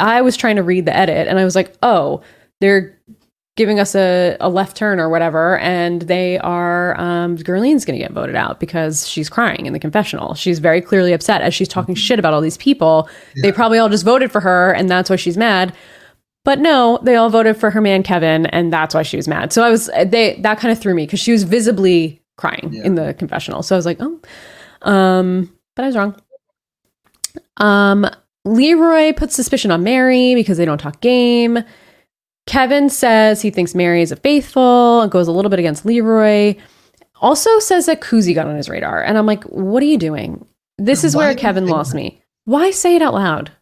I 0.00 0.22
was 0.22 0.36
trying 0.36 0.56
to 0.56 0.62
read 0.62 0.86
the 0.86 0.96
edit, 0.96 1.28
and 1.28 1.38
I 1.38 1.44
was 1.44 1.54
like, 1.54 1.74
oh, 1.82 2.22
they're 2.60 2.98
giving 3.56 3.78
us 3.78 3.94
a, 3.94 4.36
a 4.40 4.48
left 4.48 4.76
turn 4.76 4.98
or 4.98 5.10
whatever, 5.10 5.58
and 5.58 6.02
they 6.02 6.38
are 6.38 6.98
um, 6.98 7.36
going 7.36 7.78
to 7.78 7.98
get 7.98 8.12
voted 8.12 8.34
out 8.34 8.58
because 8.58 9.06
she's 9.06 9.28
crying 9.28 9.66
in 9.66 9.74
the 9.74 9.78
confessional. 9.78 10.34
She's 10.34 10.58
very 10.58 10.80
clearly 10.80 11.12
upset 11.12 11.42
as 11.42 11.52
she's 11.52 11.68
talking 11.68 11.94
shit 11.94 12.18
about 12.18 12.32
all 12.32 12.40
these 12.40 12.56
people. 12.56 13.10
They 13.42 13.52
probably 13.52 13.78
all 13.78 13.90
just 13.90 14.04
voted 14.04 14.32
for 14.32 14.40
her, 14.40 14.72
and 14.72 14.88
that's 14.88 15.10
why 15.10 15.16
she's 15.16 15.36
mad. 15.36 15.74
But 16.44 16.60
no, 16.60 16.98
they 17.02 17.14
all 17.14 17.28
voted 17.28 17.56
for 17.56 17.70
her 17.70 17.80
man 17.80 18.02
Kevin, 18.02 18.46
and 18.46 18.72
that's 18.72 18.94
why 18.94 19.02
she 19.02 19.16
was 19.16 19.28
mad. 19.28 19.52
So 19.52 19.62
I 19.62 19.70
was 19.70 19.90
they 20.06 20.40
that 20.40 20.58
kind 20.58 20.72
of 20.72 20.78
threw 20.80 20.94
me 20.94 21.04
because 21.04 21.20
she 21.20 21.32
was 21.32 21.42
visibly 21.44 22.21
crying 22.42 22.70
Yeah. 22.72 22.84
in 22.84 22.96
the 22.96 23.14
confessional. 23.14 23.62
So 23.62 23.74
I 23.74 23.78
was 23.78 23.86
like, 23.86 23.98
oh, 24.00 24.20
um, 24.82 25.50
but 25.76 25.84
I 25.84 25.86
was 25.86 25.96
wrong. 25.96 26.16
Um, 27.58 28.06
Leroy 28.44 29.12
puts 29.12 29.34
suspicion 29.36 29.70
on 29.70 29.84
Mary 29.84 30.34
because 30.34 30.58
they 30.58 30.64
don't 30.64 30.78
talk 30.78 31.00
game. 31.00 31.60
Kevin 32.46 32.90
says 32.90 33.40
he 33.40 33.50
thinks 33.50 33.72
Mary 33.74 34.02
is 34.02 34.10
a 34.10 34.16
faithful 34.16 35.00
and 35.00 35.12
goes 35.12 35.28
a 35.28 35.32
little 35.32 35.48
bit 35.48 35.60
against 35.60 35.86
Leroy. 35.86 36.56
Also 37.20 37.60
says 37.60 37.86
that 37.86 38.00
Kuzi 38.00 38.34
got 38.34 38.48
on 38.48 38.56
his 38.56 38.68
radar, 38.68 39.00
and 39.00 39.16
I'm 39.16 39.26
like, 39.26 39.44
what 39.44 39.80
are 39.80 39.86
you 39.86 39.96
doing? 39.96 40.44
This 40.78 41.04
is 41.04 41.14
Why 41.14 41.26
where 41.26 41.34
Kevin 41.36 41.68
lost 41.68 41.92
that? 41.92 41.98
me. 41.98 42.20
Why 42.46 42.72
say 42.72 42.96
it 42.96 43.02
out 43.02 43.14
loud? 43.14 43.52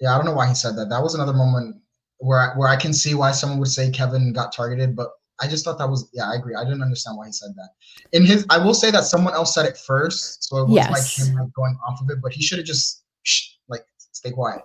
Yeah, 0.00 0.14
I 0.14 0.16
don't 0.16 0.24
know 0.24 0.32
why 0.32 0.48
he 0.48 0.54
said 0.54 0.76
that. 0.76 0.88
That 0.88 1.02
was 1.02 1.14
another 1.14 1.34
moment 1.34 1.76
where 2.18 2.38
I, 2.38 2.56
where 2.56 2.68
I 2.68 2.76
can 2.76 2.94
see 2.94 3.14
why 3.14 3.32
someone 3.32 3.58
would 3.58 3.68
say 3.68 3.90
Kevin 3.90 4.32
got 4.32 4.52
targeted, 4.52 4.96
but 4.96 5.10
I 5.40 5.48
just 5.48 5.64
thought 5.64 5.78
that 5.78 5.88
was 5.88 6.08
yeah, 6.12 6.30
I 6.30 6.34
agree. 6.34 6.54
I 6.54 6.64
didn't 6.64 6.82
understand 6.82 7.16
why 7.16 7.26
he 7.26 7.32
said 7.32 7.50
that. 7.56 7.70
In 8.12 8.24
his, 8.26 8.44
I 8.50 8.58
will 8.58 8.74
say 8.74 8.90
that 8.90 9.04
someone 9.04 9.34
else 9.34 9.54
said 9.54 9.66
it 9.66 9.76
first, 9.78 10.44
so 10.44 10.58
it 10.58 10.64
was 10.68 10.74
Yes. 10.74 10.90
like 10.90 11.28
him 11.28 11.34
like 11.34 11.52
going 11.52 11.78
off 11.86 12.00
of 12.00 12.10
it, 12.10 12.20
but 12.22 12.32
he 12.32 12.42
should 12.42 12.58
have 12.58 12.66
just 12.66 13.04
shh, 13.22 13.54
like 13.68 13.84
stay 14.12 14.30
quiet. 14.30 14.62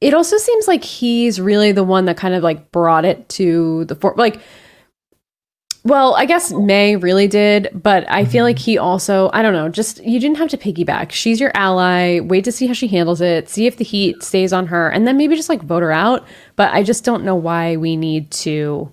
it 0.00 0.12
also 0.12 0.36
seems 0.36 0.68
like 0.68 0.84
he's 0.84 1.40
really 1.40 1.72
the 1.72 1.84
one 1.84 2.04
that 2.04 2.16
kind 2.16 2.34
of 2.34 2.42
like 2.42 2.70
brought 2.72 3.04
it 3.06 3.26
to 3.30 3.84
the 3.86 3.94
fore 3.94 4.14
like 4.18 4.40
well 5.84 6.14
i 6.16 6.26
guess 6.26 6.52
may 6.52 6.96
really 6.96 7.26
did 7.28 7.68
but 7.72 8.04
i 8.10 8.24
feel 8.24 8.40
mm-hmm. 8.40 8.44
like 8.44 8.58
he 8.58 8.76
also 8.76 9.30
i 9.32 9.40
don't 9.40 9.52
know 9.52 9.68
just 9.68 10.02
you 10.04 10.18
didn't 10.20 10.36
have 10.36 10.48
to 10.50 10.58
piggyback 10.58 11.10
she's 11.12 11.40
your 11.40 11.52
ally 11.54 12.20
wait 12.20 12.44
to 12.44 12.52
see 12.52 12.66
how 12.66 12.72
she 12.74 12.88
handles 12.88 13.20
it 13.20 13.48
see 13.48 13.66
if 13.66 13.76
the 13.76 13.84
heat 13.84 14.22
stays 14.22 14.52
on 14.52 14.66
her 14.66 14.88
and 14.90 15.06
then 15.06 15.16
maybe 15.16 15.36
just 15.36 15.48
like 15.48 15.62
vote 15.62 15.82
her 15.82 15.92
out 15.92 16.26
but 16.56 16.72
i 16.74 16.82
just 16.82 17.04
don't 17.04 17.24
know 17.24 17.36
why 17.36 17.76
we 17.76 17.96
need 17.96 18.30
to 18.30 18.90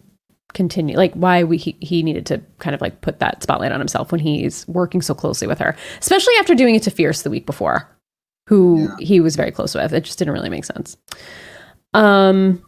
continue 0.53 0.95
like 0.97 1.13
why 1.13 1.43
we 1.43 1.57
he, 1.57 1.75
he 1.79 2.03
needed 2.03 2.25
to 2.25 2.41
kind 2.59 2.73
of 2.75 2.81
like 2.81 3.01
put 3.01 3.19
that 3.19 3.41
spotlight 3.41 3.71
on 3.71 3.79
himself 3.79 4.11
when 4.11 4.19
he's 4.19 4.67
working 4.67 5.01
so 5.01 5.13
closely 5.13 5.47
with 5.47 5.59
her 5.59 5.75
especially 5.99 6.33
after 6.39 6.53
doing 6.53 6.75
it 6.75 6.83
to 6.83 6.91
fierce 6.91 7.21
the 7.21 7.29
week 7.29 7.45
before 7.45 7.87
who 8.47 8.81
Yeah. 8.81 8.95
he 9.05 9.19
was 9.21 9.35
very 9.37 9.51
close 9.51 9.73
with. 9.75 9.93
It 9.93 10.01
just 10.03 10.19
didn't 10.19 10.33
really 10.33 10.49
make 10.49 10.65
sense. 10.65 10.97
Um 11.93 12.63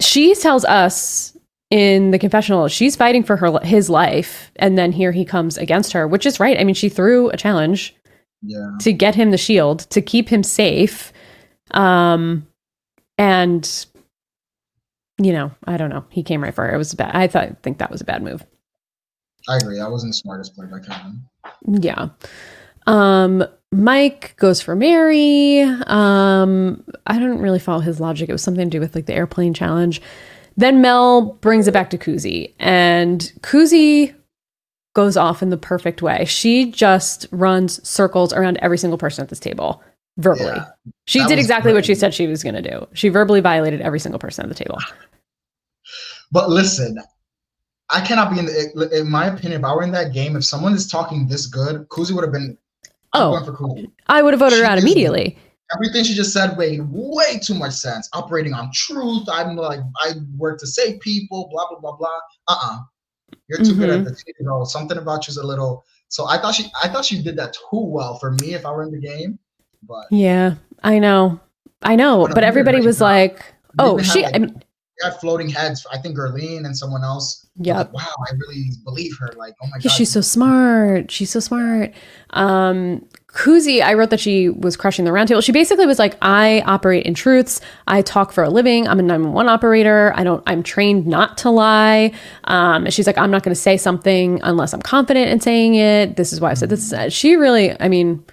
she 0.00 0.34
tells 0.34 0.64
us 0.64 1.36
in 1.70 2.12
the 2.12 2.18
confessional 2.18 2.68
she's 2.68 2.96
fighting 2.96 3.22
for 3.24 3.36
her 3.36 3.58
his 3.60 3.90
life 3.90 4.52
and 4.56 4.78
then 4.78 4.92
here 4.92 5.12
he 5.12 5.24
comes 5.24 5.58
against 5.58 5.92
her 5.92 6.06
which 6.06 6.24
is 6.26 6.38
right. 6.40 6.58
I 6.58 6.64
mean 6.64 6.74
she 6.74 6.88
threw 6.88 7.28
a 7.30 7.36
challenge 7.36 7.94
Yeah, 8.42 8.70
to 8.80 8.92
get 8.92 9.14
him 9.14 9.30
the 9.32 9.38
shield 9.38 9.80
to 9.90 10.00
keep 10.00 10.28
him 10.28 10.42
safe. 10.42 11.12
Um 11.72 12.46
and 13.18 13.86
you 15.18 15.32
know 15.32 15.50
i 15.66 15.76
don't 15.76 15.90
know. 15.90 16.04
He 16.10 16.22
came 16.22 16.42
right 16.42 16.54
for 16.54 16.66
her. 16.66 16.74
It 16.74 16.78
was 16.78 16.94
bad. 16.94 17.14
I 17.14 17.26
thought 17.26 17.62
think 17.62 17.78
that 17.78 17.90
was 17.90 18.00
a 18.00 18.04
bad 18.04 18.22
move. 18.22 18.44
I 19.48 19.56
agree. 19.58 19.78
That 19.78 19.90
wasn't 19.90 20.10
the 20.10 20.16
smartest 20.16 20.54
play 20.56 20.66
by 20.66 20.80
Kevin. 20.80 21.22
yeah. 21.82 22.08
Um 22.86 23.44
mike 23.72 24.34
goes 24.36 24.60
for 24.60 24.76
mary. 24.76 25.60
Um 25.60 26.84
i 27.06 27.18
don't 27.18 27.38
really 27.40 27.58
follow 27.58 27.80
his 27.80 28.00
logic. 28.00 28.28
It 28.28 28.32
was 28.32 28.42
something 28.42 28.68
to 28.68 28.76
do 28.76 28.80
with 28.80 28.94
like 28.94 29.06
the 29.06 29.14
airplane 29.14 29.54
challenge. 29.54 30.00
Then 30.56 30.80
mel 30.80 31.32
brings 31.40 31.68
it 31.68 31.72
back 31.72 31.90
to 31.90 31.98
kuzi 31.98 32.54
and 32.58 33.32
kuzi 33.40 34.14
goes 34.94 35.16
off 35.16 35.42
in 35.42 35.50
the 35.50 35.58
perfect 35.58 36.00
way. 36.00 36.24
She 36.24 36.70
just 36.70 37.26
runs 37.30 37.86
circles 37.86 38.32
around 38.32 38.58
every 38.62 38.78
single 38.78 38.96
person 38.96 39.22
at 39.22 39.28
this 39.28 39.38
table 39.40 39.82
verbally 40.18 40.46
Yeah, 40.46 40.66
she 41.06 41.24
did 41.26 41.38
exactly 41.38 41.72
what 41.72 41.84
she 41.84 41.94
said 41.94 42.14
she 42.14 42.26
was 42.26 42.42
going 42.42 42.54
to 42.54 42.62
do 42.62 42.86
she 42.94 43.08
verbally 43.08 43.40
violated 43.40 43.80
every 43.80 44.00
single 44.00 44.18
person 44.18 44.44
at 44.44 44.48
the 44.48 44.54
table 44.54 44.78
but 46.32 46.50
listen, 46.50 46.98
I 47.90 48.00
cannot 48.00 48.32
be 48.32 48.40
in. 48.40 48.46
The, 48.46 48.90
in 49.00 49.10
my 49.10 49.26
opinion, 49.26 49.60
if 49.60 49.64
I 49.64 49.74
were 49.74 49.84
in 49.84 49.92
that 49.92 50.12
game, 50.12 50.34
if 50.36 50.44
someone 50.44 50.74
is 50.74 50.88
talking 50.88 51.28
this 51.28 51.46
good, 51.46 51.88
Kuzi 51.88 52.12
would 52.12 52.24
have 52.24 52.32
been. 52.32 52.58
Oh. 53.12 53.30
going 53.30 53.44
for 53.44 53.52
Kuzi. 53.52 53.90
i 54.08 54.20
would 54.20 54.34
have 54.34 54.40
voted 54.40 54.58
her 54.58 54.64
out 54.64 54.78
immediately 54.78 55.38
everything 55.74 56.04
she 56.04 56.14
just 56.14 56.32
said 56.32 56.56
made 56.58 56.80
way 56.84 57.38
too 57.42 57.54
much 57.54 57.72
sense. 57.72 58.08
Operating 58.12 58.52
on 58.52 58.70
truth. 58.72 59.26
I'm 59.30 59.56
like, 59.56 59.80
I 60.00 60.12
work 60.36 60.58
to 60.60 60.66
save 60.66 61.00
people, 61.00 61.48
blah, 61.50 61.68
blah, 61.68 61.80
blah, 61.80 61.96
blah. 61.96 62.20
Uh-uh. 62.48 62.78
You're 63.48 63.58
too 63.58 63.74
good 63.74 63.90
at 63.90 63.96
mm-hmm. 63.96 64.04
the 64.04 64.10
this. 64.10 64.24
You 64.38 64.46
know, 64.46 64.64
something 64.64 64.98
about 64.98 65.26
you's 65.26 65.36
a 65.36 65.46
little 65.46 65.84
so 66.08 66.26
I 66.26 66.38
thought 66.38 66.54
she 66.54 66.70
I 66.82 66.88
thought 66.88 67.04
she 67.04 67.22
did 67.22 67.36
that 67.36 67.52
too 67.54 67.80
well 67.80 68.18
for 68.18 68.32
me 68.32 68.54
if 68.54 68.64
I 68.64 68.70
were 68.70 68.84
in 68.84 68.92
the 68.92 69.00
game. 69.00 69.38
But 69.86 70.06
Yeah, 70.10 70.54
I 70.82 70.98
know. 70.98 71.40
I 71.82 71.96
know. 71.96 72.26
But 72.26 72.34
But 72.34 72.44
everybody 72.44 72.80
was 72.80 73.00
not. 73.00 73.06
like, 73.06 73.44
oh, 73.78 73.98
she, 73.98 74.22
like, 74.22 74.34
I 74.34 74.38
mean, 74.38 74.62
had 75.02 75.20
floating 75.20 75.48
heads. 75.48 75.86
I 75.92 75.98
think 75.98 76.16
Gerline 76.16 76.64
and 76.64 76.76
someone 76.76 77.04
else. 77.04 77.46
Yeah. 77.58 77.78
like, 77.78 77.92
wow, 77.92 78.14
I 78.28 78.32
really 78.34 78.70
believe 78.84 79.16
her. 79.18 79.32
Like, 79.36 79.54
oh 79.62 79.66
my 79.68 79.78
god. 79.78 79.92
she's 79.92 80.10
so 80.10 80.20
smart. 80.20 81.10
She's 81.10 81.30
so 81.30 81.40
smart. 81.40 81.92
Um, 82.30 83.06
Kuzi, 83.28 83.82
I 83.82 83.92
wrote 83.92 84.08
that 84.10 84.20
she 84.20 84.48
was 84.48 84.76
crushing 84.76 85.04
the 85.04 85.10
roundtable. 85.10 85.44
She 85.44 85.52
basically 85.52 85.84
was 85.84 85.98
like, 85.98 86.16
I 86.22 86.62
operate 86.62 87.04
in 87.04 87.12
truths. 87.12 87.60
I 87.86 88.00
talk 88.00 88.32
for 88.32 88.42
a 88.42 88.48
living. 88.48 88.88
I'm 88.88 88.98
a 88.98 89.02
911 89.02 89.50
operator. 89.50 90.12
I 90.16 90.24
don't, 90.24 90.42
I'm 90.46 90.62
trained 90.62 91.06
not 91.06 91.36
to 91.38 91.50
lie. 91.50 92.12
Um, 92.44 92.88
she's 92.90 93.06
like, 93.06 93.18
I'm 93.18 93.30
not 93.30 93.42
going 93.42 93.54
to 93.54 93.60
say 93.60 93.76
something 93.76 94.40
unless 94.42 94.72
I'm 94.72 94.80
confident 94.80 95.28
in 95.28 95.40
saying 95.40 95.74
it. 95.74 96.16
This 96.16 96.32
is 96.32 96.40
why 96.40 96.50
I 96.50 96.54
said 96.54 96.70
this. 96.70 96.94
She 97.12 97.36
really, 97.36 97.78
I 97.78 97.88
mean, 97.88 98.24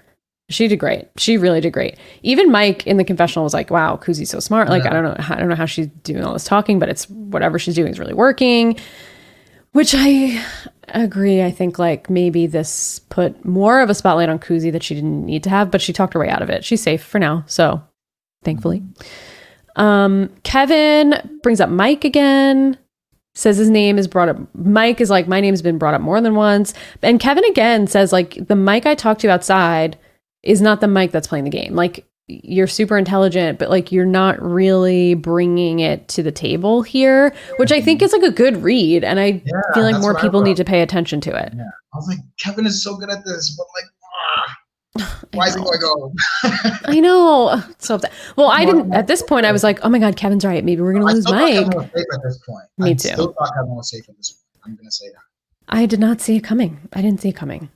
she 0.50 0.68
did 0.68 0.76
great. 0.76 1.08
She 1.16 1.36
really 1.36 1.60
did 1.60 1.72
great. 1.72 1.96
Even 2.22 2.50
Mike 2.52 2.86
in 2.86 2.96
the 2.96 3.04
confessional 3.04 3.44
was 3.44 3.54
like, 3.54 3.70
"Wow, 3.70 3.96
Kuzi's 3.96 4.30
so 4.30 4.40
smart." 4.40 4.68
Like, 4.68 4.84
Yeah. 4.84 4.90
I 4.90 4.92
don't 4.92 5.04
know, 5.04 5.16
I 5.34 5.38
don't 5.38 5.48
know 5.48 5.54
how 5.54 5.66
she's 5.66 5.86
doing 6.02 6.22
all 6.24 6.32
this 6.32 6.44
talking, 6.44 6.78
but 6.78 6.88
it's 6.88 7.08
whatever 7.08 7.58
she's 7.58 7.74
doing 7.74 7.90
is 7.92 7.98
really 7.98 8.14
working. 8.14 8.78
Which 9.72 9.94
I 9.96 10.40
agree. 10.88 11.42
I 11.42 11.50
think 11.50 11.78
like 11.78 12.08
maybe 12.08 12.46
this 12.46 13.00
put 13.08 13.44
more 13.44 13.80
of 13.80 13.90
a 13.90 13.94
spotlight 13.94 14.28
on 14.28 14.38
Kuzi 14.38 14.70
that 14.70 14.82
she 14.82 14.94
didn't 14.94 15.24
need 15.26 15.42
to 15.44 15.50
have, 15.50 15.70
but 15.70 15.80
she 15.80 15.92
talked 15.92 16.14
her 16.14 16.20
way 16.20 16.28
out 16.28 16.42
of 16.42 16.50
it. 16.50 16.64
She's 16.64 16.82
safe 16.82 17.02
for 17.02 17.18
now, 17.18 17.42
so 17.46 17.82
thankfully. 18.44 18.82
Um, 19.76 20.30
Kevin 20.44 21.38
brings 21.42 21.60
up 21.60 21.70
Mike 21.70 22.04
again. 22.04 22.78
Says 23.36 23.56
his 23.56 23.68
name 23.68 23.98
is 23.98 24.06
brought 24.06 24.28
up. 24.28 24.36
Mike 24.54 25.00
is 25.00 25.10
like, 25.10 25.26
my 25.26 25.40
name's 25.40 25.60
been 25.60 25.76
brought 25.78 25.94
up 25.94 26.00
more 26.00 26.20
than 26.20 26.36
once. 26.36 26.72
And 27.02 27.18
Kevin 27.18 27.44
again 27.46 27.88
says, 27.88 28.12
like, 28.12 28.46
the 28.46 28.54
Mike 28.54 28.86
I 28.86 28.94
talked 28.94 29.22
to 29.22 29.28
outside 29.28 29.98
is 30.44 30.60
not 30.60 30.80
the 30.80 30.88
Mike 30.88 31.10
that's 31.10 31.26
playing 31.26 31.44
the 31.44 31.50
game. 31.50 31.74
Like, 31.74 32.06
you're 32.26 32.66
super 32.66 32.96
intelligent, 32.96 33.58
but 33.58 33.68
like, 33.68 33.92
you're 33.92 34.06
not 34.06 34.40
really 34.40 35.14
bringing 35.14 35.80
it 35.80 36.08
to 36.08 36.22
the 36.22 36.32
table 36.32 36.82
here, 36.82 37.34
which 37.58 37.70
I 37.72 37.80
think 37.82 38.00
is 38.00 38.12
like 38.12 38.22
a 38.22 38.30
good 38.30 38.62
read. 38.62 39.04
And 39.04 39.20
I 39.20 39.42
Yeah, 39.44 39.52
feel 39.74 39.82
like 39.82 40.00
more 40.00 40.14
people 40.18 40.40
need 40.40 40.56
to 40.56 40.64
pay 40.64 40.80
attention 40.80 41.20
to 41.22 41.30
it. 41.36 41.52
I 41.54 41.96
was 41.96 42.08
like, 42.08 42.18
Kevin 42.38 42.64
is 42.66 42.82
so 42.82 42.96
good 42.96 43.10
at 43.10 43.24
this, 43.26 43.54
but 43.56 43.66
like, 43.76 45.06
ah, 45.06 45.16
why 45.34 45.48
is 45.48 45.54
he 45.54 45.60
know. 45.60 45.66
going 45.66 45.78
to 45.78 45.84
go? 45.84 46.12
I 46.86 47.00
know. 47.00 47.62
So 47.78 47.96
upset. 47.96 48.12
Well, 48.36 48.48
I 48.48 48.64
didn't 48.64 48.94
at 48.94 49.06
this 49.06 49.22
point. 49.22 49.44
I 49.44 49.52
was 49.52 49.62
like, 49.62 49.80
oh 49.82 49.90
my 49.90 49.98
god, 49.98 50.16
Kevin's 50.16 50.44
right. 50.46 50.64
Maybe 50.64 50.80
we're 50.80 50.94
gonna 50.94 51.10
I 51.10 51.12
lose 51.12 51.30
Mike. 51.30 51.54
Kevin 51.54 51.70
was 51.76 51.84
safe 51.94 52.06
at 52.14 52.20
this 52.24 52.38
point. 52.48 52.64
Me 52.78 52.90
I 52.90 52.94
too. 52.94 53.08
still 53.08 53.32
thought 53.34 53.52
Kevin 53.54 53.74
was 53.74 53.90
safe 53.90 54.08
at 54.08 54.16
this 54.16 54.30
point. 54.30 54.44
I'm 54.64 54.74
going 54.76 54.86
to 54.86 54.92
say 54.92 55.06
that. 55.08 55.20
I 55.68 55.84
did 55.86 56.00
not 56.00 56.22
see 56.22 56.36
it 56.36 56.40
coming. 56.42 56.88
I 56.94 57.02
didn't 57.02 57.20
see 57.20 57.28
it 57.30 57.36
coming. 57.36 57.68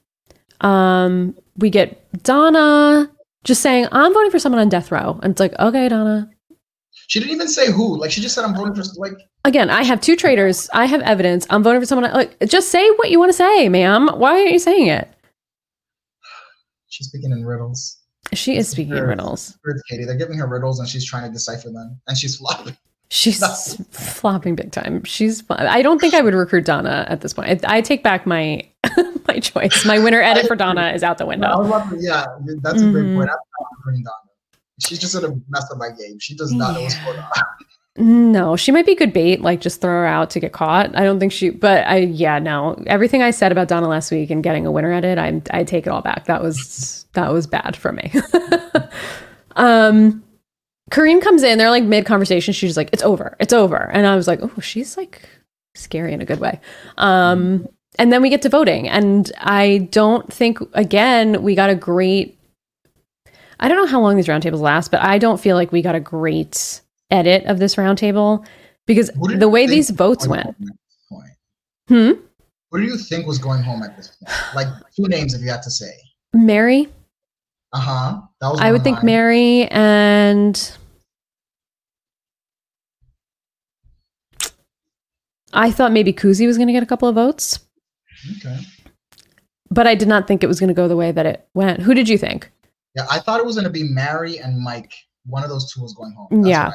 Um, 0.61 1.37
we 1.57 1.71
get 1.71 2.23
Donna 2.23 3.11
just 3.45 3.63
saying, 3.63 3.89
"I'm 3.93 4.13
voting 4.13 4.31
for 4.31 4.39
someone 4.39 4.61
on 4.61 4.69
death 4.69 4.91
row," 4.91 5.19
and 5.23 5.33
it's 5.33 5.41
like, 5.41 5.59
okay, 5.59 5.89
Donna. 5.89 6.31
She 7.07 7.21
didn't 7.21 7.33
even 7.35 7.49
say 7.49 7.73
who. 7.73 7.99
Like, 7.99 8.11
she 8.11 8.21
just 8.21 8.35
said, 8.35 8.45
I'm 8.45 8.55
voting 8.55 8.75
for, 8.75 8.83
like, 8.97 9.15
Again, 9.45 9.71
I 9.71 9.83
have 9.83 10.01
two 10.01 10.15
traitors. 10.15 10.69
I 10.75 10.85
have 10.85 11.01
evidence. 11.03 11.47
I'm 11.49 11.63
voting 11.63 11.81
for 11.81 11.87
someone. 11.87 12.13
Like, 12.13 12.39
just 12.47 12.69
say 12.69 12.87
what 12.97 13.11
you 13.11 13.19
want 13.19 13.31
to 13.31 13.37
say, 13.37 13.69
ma'am. 13.69 14.09
Why 14.17 14.41
aren't 14.41 14.53
you 14.53 14.59
saying 14.59 14.89
it? 14.89 15.09
she's 16.89 17.07
speaking 17.07 17.31
in 17.31 17.45
riddles. 17.45 17.99
She 18.35 18.57
is 18.57 18.69
speaking 18.69 18.97
in 18.97 19.05
riddles. 19.05 19.57
Katie? 19.89 20.05
They're 20.05 20.17
giving 20.17 20.37
her 20.39 20.47
riddles 20.47 20.81
and 20.81 20.89
she's 20.89 21.05
trying 21.05 21.25
to 21.25 21.33
decipher 21.33 21.71
them. 21.71 21.99
And 22.09 22.19
she's 22.19 22.37
flopping. 22.37 22.77
She's 23.11 23.41
flopping 23.91 24.55
big 24.55 24.73
time. 24.73 25.03
She's. 25.05 25.43
I 25.49 25.81
don't 25.81 25.99
think 25.99 26.13
I 26.13 26.21
would 26.21 26.35
recruit 26.35 26.67
Donna 26.67 27.07
at 27.09 27.23
this 27.23 27.33
point. 27.33 27.65
I, 27.65 27.77
I 27.77 27.81
take 27.81 28.03
back 28.03 28.27
my 28.27 28.69
my 29.29 29.39
choice. 29.39 29.85
My 29.85 29.99
winner 29.99 30.21
edit 30.21 30.47
for 30.47 30.57
Donna 30.57 30.91
is 30.95 31.03
out 31.03 31.19
the 31.19 31.27
window. 31.27 31.59
was 31.59 31.67
about 31.69 31.91
to- 31.91 31.99
yeah, 32.01 32.27
that's 32.63 32.83
a 32.83 32.91
great 32.91 33.05
Mhm. 33.07 33.17
point. 33.17 33.31
I'm 33.31 33.37
not 33.61 33.69
recruiting 33.77 34.03
Donna. 34.05 34.15
She's 34.81 34.99
just 34.99 35.13
to 35.15 35.41
mess 35.49 35.71
up 35.71 35.79
my 35.79 35.91
game. 35.91 36.19
She 36.19 36.35
does 36.35 36.53
not 36.53 36.75
know 36.75 36.83
what's 36.83 36.99
going 37.05 37.19
on. 37.19 37.27
No, 38.01 38.55
she 38.55 38.71
might 38.71 38.87
be 38.87 38.95
good 38.95 39.13
bait. 39.13 39.41
Like 39.41 39.61
just 39.61 39.81
throw 39.81 39.91
her 39.91 40.07
out 40.07 40.31
to 40.31 40.39
get 40.39 40.53
caught. 40.53 40.97
I 40.97 41.03
don't 41.03 41.19
think 41.19 41.33
she. 41.33 41.51
But 41.51 41.85
I, 41.85 41.97
yeah, 41.97 42.39
no. 42.39 42.81
Everything 42.87 43.23
I 43.25 43.33
said 43.33 43.51
about 43.51 43.67
Donna 43.67 43.89
last 43.89 44.13
week 44.13 44.31
and 44.31 44.41
getting 44.41 44.67
a 44.67 44.71
winner 44.71 44.93
at 44.93 45.05
it, 45.05 45.19
I, 45.19 45.43
I 45.51 45.65
take 45.65 45.85
it 45.85 45.91
all 45.91 46.01
back. 46.01 46.27
That 46.27 46.41
was 46.41 47.07
that 47.15 47.33
was 47.33 47.49
bad 47.49 47.75
for 47.75 47.91
me. 47.91 48.13
um, 49.57 50.23
Karine 50.93 51.21
comes 51.21 51.43
in. 51.43 51.59
They're 51.59 51.71
like 51.71 51.83
mid 51.83 52.07
conversation. 52.07 52.55
She's 52.55 52.77
like, 52.77 52.91
"It's 52.93 53.03
over. 53.03 53.37
It's 53.41 53.53
over." 53.53 53.91
And 53.93 54.07
I 54.07 54.15
was 54.15 54.29
like, 54.29 54.39
"Oh, 54.43 54.61
she's 54.61 54.97
like 54.97 55.29
scary 55.75 56.13
in 56.13 56.21
a 56.23 56.25
good 56.25 56.39
way." 56.39 56.61
Um, 56.97 57.67
and 57.99 58.13
then 58.13 58.23
we 58.23 58.31
get 58.31 58.43
to 58.43 58.49
voting, 58.49 58.89
and 58.89 59.31
I 59.39 59.89
don't 59.91 60.33
think 60.33 60.59
again 60.75 61.43
we 61.43 61.55
got 61.55 61.71
a 61.71 61.75
great. 61.75 62.39
I 63.61 63.69
don't 63.69 63.77
know 63.77 63.87
how 63.87 64.01
long 64.01 64.17
these 64.17 64.29
roundtables 64.29 64.61
last, 64.61 64.91
but 64.91 65.03
I 65.03 65.19
don't 65.19 65.41
feel 65.41 65.57
like 65.57 65.73
we 65.73 65.83
got 65.83 65.95
a 65.95 66.01
great 66.01 66.81
edit 67.11 67.45
of 67.47 67.59
this 67.59 67.75
roundtable 67.75 68.47
because 68.87 69.11
the 69.37 69.49
way 69.49 69.67
these 69.67 69.91
votes 69.91 70.29
went. 70.29 70.45
home 70.45 70.55
at 70.61 70.77
this 70.77 70.97
point? 71.09 71.31
Hmm. 71.89 72.21
What 72.71 72.79
do 72.79 72.85
you 72.85 72.99
think 72.99 73.27
was 73.27 73.39
going 73.39 73.63
home 73.63 73.83
at 73.83 73.97
this 73.97 74.09
point? 74.09 74.37
Like, 74.55 74.69
two 74.95 75.09
names 75.09 75.35
if 75.35 75.41
you 75.41 75.49
had 75.49 75.63
to 75.63 75.71
say. 75.71 75.93
Mary. 76.33 76.89
Uh 77.73 77.81
huh. 77.81 78.21
That 78.41 78.51
was 78.51 78.61
I 78.61 78.73
would 78.73 78.85
think 78.85 78.99
mine. 78.99 79.07
Mary 79.07 79.65
and 79.67 80.73
I 85.53 85.71
thought 85.71 85.93
maybe 85.93 86.13
Kuzi 86.13 86.47
was 86.47 86.57
going 86.57 86.67
to 86.67 86.73
get 86.73 86.83
a 86.83 86.87
couple 86.87 87.09
of 87.09 87.15
votes, 87.15 87.61
Okay. 88.39 88.59
but 89.71 89.87
I 89.87 89.95
did 89.95 90.09
not 90.09 90.27
think 90.27 90.43
it 90.43 90.47
was 90.47 90.59
going 90.61 90.69
to 90.69 90.75
go 90.75 90.89
the 90.89 90.97
way 90.97 91.13
that 91.13 91.27
it 91.27 91.49
went. 91.55 91.81
Who 91.83 91.95
did 91.95 92.09
you 92.09 92.19
think? 92.19 92.51
Yeah, 92.95 93.07
I 93.11 93.19
thought 93.21 93.39
it 93.41 93.47
was 93.47 93.55
going 93.55 93.65
to 93.67 93.71
be 93.71 93.85
Mary 93.85 94.39
and 94.39 94.59
Mike. 94.61 94.93
One 95.27 95.43
of 95.45 95.51
those 95.51 95.73
two 95.73 95.83
was 95.83 95.95
going 95.95 96.13
home. 96.15 96.29
That's 96.43 96.49
Yeah. 96.49 96.73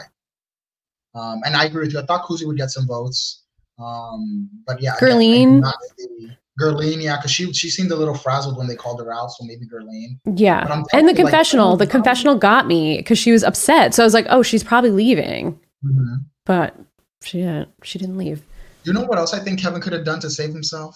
Um, 1.16 1.42
and 1.46 1.56
I 1.56 1.66
agree 1.66 1.84
with 1.86 1.94
you. 1.94 2.00
I 2.00 2.06
thought 2.06 2.26
Kuzi 2.26 2.46
would 2.48 2.58
get 2.58 2.70
some 2.72 2.88
votes. 2.88 3.44
Um, 3.80 4.50
but 4.66 4.82
yeah, 4.82 4.96
Gerline? 5.02 5.34
Again, 5.34 5.50
I 5.50 5.54
did 5.56 5.62
not 5.62 5.76
see- 5.98 6.38
Gerline, 6.62 7.02
yeah, 7.02 7.16
because 7.18 7.32
she 7.32 7.52
she 7.52 7.70
seemed 7.72 7.92
a 7.92 7.96
little 7.96 8.14
frazzled 8.14 8.58
when 8.60 8.68
they 8.68 8.76
called 8.76 9.00
her 9.02 9.12
out, 9.12 9.32
so 9.32 9.44
maybe 9.44 9.66
Gerline. 9.66 10.20
Yeah. 10.38 10.68
And 10.72 10.86
the 10.86 10.98
you, 11.00 11.08
like, 11.08 11.16
confessional, 11.16 11.78
the 11.78 11.88
confessional 11.88 12.36
got 12.36 12.68
me 12.68 12.98
because 12.98 13.18
she 13.18 13.32
was 13.32 13.44
upset. 13.44 13.96
So 13.96 14.04
I 14.04 14.06
was 14.06 14.14
like, 14.14 14.28
oh, 14.30 14.44
she's 14.44 14.64
probably 14.64 14.92
leaving, 14.92 15.60
Mhm. 15.84 16.26
but 16.46 16.76
she 17.24 17.40
didn't. 17.40 17.70
She 17.82 17.98
didn't 17.98 18.18
leave. 18.18 18.44
You 18.84 18.94
know 18.94 19.04
what 19.04 19.18
else 19.18 19.34
I 19.34 19.40
think 19.40 19.60
Kevin 19.60 19.82
could 19.82 19.94
have 19.94 20.06
done 20.06 20.20
to 20.20 20.30
save 20.30 20.54
himself? 20.54 20.96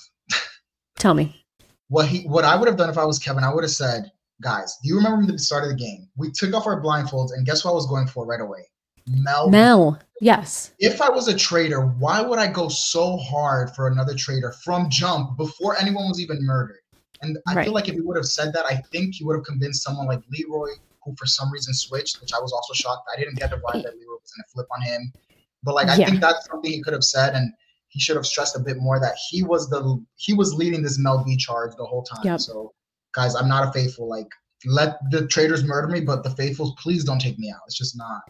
Tell 0.97 1.13
me. 1.13 1.43
What 1.89 2.07
he 2.07 2.23
what 2.23 2.43
I 2.43 2.55
would 2.55 2.67
have 2.67 2.77
done 2.77 2.89
if 2.89 2.97
I 2.97 3.05
was 3.05 3.19
Kevin, 3.19 3.43
I 3.43 3.53
would 3.53 3.63
have 3.63 3.71
said, 3.71 4.11
guys, 4.41 4.77
do 4.83 4.89
you 4.89 4.97
remember 4.97 5.17
from 5.23 5.27
the 5.31 5.39
start 5.39 5.63
of 5.63 5.69
the 5.69 5.75
game? 5.75 6.09
We 6.17 6.31
took 6.31 6.53
off 6.53 6.67
our 6.67 6.81
blindfolds, 6.81 7.31
and 7.33 7.45
guess 7.45 7.63
what 7.63 7.71
I 7.71 7.75
was 7.75 7.87
going 7.87 8.07
for 8.07 8.25
right 8.25 8.41
away? 8.41 8.67
Mel. 9.07 9.49
Mel. 9.49 9.99
Yes. 10.19 10.73
If 10.79 11.01
I 11.01 11.09
was 11.09 11.27
a 11.27 11.37
traitor, 11.37 11.85
why 11.85 12.21
would 12.21 12.39
I 12.39 12.47
go 12.47 12.67
so 12.67 13.17
hard 13.17 13.73
for 13.73 13.87
another 13.87 14.15
traitor 14.15 14.53
from 14.63 14.89
jump 14.89 15.37
before 15.37 15.77
anyone 15.79 16.07
was 16.09 16.19
even 16.19 16.39
murdered? 16.41 16.81
And 17.21 17.37
I 17.47 17.55
Right. 17.55 17.63
feel 17.65 17.73
like 17.73 17.87
if 17.87 17.95
he 17.95 18.01
would 18.01 18.17
have 18.17 18.25
said 18.25 18.53
that, 18.53 18.65
I 18.65 18.81
think 18.91 19.15
he 19.15 19.23
would 19.23 19.35
have 19.37 19.45
convinced 19.45 19.83
someone 19.83 20.07
like 20.07 20.21
Leroy, 20.29 20.69
who 21.03 21.15
for 21.17 21.25
some 21.25 21.51
reason 21.51 21.73
switched, 21.73 22.19
which 22.21 22.31
I 22.33 22.39
was 22.41 22.51
also 22.51 22.73
shocked. 22.73 23.07
I 23.15 23.19
didn't 23.19 23.35
get 23.35 23.49
the 23.49 23.57
vibe 23.57 23.83
that 23.83 23.95
Leroy 23.97 24.17
was 24.21 24.31
going 24.35 24.43
to 24.45 24.51
flip 24.53 24.67
on 24.75 24.81
him. 24.81 25.13
But 25.63 25.75
like, 25.75 25.87
I 25.87 25.95
Yeah. 25.95 26.09
think 26.09 26.21
that's 26.21 26.45
something 26.47 26.69
he 26.71 26.81
could 26.81 26.93
have 26.93 27.03
said, 27.03 27.33
and 27.33 27.53
he 27.97 28.01
should 28.01 28.15
have 28.15 28.27
stressed 28.27 28.55
a 28.55 28.59
bit 28.59 28.77
more 28.77 28.99
that 28.99 29.15
he 29.29 29.41
was 29.41 29.67
the 29.69 29.99
he 30.17 30.33
was 30.33 30.53
leading 30.53 30.83
this 30.83 30.99
Mel 30.99 31.23
B 31.25 31.35
charge 31.35 31.71
the 31.77 31.85
whole 31.85 32.03
time. 32.03 32.21
Yep. 32.23 32.39
So, 32.39 32.73
guys, 33.15 33.33
I'm 33.35 33.47
not 33.49 33.67
a 33.67 33.71
faithful. 33.71 34.07
Like, 34.07 34.27
let 34.65 34.99
the 35.09 35.25
traitors 35.25 35.63
murder 35.63 35.87
me, 35.87 36.01
but 36.01 36.23
the 36.23 36.29
faithfuls, 36.29 36.75
please 36.77 37.03
don't 37.03 37.19
take 37.19 37.39
me 37.39 37.49
out. 37.49 37.61
It's 37.65 37.75
just 37.77 37.97
not. 37.97 38.21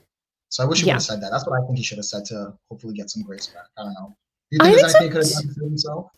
So 0.47 0.63
I 0.63 0.68
wish 0.68 0.80
he 0.80 0.88
Yeah. 0.88 0.93
would 0.93 0.95
have 0.95 1.03
said 1.03 1.22
that. 1.22 1.32
That's 1.32 1.45
what 1.45 1.61
I 1.61 1.65
think 1.65 1.78
he 1.78 1.84
should 1.84 1.97
have 1.97 2.05
said 2.05 2.24
to 2.26 2.53
hopefully 2.72 2.93
get 2.93 3.09
some 3.09 3.24
grace 3.24 3.47
back. 3.47 3.65
I 3.78 3.84
don't 3.84 3.93
know. 3.95 4.15
Do 4.51 4.57
you 4.57 4.59
I 4.61 4.70
think 4.70 4.82
there's 4.82 4.93
think 4.93 5.01
anything 5.01 5.03
he 5.03 5.09
could 5.09 5.36
have 5.36 5.45
done 5.45 5.55
to 5.55 5.65
himself? 5.65 6.11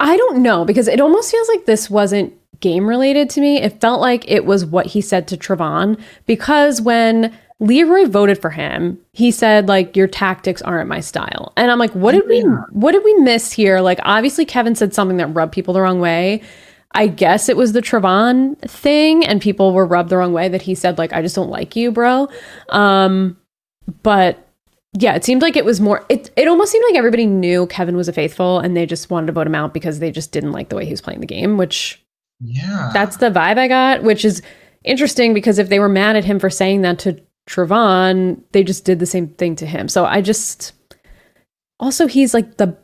I 0.00 0.16
don't 0.16 0.42
know 0.42 0.64
because 0.64 0.88
it 0.88 1.00
almost 1.00 1.30
feels 1.30 1.46
like 1.46 1.64
this 1.66 1.88
wasn't 1.88 2.34
game 2.58 2.88
related 2.88 3.30
to 3.30 3.40
me. 3.40 3.62
It 3.62 3.80
felt 3.80 4.00
like 4.00 4.28
it 4.28 4.44
was 4.44 4.64
what 4.64 4.86
he 4.86 5.00
said 5.00 5.28
to 5.28 5.36
Travon 5.36 6.00
because 6.26 6.80
when 6.80 7.32
Leroy 7.60 8.06
voted 8.06 8.40
for 8.40 8.50
him, 8.50 8.98
he 9.12 9.30
said 9.30 9.66
like 9.68 9.96
your 9.96 10.06
tactics 10.06 10.62
aren't 10.62 10.88
my 10.88 11.00
style. 11.00 11.52
And 11.56 11.70
I'm 11.70 11.78
like, 11.78 11.92
what 11.92 12.12
did 12.12 12.28
we 12.28 12.40
what 12.70 12.92
did 12.92 13.02
we 13.04 13.14
miss 13.14 13.52
here? 13.52 13.80
Like 13.80 13.98
obviously 14.04 14.44
Kevin 14.44 14.74
said 14.76 14.94
something 14.94 15.16
that 15.16 15.26
rubbed 15.28 15.52
people 15.52 15.74
the 15.74 15.80
wrong 15.80 16.00
way. 16.00 16.42
I 16.92 17.06
guess 17.08 17.48
it 17.48 17.56
was 17.56 17.72
the 17.72 17.82
Travon 17.82 18.58
thing 18.60 19.24
and 19.26 19.42
people 19.42 19.72
were 19.72 19.84
rubbed 19.86 20.08
the 20.08 20.16
wrong 20.16 20.32
way 20.32 20.48
that 20.48 20.62
he 20.62 20.74
said 20.74 20.98
like 20.98 21.12
I 21.12 21.20
just 21.20 21.34
don't 21.34 21.50
like 21.50 21.74
you, 21.74 21.90
bro. 21.90 22.28
Um 22.68 23.36
but 24.02 24.38
yeah, 24.96 25.14
it 25.16 25.24
seemed 25.24 25.42
like 25.42 25.56
it 25.56 25.64
was 25.64 25.80
more 25.80 26.04
it 26.08 26.30
it 26.36 26.46
almost 26.46 26.70
seemed 26.70 26.84
like 26.88 26.96
everybody 26.96 27.26
knew 27.26 27.66
Kevin 27.66 27.96
was 27.96 28.08
a 28.08 28.12
faithful 28.12 28.60
and 28.60 28.76
they 28.76 28.86
just 28.86 29.10
wanted 29.10 29.26
to 29.26 29.32
vote 29.32 29.46
him 29.48 29.54
out 29.56 29.74
because 29.74 29.98
they 29.98 30.10
just 30.12 30.30
didn't 30.30 30.52
like 30.52 30.68
the 30.68 30.76
way 30.76 30.84
he 30.84 30.90
was 30.92 31.00
playing 31.00 31.20
the 31.20 31.26
game, 31.26 31.56
which 31.56 32.00
Yeah. 32.40 32.90
that's 32.94 33.16
the 33.16 33.30
vibe 33.30 33.58
I 33.58 33.66
got, 33.68 34.04
which 34.04 34.24
is 34.24 34.42
interesting 34.84 35.34
because 35.34 35.58
if 35.58 35.68
they 35.68 35.80
were 35.80 35.88
mad 35.88 36.14
at 36.16 36.24
him 36.24 36.38
for 36.38 36.48
saying 36.48 36.82
that 36.82 37.00
to 37.00 37.20
Travon, 37.48 38.42
they 38.52 38.62
just 38.62 38.84
did 38.84 38.98
the 38.98 39.06
same 39.06 39.28
thing 39.28 39.56
to 39.56 39.66
him. 39.66 39.88
So 39.88 40.04
I 40.04 40.20
just 40.20 40.72
also 41.80 42.06
he's 42.06 42.34
like 42.34 42.58
the 42.58 42.76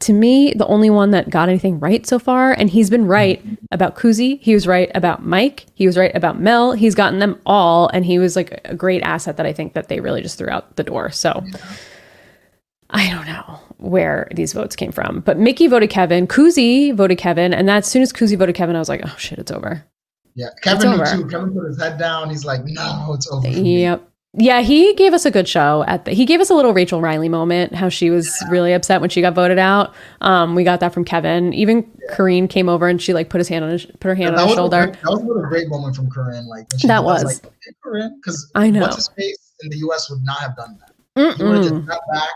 to 0.00 0.12
me 0.12 0.52
the 0.54 0.66
only 0.66 0.90
one 0.90 1.12
that 1.12 1.30
got 1.30 1.48
anything 1.48 1.78
right 1.78 2.04
so 2.04 2.18
far, 2.18 2.52
and 2.52 2.68
he's 2.68 2.90
been 2.90 3.06
right 3.06 3.38
mm-hmm. 3.38 3.54
about 3.70 3.94
Kuzi. 3.94 4.40
He 4.40 4.54
was 4.54 4.66
right 4.66 4.90
about 4.96 5.24
Mike. 5.24 5.66
He 5.74 5.86
was 5.86 5.96
right 5.96 6.14
about 6.16 6.40
Mel. 6.40 6.72
He's 6.72 6.96
gotten 6.96 7.20
them 7.20 7.40
all, 7.46 7.88
and 7.88 8.04
he 8.04 8.18
was 8.18 8.34
like 8.34 8.60
a 8.64 8.74
great 8.74 9.02
asset 9.02 9.36
that 9.36 9.46
I 9.46 9.52
think 9.52 9.74
that 9.74 9.88
they 9.88 10.00
really 10.00 10.20
just 10.20 10.36
threw 10.36 10.50
out 10.50 10.76
the 10.76 10.84
door. 10.84 11.10
So. 11.10 11.44
I 12.94 13.08
don't 13.08 13.26
know 13.26 13.58
where 13.78 14.28
these 14.34 14.52
votes 14.52 14.76
came 14.76 14.92
from, 14.92 15.20
but 15.20 15.38
Mickey 15.38 15.66
voted 15.66 15.88
Kevin, 15.88 16.26
Kuzi 16.26 16.94
voted 16.94 17.16
Kevin, 17.16 17.54
and 17.54 17.66
that 17.66 17.78
as 17.78 17.86
soon 17.86 18.02
as 18.02 18.12
Kuzi 18.12 18.36
voted 18.36 18.54
Kevin, 18.54 18.76
I 18.76 18.80
was 18.80 18.90
like, 18.90 19.00
oh 19.02 19.14
shit, 19.16 19.38
it's 19.38 19.50
over. 19.50 19.86
Yeah, 20.34 20.48
Kevin 20.62 20.90
knew 20.92 21.04
too. 21.04 21.26
Kevin 21.28 21.52
put 21.52 21.66
his 21.66 21.80
head 21.80 21.98
down. 21.98 22.30
He's 22.30 22.44
like, 22.44 22.62
no, 22.64 23.12
it's 23.14 23.30
over. 23.30 23.48
Yep. 23.48 24.08
Yeah, 24.34 24.62
he 24.62 24.94
gave 24.94 25.12
us 25.12 25.26
a 25.26 25.30
good 25.30 25.46
show 25.46 25.84
at 25.86 26.06
the 26.06 26.12
he 26.12 26.24
gave 26.24 26.40
us 26.40 26.48
a 26.48 26.54
little 26.54 26.72
Rachel 26.72 27.02
Reilly 27.02 27.28
moment, 27.28 27.74
how 27.74 27.90
she 27.90 28.08
was 28.08 28.34
yeah. 28.40 28.48
really 28.50 28.72
upset 28.72 29.02
when 29.02 29.10
she 29.10 29.20
got 29.20 29.34
voted 29.34 29.58
out. 29.58 29.94
Um, 30.22 30.54
we 30.54 30.64
got 30.64 30.80
that 30.80 30.94
from 30.94 31.04
Kevin. 31.04 31.52
Even 31.52 31.86
yeah. 32.00 32.16
Karine 32.16 32.48
came 32.48 32.66
over 32.66 32.88
and 32.88 33.00
she 33.00 33.12
like 33.12 33.28
put 33.28 33.38
his 33.38 33.48
hand 33.48 33.62
on 33.62 33.70
his 33.72 33.84
put 33.84 34.04
her 34.04 34.14
hand 34.14 34.34
yeah, 34.34 34.42
on 34.42 34.48
his 34.48 34.56
shoulder. 34.56 34.86
that 34.86 35.04
was 35.04 35.20
a 35.20 35.48
great 35.48 35.68
moment 35.68 35.96
from 35.96 36.10
Karine. 36.10 36.46
Like 36.46 36.66
that 36.84 37.04
was, 37.04 37.24
was 37.24 37.44
like, 37.44 37.52
hey, 37.62 37.72
Karine, 37.84 38.16
because 38.16 38.50
I 38.54 38.70
know 38.70 38.80
what's 38.80 38.96
his 38.96 39.08
face 39.08 39.52
in 39.64 39.68
the 39.68 39.76
US 39.88 40.08
would 40.08 40.24
not 40.24 40.38
have 40.38 40.56
done 40.56 40.78
that. 40.80 41.38
Would 41.38 41.56
have 41.56 41.64
just 41.64 41.86
got 41.86 42.00
back. 42.14 42.30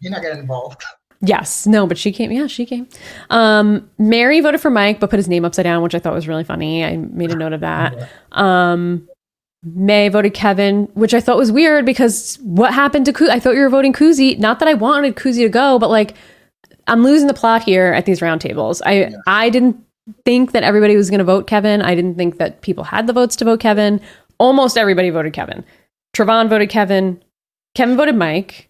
He's 0.00 0.10
not 0.10 0.20
getting 0.20 0.40
involved. 0.40 0.82
Yes, 1.20 1.66
no, 1.66 1.86
but 1.86 1.98
she 1.98 2.12
came. 2.12 2.30
Yeah, 2.30 2.46
she 2.46 2.64
came. 2.64 2.86
Um, 3.30 3.90
Mary 3.98 4.40
voted 4.40 4.60
for 4.60 4.70
Mike, 4.70 5.00
but 5.00 5.10
put 5.10 5.18
his 5.18 5.28
name 5.28 5.44
upside 5.44 5.64
down, 5.64 5.82
which 5.82 5.94
I 5.94 5.98
thought 5.98 6.14
was 6.14 6.28
really 6.28 6.44
funny. 6.44 6.84
I 6.84 6.96
made 6.96 7.30
a 7.30 7.36
note 7.36 7.52
of 7.52 7.60
that. 7.60 8.08
Um, 8.32 9.08
May 9.64 10.08
voted 10.08 10.34
Kevin, 10.34 10.84
which 10.94 11.14
I 11.14 11.20
thought 11.20 11.36
was 11.36 11.50
weird 11.50 11.84
because 11.84 12.38
what 12.42 12.72
happened 12.72 13.06
to 13.06 13.12
Kuzi? 13.12 13.30
I 13.30 13.40
thought 13.40 13.54
you 13.54 13.62
were 13.62 13.68
voting 13.68 13.92
Kuzi. 13.92 14.38
Not 14.38 14.60
that 14.60 14.68
I 14.68 14.74
wanted 14.74 15.16
Kuzi 15.16 15.42
to 15.42 15.48
go, 15.48 15.78
but 15.78 15.90
like 15.90 16.14
I'm 16.86 17.02
losing 17.02 17.26
the 17.26 17.34
plot 17.34 17.64
here 17.64 17.92
at 17.92 18.06
these 18.06 18.20
roundtables. 18.20 18.80
I 18.84 18.92
yeah. 18.92 19.10
I 19.26 19.50
didn't 19.50 19.76
think 20.24 20.52
that 20.52 20.62
everybody 20.62 20.96
was 20.96 21.10
going 21.10 21.18
to 21.18 21.24
vote 21.24 21.46
Kevin. 21.46 21.82
I 21.82 21.94
didn't 21.94 22.16
think 22.16 22.38
that 22.38 22.60
people 22.60 22.84
had 22.84 23.06
the 23.06 23.12
votes 23.12 23.34
to 23.36 23.44
vote 23.44 23.60
Kevin. 23.60 24.00
Almost 24.38 24.78
everybody 24.78 25.10
voted 25.10 25.32
Kevin. 25.32 25.64
Travon 26.14 26.48
voted 26.48 26.70
Kevin. 26.70 27.22
Kevin 27.74 27.96
voted 27.96 28.16
Mike. 28.16 28.67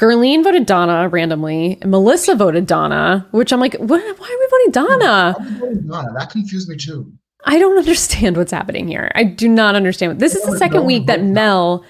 Guerline 0.00 0.42
voted 0.42 0.64
Donna 0.64 1.08
randomly. 1.10 1.76
And 1.82 1.90
Melissa 1.90 2.34
voted 2.34 2.66
Donna, 2.66 3.28
which 3.32 3.52
I'm 3.52 3.60
like, 3.60 3.74
what, 3.74 3.88
why 4.18 4.26
are 4.26 4.38
we 4.38 4.48
voting 4.50 4.70
Donna? 4.70 5.36
Voting 5.58 5.86
Donna? 5.86 6.12
That 6.16 6.30
confused 6.30 6.70
me 6.70 6.76
too. 6.76 7.12
I 7.44 7.58
don't 7.58 7.76
understand 7.76 8.38
what's 8.38 8.52
happening 8.52 8.88
here. 8.88 9.12
I 9.14 9.24
do 9.24 9.46
not 9.46 9.74
understand. 9.74 10.18
This 10.18 10.34
is 10.34 10.42
the 10.44 10.56
second 10.56 10.86
week 10.86 11.06
that 11.06 11.22
Mel, 11.22 11.84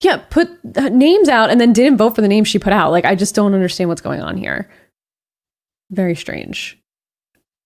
yeah, 0.00 0.16
put 0.30 0.48
names 0.64 1.28
out 1.28 1.50
and 1.50 1.60
then 1.60 1.74
didn't 1.74 1.98
vote 1.98 2.14
for 2.14 2.22
the 2.22 2.28
names 2.28 2.48
she 2.48 2.58
put 2.58 2.72
out. 2.72 2.90
Like, 2.90 3.04
I 3.04 3.14
just 3.14 3.34
don't 3.34 3.54
understand 3.54 3.88
what's 3.88 4.00
going 4.00 4.22
on 4.22 4.38
here. 4.38 4.70
Very 5.90 6.14
strange. 6.14 6.78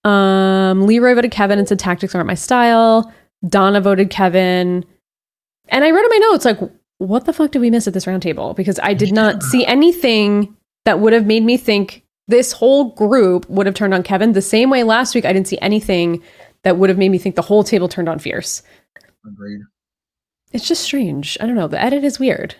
Um, 0.03 0.87
Leroy 0.87 1.15
voted 1.15 1.31
Kevin 1.31 1.59
and 1.61 1.69
said 1.69 1.79
tactics 1.79 2.15
aren't 2.15 2.27
my 2.27 2.35
style. 2.35 3.13
Donna 3.49 3.81
voted 3.81 4.11
Kevin. 4.11 4.85
And 5.69 5.85
I 5.85 5.91
wrote 5.91 6.05
in 6.05 6.11
my 6.11 6.29
notes, 6.31 6.45
like, 6.45 6.59
what 6.99 7.25
the 7.25 7.33
fuck 7.33 7.51
did 7.51 7.61
we 7.61 7.71
miss 7.71 7.87
at 7.87 7.95
this 7.95 8.07
roundtable? 8.07 8.55
Because 8.57 8.81
I 8.83 8.95
did 8.95 9.13
not 9.13 9.43
see 9.43 9.65
anything 9.67 10.57
that 10.85 11.01
would 11.01 11.13
have 11.13 11.27
made 11.27 11.45
me 11.45 11.57
think 11.57 12.05
this 12.29 12.53
whole 12.53 12.93
group 12.95 13.49
would 13.49 13.67
have 13.67 13.75
turned 13.75 13.95
on 13.95 14.03
Kevin 14.03 14.33
the 14.33 14.43
same 14.43 14.71
way 14.71 14.83
last 14.83 15.15
week. 15.15 15.25
I 15.25 15.33
didn't 15.33 15.49
see 15.49 15.59
anything 15.61 16.23
that 16.63 16.79
would 16.79 16.89
have 16.91 16.99
made 16.99 17.11
me 17.11 17.19
think 17.19 17.37
the 17.37 17.43
whole 17.43 17.63
table 17.63 17.89
turned 17.89 18.09
on 18.09 18.19
Fierce. 18.19 18.63
Agreed. 19.27 19.61
It's 20.53 20.67
just 20.67 20.83
strange. 20.83 21.37
I 21.41 21.47
don't 21.47 21.55
know. 21.55 21.69
The 21.69 21.81
edit 21.81 22.03
is 22.03 22.19
weird. 22.19 22.55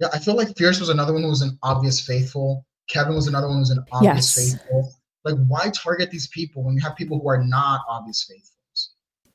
Yeah, 0.00 0.08
I 0.12 0.18
feel 0.18 0.34
like 0.34 0.56
Fierce 0.56 0.80
was 0.80 0.88
another 0.88 1.12
one 1.12 1.22
who 1.22 1.28
was 1.28 1.42
an 1.42 1.58
obvious 1.62 2.00
faithful. 2.00 2.64
Kevin 2.88 3.14
was 3.14 3.26
another 3.26 3.46
one 3.46 3.56
who 3.56 3.60
was 3.60 3.70
an 3.70 3.84
obvious 3.92 4.36
yes. 4.36 4.52
faithful. 4.52 4.92
Like, 5.24 5.36
why 5.46 5.70
target 5.70 6.10
these 6.10 6.26
people 6.28 6.64
when 6.64 6.74
you 6.74 6.82
have 6.82 6.96
people 6.96 7.20
who 7.20 7.28
are 7.28 7.42
not 7.42 7.82
obvious 7.88 8.24
faithful? 8.24 8.53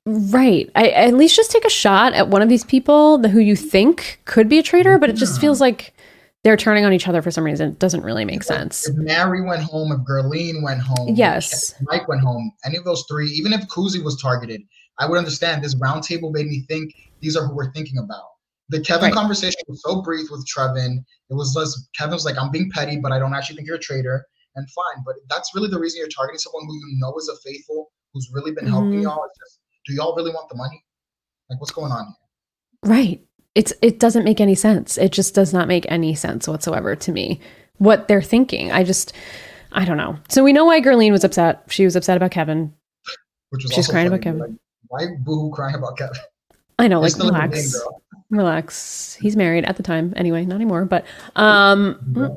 Right. 0.09 0.69
I, 0.75 0.89
at 0.89 1.13
least 1.13 1.35
just 1.35 1.51
take 1.51 1.65
a 1.65 1.69
shot 1.69 2.13
at 2.13 2.29
one 2.29 2.41
of 2.41 2.49
these 2.49 2.63
people 2.63 3.21
who 3.27 3.39
you 3.39 3.55
think 3.55 4.19
could 4.25 4.49
be 4.49 4.59
a 4.59 4.63
traitor, 4.63 4.97
but 4.97 5.09
it 5.09 5.15
just 5.15 5.39
feels 5.39 5.61
like 5.61 5.93
they're 6.43 6.57
turning 6.57 6.85
on 6.85 6.93
each 6.93 7.07
other 7.07 7.21
for 7.21 7.31
some 7.31 7.43
reason. 7.43 7.69
It 7.69 7.79
doesn't 7.79 8.01
really 8.01 8.25
make 8.25 8.43
sense. 8.43 8.87
If 8.87 8.95
Mary 8.95 9.41
went 9.41 9.61
home, 9.61 9.91
if 9.91 9.99
Guerline 9.99 10.63
went 10.63 10.81
home, 10.81 11.15
yes, 11.15 11.75
Mike 11.81 12.07
went 12.07 12.21
home, 12.21 12.51
any 12.65 12.77
of 12.77 12.85
those 12.85 13.05
three, 13.09 13.27
even 13.31 13.53
if 13.53 13.67
Kuzi 13.67 14.03
was 14.03 14.19
targeted, 14.21 14.61
I 14.97 15.05
would 15.05 15.17
understand. 15.17 15.63
This 15.63 15.75
roundtable 15.75 16.31
made 16.31 16.47
me 16.47 16.63
think 16.67 16.93
these 17.19 17.35
are 17.35 17.45
who 17.45 17.55
we're 17.55 17.71
thinking 17.73 17.97
about. 17.97 18.25
The 18.69 18.79
Kevin 18.81 19.05
right. 19.05 19.13
conversation 19.13 19.61
was 19.67 19.81
so 19.83 20.01
brief 20.01 20.29
with 20.31 20.47
Trevin. 20.47 20.99
It 21.29 21.33
was 21.33 21.55
less, 21.55 21.87
Kevin 21.97 22.13
was 22.13 22.25
like, 22.25 22.37
I'm 22.37 22.51
being 22.51 22.69
petty, 22.71 22.99
but 22.99 23.11
I 23.11 23.19
don't 23.19 23.33
actually 23.33 23.57
think 23.57 23.67
you're 23.67 23.77
a 23.77 23.79
traitor. 23.79 24.25
And 24.55 24.67
fine. 24.71 25.03
But 25.05 25.15
that's 25.29 25.51
really 25.55 25.69
the 25.69 25.79
reason 25.79 25.99
you're 25.99 26.09
targeting 26.09 26.39
someone 26.39 26.65
who 26.65 26.73
you 26.73 26.97
know 26.99 27.13
is 27.17 27.29
a 27.29 27.49
faithful, 27.49 27.91
who's 28.13 28.29
really 28.33 28.51
been 28.51 28.67
helping 28.67 28.91
mm-hmm. 28.91 29.01
y'all. 29.03 29.23
It's 29.25 29.37
just 29.37 29.58
do 29.85 29.93
y'all 29.93 30.15
really 30.15 30.31
want 30.31 30.49
the 30.49 30.55
money? 30.55 30.83
Like, 31.49 31.59
what's 31.59 31.71
going 31.71 31.91
on 31.91 32.05
here? 32.05 32.91
Right. 32.91 33.25
It's 33.55 33.73
it 33.81 33.99
doesn't 33.99 34.23
make 34.23 34.39
any 34.39 34.55
sense. 34.55 34.97
It 34.97 35.11
just 35.11 35.33
does 35.33 35.53
not 35.53 35.67
make 35.67 35.85
any 35.89 36.15
sense 36.15 36.47
whatsoever 36.47 36.95
to 36.95 37.11
me. 37.11 37.41
What 37.77 38.07
they're 38.07 38.21
thinking. 38.21 38.71
I 38.71 38.83
just 38.83 39.13
I 39.71 39.85
don't 39.85 39.97
know. 39.97 40.17
So 40.29 40.43
we 40.43 40.53
know 40.53 40.65
why 40.65 40.81
Guerline 40.81 41.11
was 41.11 41.23
upset. 41.23 41.63
She 41.67 41.85
was 41.85 41.95
upset 41.95 42.17
about 42.17 42.31
Kevin. 42.31 42.73
Which 43.49 43.63
was 43.63 43.73
she's 43.73 43.87
crying 43.87 44.09
funny. 44.09 44.15
about 44.15 44.23
Kevin. 44.23 44.39
Like, 44.39 44.51
why 44.87 45.15
boo 45.19 45.51
crying 45.53 45.75
about 45.75 45.97
Kevin? 45.97 46.15
I 46.77 46.87
know, 46.87 47.01
like 47.01 47.17
relax. 47.17 47.75
relax. 48.29 49.15
He's 49.15 49.35
married 49.35 49.65
at 49.65 49.75
the 49.75 49.83
time. 49.83 50.13
Anyway, 50.15 50.45
not 50.45 50.55
anymore. 50.55 50.85
But 50.85 51.05
um 51.35 52.35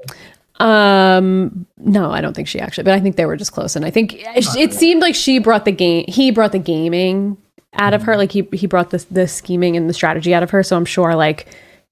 um, 0.60 1.66
no, 1.78 2.10
I 2.10 2.20
don't 2.20 2.34
think 2.34 2.48
she 2.48 2.60
actually, 2.60 2.84
but 2.84 2.94
I 2.94 3.00
think 3.00 3.16
they 3.16 3.26
were 3.26 3.36
just 3.36 3.52
close. 3.52 3.74
And 3.76 3.84
I 3.84 3.90
think 3.90 4.14
it 4.16 4.72
seemed 4.72 5.02
like 5.02 5.14
she 5.14 5.38
brought 5.38 5.64
the 5.64 5.72
game, 5.72 6.04
he 6.08 6.30
brought 6.30 6.52
the 6.52 6.58
gaming 6.58 7.36
out 7.74 7.94
of 7.94 8.02
her. 8.02 8.16
Like 8.16 8.32
he, 8.32 8.48
he 8.52 8.66
brought 8.66 8.90
the, 8.90 9.04
the 9.10 9.26
scheming 9.26 9.76
and 9.76 9.88
the 9.88 9.94
strategy 9.94 10.34
out 10.34 10.42
of 10.42 10.50
her. 10.50 10.62
So 10.62 10.76
I'm 10.76 10.84
sure 10.84 11.14
like 11.14 11.48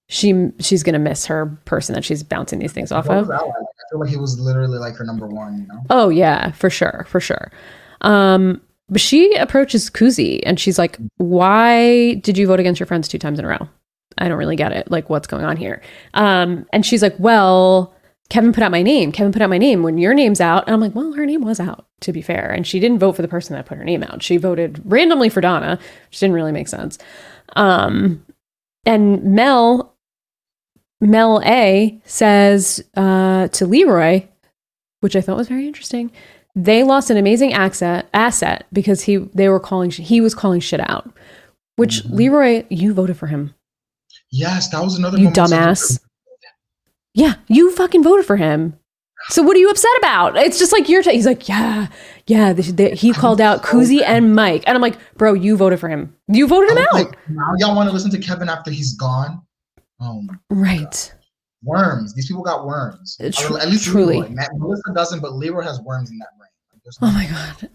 she, 0.09 0.51
she's 0.61 0.83
going 0.83 0.93
to 0.93 0.99
miss 0.99 1.27
her 1.27 1.47
person 1.65 1.95
that 1.95 2.05
she's 2.05 2.23
bouncing 2.23 2.59
these 2.59 2.73
things 2.73 2.93
off 2.93 3.09
of. 3.09 3.31
I 3.31 3.39
feel 3.91 4.01
like 4.01 4.11
he 4.11 4.17
was 4.17 4.39
literally 4.39 4.79
like 4.79 4.95
her 4.97 5.05
number 5.05 5.27
one, 5.27 5.61
you 5.61 5.67
know? 5.67 5.83
Oh 5.91 6.09
yeah, 6.09 6.53
for 6.53 6.71
sure. 6.71 7.07
For 7.09 7.19
sure. 7.19 7.51
Um, 8.03 8.61
but 8.89 9.01
she 9.01 9.35
approaches 9.37 9.89
Kuzi 9.89 10.41
and 10.45 10.59
she's 10.59 10.79
like, 10.79 10.99
why 11.17 12.15
did 12.15 12.37
you 12.37 12.47
vote 12.47 12.61
against 12.61 12.81
your 12.81 12.87
friends 12.87 13.09
two 13.09 13.19
times 13.19 13.39
in 13.39 13.45
a 13.45 13.49
row? 13.49 13.69
I 14.19 14.29
don't 14.29 14.39
really 14.39 14.57
get 14.57 14.73
it. 14.73 14.91
Like 14.91 15.09
what's 15.09 15.29
going 15.29 15.45
on 15.45 15.57
here? 15.57 15.81
Um, 16.15 16.67
and 16.73 16.85
she's 16.85 17.03
like, 17.03 17.15
well, 17.19 17.95
Kevin 18.31 18.53
put 18.53 18.63
out 18.63 18.71
my 18.71 18.83
name. 18.83 19.11
Kevin 19.11 19.33
put 19.33 19.43
out 19.43 19.51
my 19.51 19.59
name 19.59 19.83
when 19.83 19.99
your 19.99 20.15
name's 20.15 20.41
out. 20.41 20.65
And 20.67 20.73
I'm 20.73 20.81
like, 20.81 20.95
well, 20.95 21.13
her 21.13 21.27
name 21.27 21.43
was 21.43 21.59
out, 21.61 21.87
to 22.01 22.13
be 22.13 22.23
fair. 22.23 22.51
And 22.51 22.67
she 22.67 22.79
didn't 22.79 23.01
vote 23.01 23.17
for 23.17 23.23
the 23.23 23.29
person 23.29 23.55
that 23.55 23.67
put 23.67 23.77
her 23.77 23.85
name 23.85 24.05
out. 24.05 24.23
She 24.23 24.37
voted 24.37 24.81
randomly 24.85 25.29
for 25.29 25.41
Donna, 25.41 25.79
which 26.09 26.21
didn't 26.21 26.37
really 26.37 26.53
make 26.53 26.69
sense. 26.69 26.97
Um, 27.57 28.25
and 28.87 29.23
Mel, 29.25 29.97
Mel 31.01 31.43
A 31.45 32.01
says 32.05 32.83
uh, 32.97 33.49
to 33.49 33.67
Leroy, 33.67 34.27
which 35.01 35.17
I 35.17 35.21
thought 35.21 35.37
was 35.37 35.49
very 35.49 35.67
interesting. 35.67 36.13
They 36.55 36.85
lost 36.85 37.11
an 37.11 37.17
amazing 37.17 37.53
asset, 37.53 38.09
asset 38.15 38.67
because 38.73 39.03
he 39.03 39.17
they 39.17 39.49
were 39.49 39.61
calling 39.61 39.91
he 39.91 40.21
was 40.21 40.35
calling 40.35 40.61
shit 40.61 40.81
out. 40.81 41.09
Which 41.77 42.03
mm-hmm. 42.03 42.17
Leroy, 42.17 42.65
you 42.69 42.93
voted 42.93 43.17
for 43.17 43.29
him. 43.29 43.55
Yes, 44.31 44.69
that 44.71 44.83
was 44.83 44.99
another. 44.99 45.19
You 45.19 45.29
dumbass. 45.29 46.01
Yeah, 47.15 47.35
you 47.49 47.71
fucking 47.73 48.03
voted 48.03 48.27
for 48.27 48.37
him. 48.37 48.79
So 49.29 49.43
what 49.43 49.55
are 49.55 49.59
you 49.59 49.69
upset 49.69 49.91
about? 49.99 50.37
It's 50.37 50.59
just 50.59 50.73
like 50.73 50.89
you're. 50.89 51.03
T- 51.03 51.13
he's 51.13 51.27
like, 51.27 51.49
yeah, 51.49 51.89
yeah. 52.27 52.55
He 52.55 53.13
called 53.13 53.41
out 53.41 53.63
Kuzi 53.63 54.03
and 54.05 54.35
Mike, 54.35 54.65
and 54.67 54.75
I'm 54.75 54.81
like, 54.81 54.97
bro, 55.17 55.35
you 55.35 55.57
voted 55.57 55.79
for 55.79 55.89
him. 55.89 56.17
You 56.29 56.47
voted 56.47 56.71
him 56.71 56.79
out. 56.79 56.95
Like, 56.95 57.29
now 57.29 57.53
y'all 57.59 57.77
want 57.77 57.89
to 57.89 57.93
listen 57.93 58.11
to 58.13 58.19
Kevin 58.19 58.49
after 58.49 58.71
he's 58.71 58.97
gone? 58.97 59.43
Oh, 60.01 60.23
right. 60.49 60.81
God. 60.91 61.19
Worms. 61.63 62.15
These 62.15 62.29
people 62.29 62.43
got 62.43 62.65
worms. 62.65 63.19
Tr- 63.33 63.59
at 63.59 63.69
least 63.69 63.85
truly, 63.85 64.21
Leroy. 64.21 64.35
Melissa 64.55 64.95
doesn't, 64.95 65.21
but 65.21 65.35
Leroy 65.35 65.63
has 65.63 65.79
worms 65.83 66.11
in 66.11 66.17
that 66.19 66.29
brain. 66.39 66.49
Like, 66.73 66.95
oh 67.03 67.13
my 67.13 67.27
god. 67.27 67.71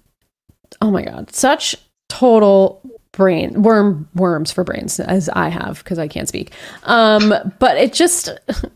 Oh 0.81 0.89
my 0.89 1.03
god. 1.03 1.31
Such 1.31 1.75
total 2.09 2.81
brain 3.15 3.61
worm 3.61 4.07
worms 4.15 4.51
for 4.51 4.63
brains 4.63 4.99
as 4.99 5.29
I 5.29 5.49
have 5.49 5.79
because 5.79 5.99
I 5.99 6.07
can't 6.07 6.27
speak. 6.27 6.51
Um, 6.83 7.33
but 7.59 7.77
it 7.77 7.93
just 7.93 8.29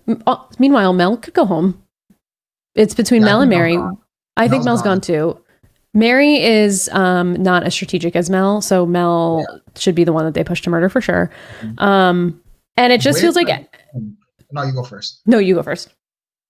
meanwhile 0.60 0.94
Mel 0.94 1.18
could 1.18 1.34
go 1.34 1.46
home. 1.46 1.82
It's 2.76 2.94
between 2.94 3.22
yeah, 3.22 3.28
Mel 3.28 3.42
and 3.42 3.50
Mary. 3.50 3.78
I 4.38 4.48
think 4.48 4.64
Mel's 4.64 4.82
gone. 4.82 4.98
gone. 4.98 5.02
too. 5.02 5.42
Mary 5.94 6.42
is 6.42 6.88
um, 6.94 7.34
not 7.42 7.64
as 7.64 7.74
strategic 7.74 8.16
as 8.16 8.30
Mel, 8.30 8.62
so 8.62 8.86
Mel 8.86 9.46
yeah. 9.50 9.58
should 9.76 9.96
be 9.96 10.04
the 10.04 10.14
one 10.14 10.24
that 10.26 10.36
they 10.36 10.44
push 10.44 10.62
to 10.62 10.70
murder 10.70 10.88
for 10.88 11.02
sure. 11.02 11.32
Mm-hmm. 11.62 11.84
Um, 11.84 12.42
and 12.78 12.94
it 12.94 13.02
just 13.02 13.20
feels 13.20 13.36
like 13.36 13.48
no, 14.52 14.64
you 14.64 14.74
go 14.74 14.84
first. 14.84 15.22
No, 15.26 15.40
you 15.40 15.56
go 15.56 15.64
first. 15.64 15.90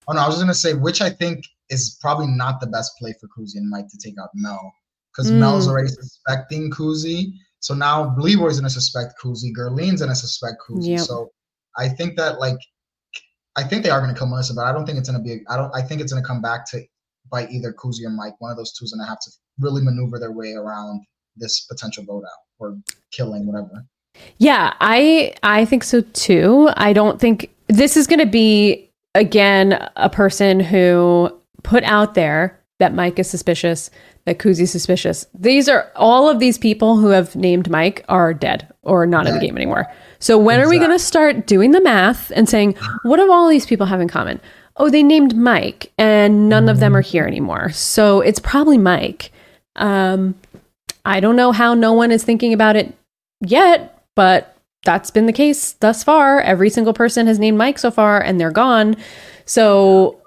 Oh 0.08 0.14
no, 0.14 0.22
I 0.22 0.28
was 0.28 0.36
just 0.36 0.44
gonna 0.44 0.54
say 0.54 0.74
which 0.74 1.02
I 1.02 1.10
think 1.10 1.46
is 1.70 1.98
probably 2.02 2.28
not 2.28 2.60
the 2.60 2.68
best 2.68 2.92
play 3.00 3.14
for 3.20 3.28
Kuzi 3.28 3.56
and 3.56 3.70
Mike 3.70 3.88
to 3.88 3.98
take 3.98 4.16
out 4.22 4.30
Mel 4.36 4.74
because 5.12 5.32
mm. 5.32 5.40
Mel's 5.40 5.68
already 5.68 5.88
suspecting 5.88 6.70
Kuzi 6.72 7.34
So 7.60 7.74
now 7.74 8.16
Leroy's 8.18 8.60
gonna 8.60 8.70
suspect 8.70 9.14
Kuzi, 9.22 9.52
Gerlene's 9.56 10.02
gonna 10.02 10.16
suspect 10.16 10.58
Kuzi. 10.68 10.90
Yep. 10.90 11.00
So 11.02 11.32
I 11.78 11.90
think 11.90 12.18
that 12.18 12.40
like 12.40 12.58
I 13.56 13.64
think 13.64 13.84
they 13.84 13.90
are 13.90 14.00
gonna 14.00 14.16
kill 14.16 14.28
Melissa, 14.28 14.54
but 14.54 14.66
I 14.66 14.72
don't 14.72 14.86
think 14.86 14.98
it's 14.98 15.10
gonna 15.10 15.24
be 15.24 15.42
I 15.50 15.58
don't 15.58 15.76
I 15.76 15.82
think 15.82 16.02
it's 16.02 16.14
gonna 16.14 16.26
come 16.26 16.42
back 16.42 16.70
to 16.72 16.82
by 17.32 17.48
either 17.48 17.74
Kuzi 17.74 18.06
or 18.06 18.10
Mike. 18.10 18.40
One 18.40 18.52
of 18.52 18.58
those 18.58 18.74
two 18.74 18.86
is 18.86 18.94
gonna 18.94 19.10
have 19.10 19.20
to 19.20 19.32
really 19.60 19.84
maneuver 19.84 20.20
their 20.20 20.32
way 20.32 20.54
around 20.54 21.02
this 21.36 21.66
potential 21.66 22.04
vote 22.04 22.24
out 22.24 22.44
or 22.60 22.78
killing, 23.12 23.46
whatever. 23.46 23.86
Yeah, 24.38 24.74
I 24.80 25.34
I 25.44 25.66
think 25.66 25.84
so 25.84 26.02
too. 26.02 26.70
I 26.76 26.94
don't 26.94 27.20
think 27.20 27.54
this 27.68 27.96
is 27.98 28.08
going 28.08 28.20
to 28.20 28.26
be 28.26 28.90
again 29.16 29.90
a 29.96 30.10
person 30.10 30.60
who 30.60 31.32
put 31.64 31.84
out 31.84 32.16
there 32.16 32.60
that 32.80 32.94
Mike 32.94 33.20
is 33.20 33.30
suspicious, 33.30 33.90
that 34.26 34.40
Kuzi's 34.40 34.72
suspicious. 34.72 35.26
These 35.34 35.68
are 35.70 35.92
all 35.96 36.30
of 36.30 36.40
these 36.40 36.58
people 36.58 36.98
who 36.98 37.08
have 37.08 37.36
named 37.36 37.70
Mike 37.70 38.06
are 38.10 38.34
dead 38.34 38.72
or 38.84 39.06
not 39.06 39.28
in 39.28 39.34
the 39.34 39.40
game 39.40 39.56
anymore. 39.56 39.88
So 40.20 40.38
when 40.38 40.60
are 40.60 40.70
we 40.70 40.78
going 40.78 40.92
to 40.92 41.00
start 41.00 41.48
doing 41.48 41.72
the 41.72 41.82
math 41.82 42.32
and 42.36 42.48
saying 42.48 42.76
what 43.04 43.18
do 43.18 43.32
all 43.32 43.48
these 43.50 43.66
people 43.66 43.86
have 43.88 44.02
in 44.02 44.08
common? 44.08 44.40
Oh, 44.78 44.90
they 44.90 45.04
named 45.04 45.36
Mike 45.36 45.92
and 45.98 46.50
none 46.50 46.70
of 46.70 46.80
them 46.80 46.96
are 46.96 47.02
here 47.02 47.26
anymore. 47.26 47.72
So 47.72 48.22
it's 48.22 48.40
probably 48.40 48.78
Mike. 48.78 49.32
Um 49.76 50.36
I 51.06 51.20
don't 51.20 51.36
know 51.36 51.52
how 51.52 51.74
no 51.74 51.94
one 51.94 52.12
is 52.12 52.24
thinking 52.24 52.54
about 52.54 52.76
it 52.76 52.94
yet, 53.42 54.04
but 54.16 54.56
that's 54.84 55.12
been 55.12 55.26
the 55.26 55.34
case 55.34 55.74
thus 55.74 56.04
far. 56.04 56.40
Every 56.42 56.70
single 56.70 56.94
person 56.94 57.28
has 57.28 57.40
named 57.40 57.58
Mike 57.58 57.80
so 57.80 57.92
far, 57.92 58.22
and 58.22 58.40
they're 58.40 58.52
gone. 58.52 58.96
So 59.46 60.22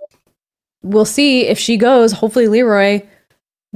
we'll 0.83 1.05
see 1.05 1.47
if 1.47 1.59
she 1.59 1.77
goes. 1.77 2.13
Hopefully, 2.13 2.49
Leroy 2.49 3.03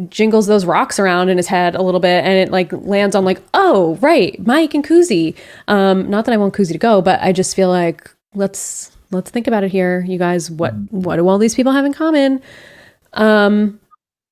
jingles 0.09 0.47
those 0.47 0.65
rocks 0.65 0.99
around 0.99 1.29
in 1.29 1.37
his 1.37 1.47
head 1.47 1.75
a 1.75 1.83
little 1.83 2.01
bit, 2.01 2.25
and 2.25 2.35
it 2.35 2.51
like 2.51 2.73
lands 2.73 3.17
on 3.17 3.25
like, 3.25 3.41
oh 3.55 3.97
right, 4.01 4.39
Mike 4.47 4.75
and 4.75 4.85
Kuzi. 4.85 5.37
Um, 5.69 6.09
not 6.11 6.25
that 6.27 6.33
I 6.33 6.37
want 6.37 6.55
Kuzi 6.55 6.73
to 6.73 6.79
go, 6.79 7.01
but 7.01 7.21
I 7.23 7.33
just 7.33 7.57
feel 7.57 7.69
like 7.69 8.11
let's 8.35 8.97
let's 9.11 9.31
think 9.31 9.47
about 9.47 9.65
it 9.65 9.71
here, 9.71 10.05
you 10.07 10.19
guys. 10.19 10.51
What 10.51 10.75
what 10.91 11.17
do 11.17 11.29
all 11.29 11.39
these 11.39 11.55
people 11.55 11.73
have 11.73 11.85
in 11.85 11.93
common? 11.93 12.43
Um, 13.15 13.81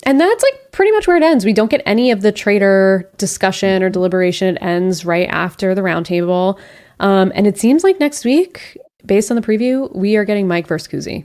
and 0.04 0.20
that's 0.20 0.42
like 0.42 0.72
pretty 0.72 0.92
much 0.92 1.06
where 1.06 1.16
it 1.16 1.22
ends. 1.22 1.44
We 1.44 1.54
don't 1.54 1.70
get 1.70 1.82
any 1.86 2.10
of 2.10 2.20
the 2.20 2.32
traitor 2.32 3.10
discussion 3.16 3.82
or 3.82 3.88
deliberation. 3.88 4.56
It 4.56 4.62
ends 4.62 5.04
right 5.04 5.28
after 5.30 5.74
the 5.74 5.80
roundtable. 5.80 6.58
Um, 7.00 7.32
and 7.34 7.46
it 7.46 7.58
seems 7.58 7.82
like 7.82 7.98
next 7.98 8.24
week, 8.24 8.76
based 9.06 9.30
on 9.30 9.36
the 9.36 9.42
preview, 9.42 9.94
we 9.94 10.16
are 10.16 10.24
getting 10.24 10.46
Mike 10.46 10.66
versus 10.66 10.88
Kuzi, 10.88 11.24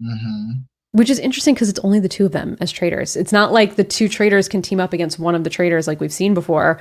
hmm 0.00 0.52
which 0.94 1.10
is 1.10 1.18
interesting 1.18 1.54
because 1.54 1.68
it's 1.68 1.80
only 1.80 1.98
the 1.98 2.08
two 2.08 2.24
of 2.24 2.30
them 2.30 2.56
as 2.60 2.70
traitors. 2.70 3.16
It's 3.16 3.32
not 3.32 3.50
like 3.50 3.74
the 3.74 3.82
two 3.82 4.08
traitors 4.08 4.48
can 4.48 4.62
team 4.62 4.78
up 4.78 4.92
against 4.92 5.18
one 5.18 5.34
of 5.34 5.42
the 5.42 5.50
traitors 5.50 5.88
like 5.88 6.00
we've 6.00 6.12
seen 6.12 6.34
before. 6.34 6.80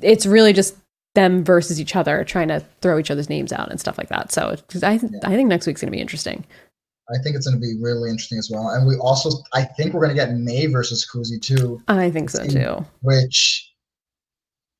It's 0.00 0.26
really 0.26 0.52
just 0.52 0.76
them 1.16 1.42
versus 1.42 1.80
each 1.80 1.96
other, 1.96 2.22
trying 2.22 2.46
to 2.48 2.64
throw 2.82 3.00
each 3.00 3.10
other's 3.10 3.28
names 3.28 3.52
out 3.52 3.68
and 3.68 3.80
stuff 3.80 3.98
like 3.98 4.10
that. 4.10 4.30
So 4.30 4.54
I, 4.84 4.92
I 4.92 4.98
think 4.98 5.48
next 5.48 5.66
week's 5.66 5.80
going 5.80 5.90
to 5.90 5.96
be 5.96 6.00
interesting. 6.00 6.44
I 7.10 7.18
think 7.24 7.34
it's 7.34 7.48
going 7.48 7.60
to 7.60 7.66
be 7.66 7.74
really 7.80 8.10
interesting 8.10 8.38
as 8.38 8.48
well. 8.48 8.68
And 8.68 8.86
we 8.86 8.94
also, 8.98 9.30
I 9.52 9.64
think 9.64 9.92
we're 9.92 10.04
going 10.04 10.16
to 10.16 10.22
get 10.24 10.34
May 10.34 10.66
versus 10.66 11.04
Kuzi 11.12 11.42
too, 11.42 11.82
I 11.88 12.12
think 12.12 12.30
so 12.30 12.46
too. 12.46 12.86
which 13.02 13.68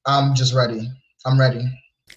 I'm 0.07 0.37
just 0.37 0.55
ready. 0.55 0.89
I'm 1.27 1.41
ready. 1.41 1.65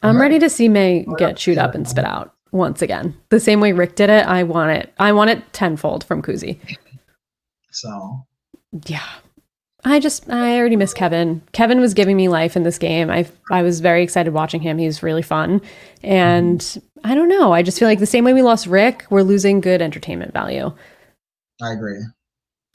I'm 0.04 0.22
ready 0.22 0.38
to 0.38 0.50
see 0.50 0.70
May 0.70 1.08
get 1.18 1.38
chewed 1.38 1.58
up 1.58 1.74
and 1.74 1.88
spit 1.88 2.06
out 2.06 2.36
once 2.52 2.82
again. 2.82 3.16
The 3.30 3.40
same 3.40 3.60
way 3.60 3.72
Rick 3.72 3.96
did 3.96 4.10
it. 4.10 4.26
I 4.26 4.44
want 4.44 4.72
it. 4.72 4.94
I 5.00 5.12
want 5.14 5.30
it 5.30 5.54
tenfold 5.54 6.04
from 6.04 6.22
Kuzi. 6.22 6.60
So 7.72 8.26
Yeah. 8.86 9.08
I 9.84 10.00
just 10.00 10.30
I 10.30 10.58
already 10.60 10.76
miss 10.76 10.94
Kevin. 10.94 11.42
Kevin 11.54 11.80
was 11.80 11.94
giving 11.94 12.16
me 12.16 12.28
life 12.28 12.56
in 12.56 12.64
this 12.64 12.78
game. 12.78 13.10
I 13.10 13.28
I 13.50 13.64
was 13.64 13.80
very 13.80 14.04
excited 14.04 14.32
watching 14.32 14.62
him. 14.62 14.78
He 14.78 14.86
was 14.86 15.02
really 15.02 15.24
fun. 15.24 15.62
And 16.04 16.60
mm-hmm. 16.60 17.12
I 17.12 17.16
don't 17.16 17.30
know. 17.30 17.52
I 17.52 17.64
just 17.64 17.80
feel 17.80 17.88
like 17.88 18.00
the 18.00 18.06
same 18.06 18.24
way 18.24 18.34
we 18.34 18.44
lost 18.44 18.68
Rick, 18.68 19.06
we're 19.10 19.24
losing 19.24 19.60
good 19.60 19.82
entertainment 19.82 20.34
value. 20.34 20.72
I 21.62 21.74
agree. 21.74 22.00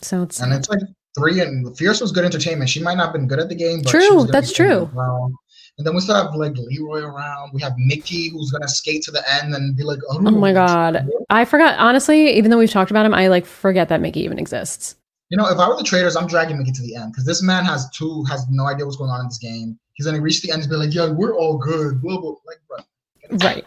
So 0.03 0.23
it's 0.23 0.41
And 0.41 0.53
it's 0.53 0.69
like 0.69 0.81
three 1.17 1.41
and 1.41 1.77
Fierce 1.79 2.01
was 2.01 2.13
good 2.13 2.25
entertainment. 2.25 2.71
She 2.71 2.83
might 2.83 2.97
not 2.97 3.07
have 3.07 3.13
been 3.13 3.29
good 3.29 3.39
at 3.39 3.49
the 3.49 3.55
game, 3.55 3.83
but 3.83 3.91
True, 3.91 4.27
that's 4.27 4.53
true. 4.53 4.91
well. 4.93 5.31
And 5.79 5.87
then 5.87 5.95
we 5.95 6.01
still 6.01 6.15
have 6.15 6.35
like 6.35 6.57
Leroy 6.57 7.03
around. 7.03 7.51
We 7.53 7.61
have 7.61 7.75
Mickey 7.77 8.29
who's 8.29 8.51
gonna 8.51 8.69
skate 8.69 9.03
to 9.03 9.11
the 9.11 9.23
end 9.35 9.55
and 9.55 9.77
be 9.77 9.83
like, 9.83 9.99
oh, 10.09 10.19
Oh 10.19 10.31
my 10.31 10.53
god. 10.53 11.09
I 11.29 11.45
forgot 11.45 11.79
honestly, 11.79 12.31
even 12.37 12.51
though 12.51 12.59
we've 12.59 12.71
talked 12.71 12.91
about 12.91 13.05
him, 13.05 13.13
I 13.13 13.29
like 13.29 13.45
forget 13.45 13.89
that 13.91 14.01
Mickey 14.01 14.21
even 14.21 14.39
exists. 14.39 14.97
You 15.29 15.37
know, 15.37 15.49
if 15.49 15.59
I 15.59 15.69
were 15.69 15.77
the 15.77 15.83
traitors, 15.83 16.17
I'm 16.17 16.27
dragging 16.27 16.57
Mickey 16.57 16.73
to 16.73 16.83
the 16.83 16.97
end 16.97 17.13
because 17.13 17.27
this 17.27 17.43
man 17.43 17.65
has 17.65 17.91
two 17.91 18.25
has 18.25 18.47
no 18.49 18.67
idea 18.67 18.87
what's 18.87 18.97
going 18.97 19.11
on 19.11 19.21
in 19.21 19.27
this 19.27 19.39
game. 19.39 19.79
He's 19.95 20.07
gonna 20.07 20.21
reach 20.21 20.41
the 20.41 20.51
end 20.51 20.63
and 20.63 20.71
be 20.71 20.77
like, 20.77 20.95
yeah, 20.95 21.11
we're 21.11 21.37
all 21.37 21.59
good. 21.59 22.01
Blah 22.01 22.21
blah. 22.21 22.35
Like, 22.47 22.59
bro. 22.69 22.79
Right. 23.47 23.65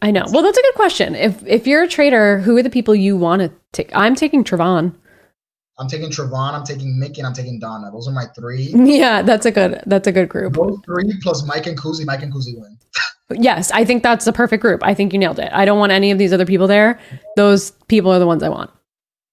I 0.00 0.10
know. 0.12 0.24
Well, 0.30 0.42
that's 0.42 0.56
a 0.56 0.62
good 0.62 0.74
question. 0.74 1.14
If 1.14 1.44
if 1.46 1.66
you're 1.66 1.82
a 1.82 1.88
traitor, 1.88 2.38
who 2.38 2.56
are 2.56 2.62
the 2.62 2.70
people 2.70 2.94
you 2.94 3.16
want 3.16 3.42
to 3.42 3.50
take? 3.72 3.90
I'm 3.94 4.14
taking 4.14 4.44
Travon. 4.44 4.94
I'm 5.80 5.86
taking 5.88 6.10
Trevon, 6.10 6.54
I'm 6.54 6.64
taking 6.64 6.98
Mickey, 6.98 7.20
and 7.20 7.26
I'm 7.26 7.34
taking 7.34 7.58
Donna. 7.60 7.90
Those 7.92 8.08
are 8.08 8.12
my 8.12 8.24
three. 8.34 8.72
Yeah, 8.74 9.22
that's 9.22 9.46
a 9.46 9.50
good 9.52 9.80
that's 9.86 10.06
a 10.08 10.12
good 10.12 10.28
group. 10.28 10.54
Those 10.54 10.78
three 10.84 11.12
plus 11.22 11.46
Mike 11.46 11.66
and 11.66 11.78
Kuzi. 11.78 12.04
Mike 12.04 12.22
and 12.22 12.32
Kuzi 12.32 12.58
win. 12.58 12.76
Yes, 13.30 13.70
I 13.72 13.84
think 13.84 14.02
that's 14.02 14.24
the 14.24 14.32
perfect 14.32 14.62
group. 14.62 14.80
I 14.82 14.94
think 14.94 15.12
you 15.12 15.18
nailed 15.18 15.38
it. 15.38 15.50
I 15.52 15.66
don't 15.66 15.78
want 15.78 15.92
any 15.92 16.10
of 16.10 16.16
these 16.16 16.32
other 16.32 16.46
people 16.46 16.66
there. 16.66 16.98
Those 17.36 17.72
people 17.86 18.10
are 18.10 18.18
the 18.18 18.26
ones 18.26 18.42
I 18.42 18.48
want. 18.48 18.70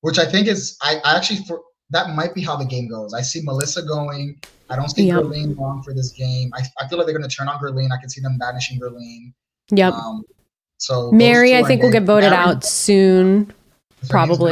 Which 0.01 0.19
I 0.19 0.25
think 0.25 0.47
is 0.49 0.77
I, 0.81 0.97
I 1.05 1.15
actually 1.15 1.39
for 1.47 1.61
that 1.91 2.09
might 2.13 2.33
be 2.35 2.43
how 2.43 2.57
the 2.57 2.65
game 2.65 2.89
goes. 2.89 3.13
I 3.13 3.21
see 3.21 3.41
Melissa 3.43 3.81
going. 3.83 4.37
I 4.69 4.75
don't 4.75 4.89
see 4.89 5.07
Yep. 5.07 5.23
Gerline 5.23 5.57
long 5.57 5.81
for 5.81 5.93
this 5.93 6.11
game. 6.11 6.51
I, 6.53 6.63
I 6.83 6.89
feel 6.89 6.97
like 6.97 7.07
they're 7.07 7.15
gonna 7.17 7.29
turn 7.29 7.47
on 7.47 7.57
Gerline. 7.59 7.91
I 7.93 7.97
can 7.97 8.09
see 8.09 8.19
them 8.19 8.37
banishing 8.37 8.81
Gerline. 8.81 9.31
Yep. 9.71 9.93
Um, 9.93 10.23
so 10.77 11.09
Mary, 11.13 11.55
I 11.55 11.63
think 11.63 11.81
will 11.81 11.91
get 11.91 12.03
voted 12.03 12.31
Mary- 12.31 12.43
out 12.43 12.65
soon. 12.65 13.45
so 13.45 13.53
he's 13.53 13.99
been 14.01 14.09
probably. 14.09 14.51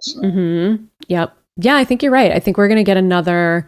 So. 0.00 0.20
hmm 0.20 0.74
Yep. 1.08 1.34
Yeah, 1.60 1.76
I 1.76 1.84
think 1.84 2.02
you're 2.02 2.12
right. 2.12 2.32
I 2.32 2.38
think 2.38 2.56
we're 2.56 2.68
gonna 2.68 2.84
get 2.84 2.96
another. 2.96 3.66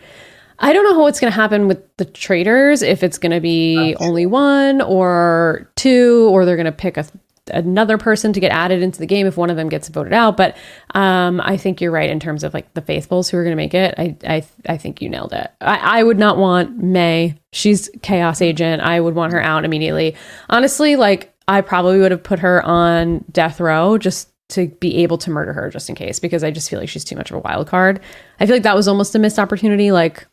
I 0.59 0.73
don't 0.73 0.85
know 0.85 0.95
how 0.95 1.03
what's 1.03 1.19
gonna 1.21 1.31
happen 1.33 1.67
with 1.69 1.83
the 1.97 2.05
traitors. 2.05 2.83
If 2.83 3.03
it's 3.03 3.19
gonna 3.19 3.41
be 3.41 3.77
That's- 3.77 4.07
only 4.07 4.27
one 4.27 4.81
or 4.83 5.71
two, 5.77 6.29
or 6.31 6.45
they're 6.45 6.57
gonna 6.57 6.73
pick 6.73 6.97
a 6.97 7.05
another 7.53 7.99
person 7.99 8.33
to 8.33 8.39
get 8.39 8.53
added 8.53 8.81
into 8.81 9.01
the 9.01 9.07
game 9.07 9.27
if 9.27 9.37
one 9.37 9.51
of 9.51 9.57
them 9.57 9.69
gets 9.69 9.89
voted 9.89 10.13
out. 10.13 10.37
But 10.37 10.57
um, 10.95 11.41
I 11.43 11.57
think 11.57 11.81
you're 11.81 11.91
right 11.91 12.09
in 12.09 12.21
terms 12.21 12.45
of 12.45 12.55
like 12.55 12.73
the 12.75 12.81
faithfuls 12.81 13.29
who 13.29 13.37
are 13.39 13.43
going 13.43 13.51
to 13.53 13.57
make 13.57 13.75
it. 13.75 13.93
I, 13.99 14.17
I 14.25 14.45
I 14.69 14.77
think 14.77 15.03
you 15.03 15.09
nailed 15.09 15.33
it. 15.33 15.51
I, 15.61 16.01
I 16.01 16.03
would 16.05 16.19
not 16.19 16.37
want 16.37 16.77
May. 16.81 17.35
She's 17.53 17.91
chaos 18.03 18.41
agent. 18.41 18.83
I 18.83 19.01
would 19.01 19.17
want 19.17 19.33
her 19.33 19.43
out 19.43 19.65
immediately. 19.65 20.15
Honestly, 20.49 20.95
like 20.95 21.35
I 21.49 21.61
probably 21.63 21.99
would 21.99 22.13
have 22.13 22.23
put 22.23 22.39
her 22.39 22.63
on 22.65 23.25
death 23.33 23.59
row 23.59 23.99
just 23.99 24.29
to 24.51 24.69
be 24.69 24.97
able 24.99 25.19
to 25.19 25.31
murder 25.31 25.53
her 25.53 25.71
just 25.71 25.89
in 25.89 25.95
case 25.95 26.19
because 26.19 26.45
I 26.45 26.51
just 26.51 26.69
feel 26.69 26.79
like 26.79 26.89
she's 26.89 27.05
too 27.05 27.17
much 27.17 27.31
of 27.31 27.37
a 27.37 27.41
wild 27.41 27.67
card. 27.67 28.01
I 28.39 28.47
feel 28.47 28.55
like 28.55 28.63
that 28.65 28.77
was 28.77 28.89
almost 28.89 29.15
a 29.15 29.19
missed 29.19 29.39
opportunity. 29.39 29.93
Like 29.93 30.27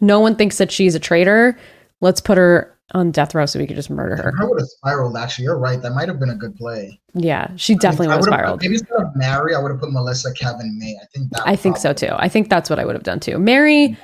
no 0.00 0.20
one 0.20 0.36
thinks 0.36 0.58
that 0.58 0.70
she's 0.70 0.94
a 0.94 1.00
traitor. 1.00 1.58
Let's 2.00 2.20
put 2.20 2.38
her 2.38 2.76
on 2.92 3.10
death 3.12 3.34
row 3.34 3.46
so 3.46 3.58
we 3.58 3.66
could 3.66 3.76
just 3.76 3.90
murder 3.90 4.16
her. 4.16 4.32
I 4.40 4.44
would 4.44 4.58
have 4.58 4.68
spiraled. 4.68 5.16
Actually, 5.16 5.44
you're 5.44 5.58
right. 5.58 5.80
That 5.80 5.92
might 5.92 6.08
have 6.08 6.18
been 6.18 6.30
a 6.30 6.34
good 6.34 6.56
play. 6.56 7.00
Yeah, 7.14 7.54
she 7.56 7.74
definitely 7.74 8.08
I 8.08 8.16
would 8.16 8.26
have 8.26 8.34
spiraled. 8.34 8.62
Maybe 8.62 8.74
instead 8.74 9.00
of 9.00 9.14
Mary, 9.14 9.54
I 9.54 9.60
would 9.60 9.70
have 9.70 9.80
put 9.80 9.92
Melissa, 9.92 10.32
Kevin, 10.34 10.78
May. 10.78 10.96
I 11.00 11.06
think 11.14 11.30
that. 11.30 11.42
I 11.46 11.56
think 11.56 11.76
so 11.76 11.92
too. 11.92 12.10
I 12.10 12.28
think 12.28 12.48
that's 12.48 12.68
what 12.68 12.78
I 12.78 12.84
would 12.84 12.94
have 12.94 13.04
done 13.04 13.20
too. 13.20 13.38
Mary, 13.38 13.96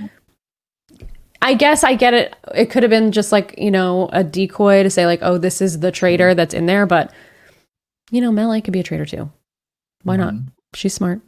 I 1.43 1.55
guess 1.55 1.85
I 1.85 1.95
get 1.95 2.15
it. 2.15 2.37
It 2.55 2.67
could 2.71 2.83
have 2.83 2.91
been 2.91 3.13
just 3.13 3.33
like, 3.33 3.55
you 3.59 3.71
know, 3.71 4.09
a 4.13 4.23
decoy 4.23 4.83
to 4.83 4.91
say, 4.91 5.07
like, 5.07 5.21
oh, 5.23 5.39
this 5.39 5.61
is 5.61 5.81
the 5.81 5.91
traitor 5.91 6.35
that's 6.35 6.55
in 6.55 6.67
there. 6.67 6.87
But, 6.87 7.13
you 8.11 8.21
know, 8.21 8.31
Melanie 8.31 8.63
could 8.63 8.73
be 8.73 8.81
a 8.81 8.85
traitor 8.85 9.07
too. 9.07 9.31
Why 10.07 10.17
not? 10.17 10.35
Mhm. 10.35 10.47
She's 10.75 10.95
smart. 10.95 11.21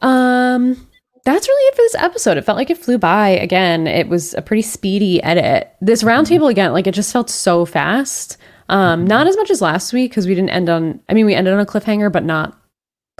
Um, 0.00 0.88
that's 1.24 1.48
really 1.48 1.68
it 1.68 1.74
for 1.74 1.82
this 1.82 1.94
episode. 1.96 2.36
It 2.36 2.44
felt 2.44 2.56
like 2.58 2.70
it 2.70 2.78
flew 2.78 2.98
by. 2.98 3.28
Again, 3.30 3.86
it 3.86 4.08
was 4.08 4.34
a 4.34 4.42
pretty 4.42 4.62
speedy 4.62 5.22
edit. 5.22 5.70
This 5.80 6.02
roundtable 6.02 6.50
again, 6.50 6.72
like 6.72 6.86
it 6.86 6.94
just 6.94 7.12
felt 7.12 7.30
so 7.30 7.64
fast. 7.64 8.36
Um, 8.68 9.06
not 9.06 9.26
as 9.26 9.36
much 9.36 9.50
as 9.50 9.60
last 9.60 9.92
week 9.92 10.10
because 10.10 10.26
we 10.26 10.34
didn't 10.34 10.50
end 10.50 10.68
on. 10.68 11.00
I 11.08 11.14
mean, 11.14 11.26
we 11.26 11.34
ended 11.34 11.52
on 11.52 11.60
a 11.60 11.66
cliffhanger, 11.66 12.10
but 12.10 12.24
not 12.24 12.58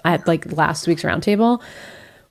at 0.05 0.27
like 0.27 0.51
last 0.53 0.87
week's 0.87 1.03
roundtable. 1.03 1.63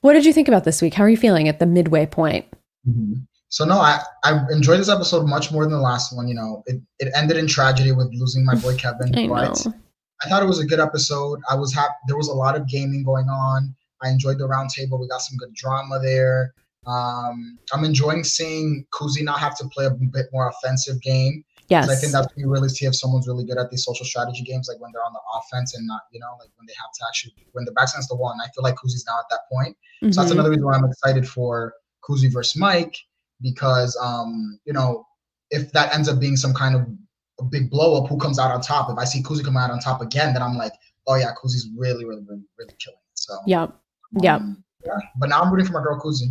What 0.01 0.13
did 0.13 0.25
you 0.25 0.33
think 0.33 0.47
about 0.47 0.63
this 0.63 0.81
week? 0.81 0.93
How 0.95 1.03
are 1.03 1.09
you 1.09 1.17
feeling 1.17 1.47
at 1.47 1.59
the 1.59 1.65
midway 1.65 2.05
point? 2.05 2.45
Mhm. 2.87 3.25
So 3.49 3.65
no, 3.65 3.75
I 3.77 3.99
I 4.23 4.45
enjoyed 4.51 4.79
this 4.79 4.89
episode 4.89 5.27
much 5.27 5.51
more 5.51 5.63
than 5.63 5.73
the 5.73 5.79
last 5.79 6.15
one. 6.15 6.27
You 6.27 6.33
know, 6.35 6.63
it, 6.65 6.81
it 6.99 7.11
ended 7.15 7.37
in 7.37 7.45
tragedy 7.47 7.91
with 7.91 8.11
losing 8.13 8.45
my 8.45 8.55
boy 8.55 8.75
Kevin. 8.77 9.15
I 9.15 9.27
but 9.27 9.65
know. 9.65 9.73
I 10.21 10.29
thought 10.29 10.43
it 10.43 10.45
was 10.47 10.59
a 10.59 10.65
good 10.65 10.79
episode. 10.79 11.39
I 11.49 11.55
was 11.55 11.73
happy. 11.73 11.93
There 12.07 12.17
was 12.17 12.27
a 12.29 12.33
lot 12.33 12.55
of 12.55 12.67
gaming 12.67 13.03
going 13.03 13.27
on. 13.27 13.75
I 14.01 14.09
enjoyed 14.09 14.37
the 14.37 14.47
roundtable. 14.47 14.99
We 14.99 15.07
got 15.07 15.21
some 15.21 15.37
good 15.37 15.53
drama 15.53 15.99
there. 16.01 16.53
Um, 16.85 17.57
I'm 17.71 17.83
enjoying 17.85 18.23
seeing 18.23 18.85
Kuzi 18.93 19.23
not 19.23 19.39
have 19.39 19.55
to 19.57 19.67
play 19.69 19.85
a 19.85 19.91
bit 19.91 20.25
more 20.33 20.49
offensive 20.49 21.01
game. 21.01 21.43
Yes. 21.69 21.89
I 21.89 21.95
think 21.95 22.11
that's 22.11 22.27
when 22.35 22.43
you 22.45 22.51
really 22.51 22.67
see 22.67 22.85
if 22.85 22.93
someone's 22.95 23.25
really 23.27 23.45
good 23.45 23.57
at 23.57 23.69
these 23.71 23.85
social 23.85 24.05
strategy 24.05 24.43
games, 24.43 24.67
like 24.69 24.81
when 24.81 24.91
they're 24.93 25.03
on 25.03 25.13
the 25.13 25.21
offense 25.39 25.73
and 25.75 25.87
not, 25.87 26.01
you 26.11 26.19
know, 26.19 26.27
like 26.39 26.49
when 26.57 26.67
they 26.67 26.73
have 26.73 26.91
to 26.99 27.05
actually 27.07 27.33
when 27.53 27.63
the 27.63 27.71
back's 27.71 27.93
against 27.93 28.09
the 28.09 28.15
wall. 28.15 28.31
And 28.31 28.41
I 28.41 28.45
feel 28.53 28.63
like 28.63 28.75
Kuzi's 28.75 29.05
now 29.07 29.17
at 29.17 29.25
that 29.31 29.39
point. 29.49 29.77
So 30.11 30.21
that's 30.21 30.29
Mhm. 30.29 30.33
another 30.33 30.49
reason 30.49 30.65
why 30.65 30.73
I'm 30.75 30.83
excited 30.85 31.27
for 31.27 31.73
Kuzi 32.07 32.31
versus 32.31 32.57
Mike. 32.57 32.95
because 33.41 33.97
um, 34.01 34.57
you 34.65 34.71
know, 34.73 35.05
if 35.51 35.71
that 35.73 35.93
ends 35.93 36.07
up 36.07 36.17
being 36.19 36.37
some 36.37 36.53
kind 36.53 36.75
of 36.75 36.85
a 37.39 37.43
big 37.43 37.69
blow 37.69 38.01
up, 38.01 38.09
who 38.09 38.17
comes 38.17 38.39
out 38.39 38.51
on 38.51 38.61
top? 38.61 38.89
If 38.89 38.97
I 38.97 39.05
see 39.05 39.21
Kuzi 39.23 39.43
come 39.43 39.57
out 39.57 39.71
on 39.71 39.79
top 39.79 40.01
again, 40.01 40.33
then 40.33 40.41
I'm 40.41 40.57
like, 40.57 40.73
oh 41.07 41.15
yeah, 41.15 41.31
Kuzi's 41.41 41.69
really, 41.77 42.05
really, 42.05 42.23
really, 42.27 42.43
really 42.57 42.73
killing 42.79 42.97
it. 42.97 43.15
So 43.15 43.33
yeah, 43.45 43.67
yeah. 44.21 44.35
Um, 44.35 44.63
yeah. 44.85 44.97
But 45.17 45.29
now 45.29 45.41
I'm 45.41 45.51
rooting 45.51 45.67
for 45.67 45.73
my 45.73 45.83
girl 45.83 45.99
Kuzi. 45.99 46.27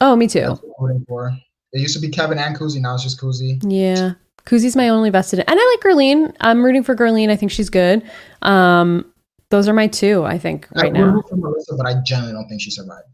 Oh, 0.00 0.16
me 0.16 0.28
too. 0.28 0.58
Rooting 0.78 1.04
for. 1.08 1.36
It 1.72 1.80
used 1.80 1.94
to 1.94 2.00
be 2.00 2.08
Kevin 2.08 2.38
and 2.38 2.56
Kuzi. 2.56 2.80
Now 2.80 2.94
it's 2.94 3.02
just 3.02 3.20
Kuzi. 3.20 3.60
Yeah. 3.62 4.12
Kuzi's 4.46 4.76
my 4.76 4.88
only 4.88 5.10
vested, 5.10 5.40
and 5.40 5.46
I 5.50 5.76
like 5.76 5.80
Guerline. 5.84 6.34
I'm 6.40 6.64
rooting 6.64 6.82
for 6.82 6.96
Guerline. 6.96 7.28
I 7.28 7.36
think 7.36 7.52
she's 7.52 7.68
good. 7.68 8.02
Um, 8.40 9.04
those 9.50 9.68
are 9.68 9.74
my 9.74 9.86
two. 9.86 10.24
I 10.24 10.38
think 10.38 10.66
right 10.74 10.86
I 10.86 10.88
now. 10.88 11.22
For 11.28 11.36
Melissa, 11.36 11.74
but 11.76 11.86
I 11.86 12.00
generally 12.02 12.32
don't 12.32 12.48
think 12.48 12.62
she 12.62 12.70
survived. 12.70 13.04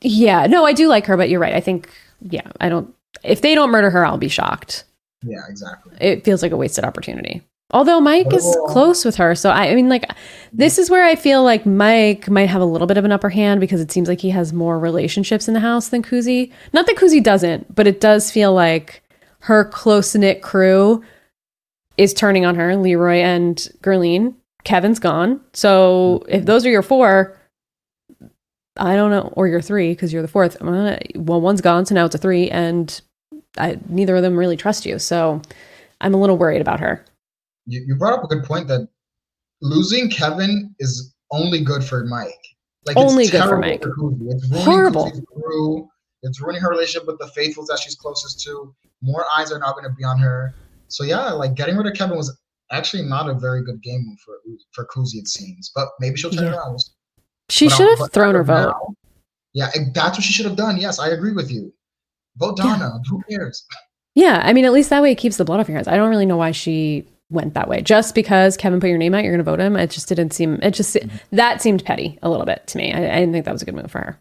Yeah, 0.00 0.46
no, 0.46 0.64
I 0.64 0.72
do 0.72 0.86
like 0.86 1.06
her, 1.06 1.16
but 1.16 1.28
you're 1.28 1.40
right. 1.40 1.54
I 1.54 1.60
think, 1.60 1.90
yeah, 2.20 2.48
I 2.60 2.68
don't. 2.68 2.94
If 3.24 3.42
they 3.42 3.56
don't 3.56 3.70
murder 3.70 3.90
her, 3.90 4.06
I'll 4.06 4.16
be 4.16 4.28
shocked. 4.28 4.84
Yeah, 5.22 5.40
exactly. 5.48 5.96
It 6.00 6.24
feels 6.24 6.42
like 6.42 6.52
a 6.52 6.56
wasted 6.56 6.84
opportunity. 6.84 7.42
Although 7.72 8.00
Mike 8.00 8.32
is 8.32 8.44
oh. 8.44 8.66
close 8.66 9.04
with 9.04 9.16
her, 9.16 9.34
so 9.36 9.50
I, 9.50 9.68
I 9.68 9.74
mean, 9.76 9.88
like, 9.88 10.10
this 10.52 10.76
is 10.76 10.90
where 10.90 11.04
I 11.04 11.14
feel 11.14 11.44
like 11.44 11.64
Mike 11.66 12.28
might 12.28 12.48
have 12.48 12.60
a 12.60 12.64
little 12.64 12.88
bit 12.88 12.96
of 12.96 13.04
an 13.04 13.12
upper 13.12 13.28
hand 13.28 13.60
because 13.60 13.80
it 13.80 13.92
seems 13.92 14.08
like 14.08 14.20
he 14.20 14.30
has 14.30 14.52
more 14.52 14.78
relationships 14.78 15.46
in 15.46 15.54
the 15.54 15.60
house 15.60 15.88
than 15.88 16.02
Kuzi. 16.02 16.52
Not 16.72 16.86
that 16.86 16.96
Kuzi 16.96 17.22
doesn't, 17.22 17.72
but 17.72 17.86
it 17.86 18.00
does 18.00 18.30
feel 18.30 18.52
like 18.52 19.02
her 19.40 19.64
close 19.64 20.14
knit 20.16 20.42
crew 20.42 21.04
is 21.96 22.12
turning 22.12 22.44
on 22.44 22.56
her, 22.56 22.74
Leroy 22.76 23.18
and 23.18 23.56
Guerline. 23.82 24.34
Kevin's 24.64 24.98
gone. 24.98 25.40
So 25.52 26.24
if 26.28 26.44
those 26.44 26.66
are 26.66 26.70
your 26.70 26.82
four, 26.82 27.38
I 28.76 28.96
don't 28.96 29.10
know, 29.10 29.32
or 29.36 29.46
your 29.46 29.60
three 29.60 29.92
because 29.92 30.12
you're 30.12 30.22
the 30.22 30.28
fourth. 30.28 30.60
Uh, 30.60 30.98
well, 31.14 31.40
one's 31.40 31.60
gone, 31.60 31.86
so 31.86 31.94
now 31.94 32.04
it's 32.04 32.14
a 32.14 32.18
three, 32.18 32.50
and 32.50 33.00
I, 33.58 33.78
neither 33.88 34.16
of 34.16 34.22
them 34.22 34.36
really 34.36 34.56
trust 34.56 34.86
you. 34.86 34.98
So 34.98 35.42
I'm 36.00 36.14
a 36.14 36.16
little 36.16 36.38
worried 36.38 36.60
about 36.60 36.80
her. 36.80 37.04
You, 37.66 37.84
you 37.86 37.96
brought 37.96 38.18
up 38.18 38.24
a 38.24 38.28
good 38.28 38.44
point 38.44 38.68
that 38.68 38.88
losing 39.60 40.10
Kevin 40.10 40.74
is 40.78 41.14
only 41.30 41.62
good 41.62 41.84
for 41.84 42.04
Mike. 42.04 42.32
Like 42.86 42.96
only 42.96 43.26
good 43.26 43.44
for 43.44 43.58
Mike. 43.58 43.82
For 43.82 44.12
it's 44.28 44.64
Horrible. 44.64 45.10
Crew. 45.34 45.88
It's 46.22 46.40
ruining 46.40 46.62
her 46.62 46.70
relationship 46.70 47.06
with 47.06 47.18
the 47.18 47.28
faithfuls 47.28 47.68
that 47.68 47.78
she's 47.78 47.94
closest 47.94 48.40
to. 48.44 48.74
More 49.02 49.24
eyes 49.36 49.50
are 49.52 49.58
not 49.58 49.74
going 49.74 49.88
to 49.88 49.94
be 49.94 50.04
on 50.04 50.18
her. 50.18 50.54
So 50.88 51.04
yeah, 51.04 51.30
like 51.30 51.54
getting 51.54 51.76
rid 51.76 51.86
of 51.86 51.94
Kevin 51.94 52.16
was 52.16 52.36
actually 52.72 53.02
not 53.02 53.28
a 53.28 53.34
very 53.34 53.64
good 53.64 53.82
game 53.82 54.04
move 54.06 54.18
for 54.20 54.34
for 54.72 54.86
Kuzi, 54.86 55.16
it 55.16 55.28
seems. 55.28 55.70
But 55.74 55.88
maybe 55.98 56.16
she'll 56.16 56.30
turn 56.30 56.52
yeah. 56.52 56.58
around. 56.58 56.78
She 57.48 57.68
but 57.68 57.76
should 57.76 57.98
have 57.98 58.12
thrown 58.12 58.34
her 58.34 58.44
vote. 58.44 58.74
Now, 58.74 58.94
yeah, 59.52 59.70
that's 59.94 60.18
what 60.18 60.24
she 60.24 60.32
should 60.32 60.46
have 60.46 60.56
done. 60.56 60.76
Yes, 60.76 60.98
I 60.98 61.08
agree 61.08 61.32
with 61.32 61.50
you. 61.50 61.72
Vote 62.36 62.56
Donna. 62.56 63.00
Yeah. 63.04 63.10
Who 63.10 63.22
cares? 63.28 63.66
Yeah, 64.14 64.40
I 64.44 64.52
mean, 64.52 64.64
at 64.64 64.72
least 64.72 64.90
that 64.90 65.02
way 65.02 65.12
it 65.12 65.16
keeps 65.16 65.36
the 65.36 65.44
blood 65.44 65.60
off 65.60 65.68
your 65.68 65.76
hands. 65.76 65.88
I 65.88 65.96
don't 65.96 66.10
really 66.10 66.26
know 66.26 66.36
why 66.36 66.50
she 66.50 67.06
went 67.30 67.54
that 67.54 67.68
way. 67.68 67.80
Just 67.80 68.14
because 68.14 68.56
Kevin 68.56 68.80
put 68.80 68.88
your 68.88 68.98
name 68.98 69.14
out, 69.14 69.22
you're 69.22 69.32
going 69.32 69.44
to 69.44 69.50
vote 69.50 69.60
him. 69.60 69.76
It 69.76 69.90
just 69.90 70.08
didn't 70.08 70.32
seem. 70.32 70.58
It 70.62 70.72
just 70.72 70.94
mm-hmm. 70.94 71.16
that 71.36 71.62
seemed 71.62 71.84
petty 71.84 72.18
a 72.22 72.28
little 72.28 72.46
bit 72.46 72.66
to 72.68 72.78
me. 72.78 72.92
I, 72.92 72.98
I, 72.98 73.20
didn't 73.20 73.32
think 73.32 73.44
that 73.44 73.52
was 73.52 73.62
a 73.62 73.64
good 73.64 73.74
move 73.74 73.90
for 73.90 73.98
her. 74.00 74.18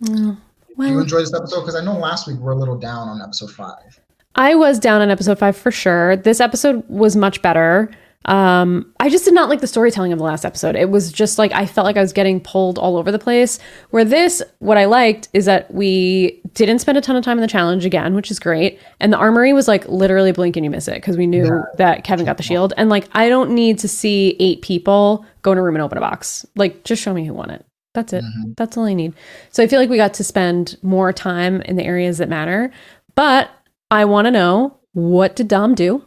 well, 0.00 0.38
Do 0.78 0.86
you 0.86 1.00
enjoy 1.00 1.18
this 1.18 1.34
episode? 1.34 1.60
Because 1.60 1.74
I 1.74 1.84
know 1.84 1.98
last 1.98 2.26
week 2.26 2.36
we 2.36 2.42
we're 2.42 2.52
a 2.52 2.56
little 2.56 2.78
down 2.78 3.08
on 3.08 3.20
episode 3.20 3.50
five. 3.50 4.00
I 4.36 4.54
was 4.54 4.78
down 4.78 5.00
on 5.02 5.10
episode 5.10 5.38
five 5.38 5.56
for 5.56 5.72
sure. 5.72 6.16
This 6.16 6.40
episode 6.40 6.88
was 6.88 7.16
much 7.16 7.42
better. 7.42 7.90
Um, 8.28 8.92
I 9.00 9.08
just 9.08 9.24
did 9.24 9.32
not 9.32 9.48
like 9.48 9.62
the 9.62 9.66
storytelling 9.66 10.12
of 10.12 10.18
the 10.18 10.24
last 10.24 10.44
episode. 10.44 10.76
It 10.76 10.90
was 10.90 11.10
just 11.10 11.38
like 11.38 11.50
I 11.52 11.64
felt 11.64 11.86
like 11.86 11.96
I 11.96 12.02
was 12.02 12.12
getting 12.12 12.40
pulled 12.40 12.78
all 12.78 12.98
over 12.98 13.10
the 13.10 13.18
place. 13.18 13.58
Where 13.88 14.04
this, 14.04 14.42
what 14.58 14.76
I 14.76 14.84
liked 14.84 15.30
is 15.32 15.46
that 15.46 15.72
we 15.72 16.42
didn't 16.52 16.80
spend 16.80 16.98
a 16.98 17.00
ton 17.00 17.16
of 17.16 17.24
time 17.24 17.38
in 17.38 17.42
the 17.42 17.48
challenge 17.48 17.86
again, 17.86 18.14
which 18.14 18.30
is 18.30 18.38
great. 18.38 18.78
And 19.00 19.10
the 19.10 19.16
armory 19.16 19.54
was 19.54 19.66
like 19.66 19.88
literally 19.88 20.30
blink 20.32 20.56
and 20.56 20.64
you 20.64 20.70
miss 20.70 20.88
it 20.88 20.96
because 20.96 21.16
we 21.16 21.26
knew 21.26 21.46
yeah. 21.46 21.62
that 21.78 22.04
Kevin 22.04 22.26
got 22.26 22.36
the 22.36 22.42
shield. 22.42 22.74
And 22.76 22.90
like 22.90 23.08
I 23.12 23.30
don't 23.30 23.52
need 23.52 23.78
to 23.78 23.88
see 23.88 24.36
eight 24.38 24.60
people 24.60 25.24
go 25.40 25.52
in 25.52 25.58
a 25.58 25.62
room 25.62 25.74
and 25.74 25.82
open 25.82 25.96
a 25.96 26.02
box. 26.02 26.44
Like 26.54 26.84
just 26.84 27.02
show 27.02 27.14
me 27.14 27.24
who 27.24 27.32
won 27.32 27.48
it. 27.48 27.64
That's 27.94 28.12
it. 28.12 28.24
Mm-hmm. 28.24 28.52
That's 28.58 28.76
all 28.76 28.84
I 28.84 28.92
need. 28.92 29.14
So 29.52 29.62
I 29.62 29.66
feel 29.68 29.80
like 29.80 29.88
we 29.88 29.96
got 29.96 30.12
to 30.14 30.24
spend 30.24 30.76
more 30.82 31.14
time 31.14 31.62
in 31.62 31.76
the 31.76 31.84
areas 31.84 32.18
that 32.18 32.28
matter. 32.28 32.70
But 33.14 33.50
I 33.90 34.04
want 34.04 34.26
to 34.26 34.30
know 34.30 34.76
what 34.92 35.34
did 35.34 35.48
Dom 35.48 35.74
do? 35.74 36.04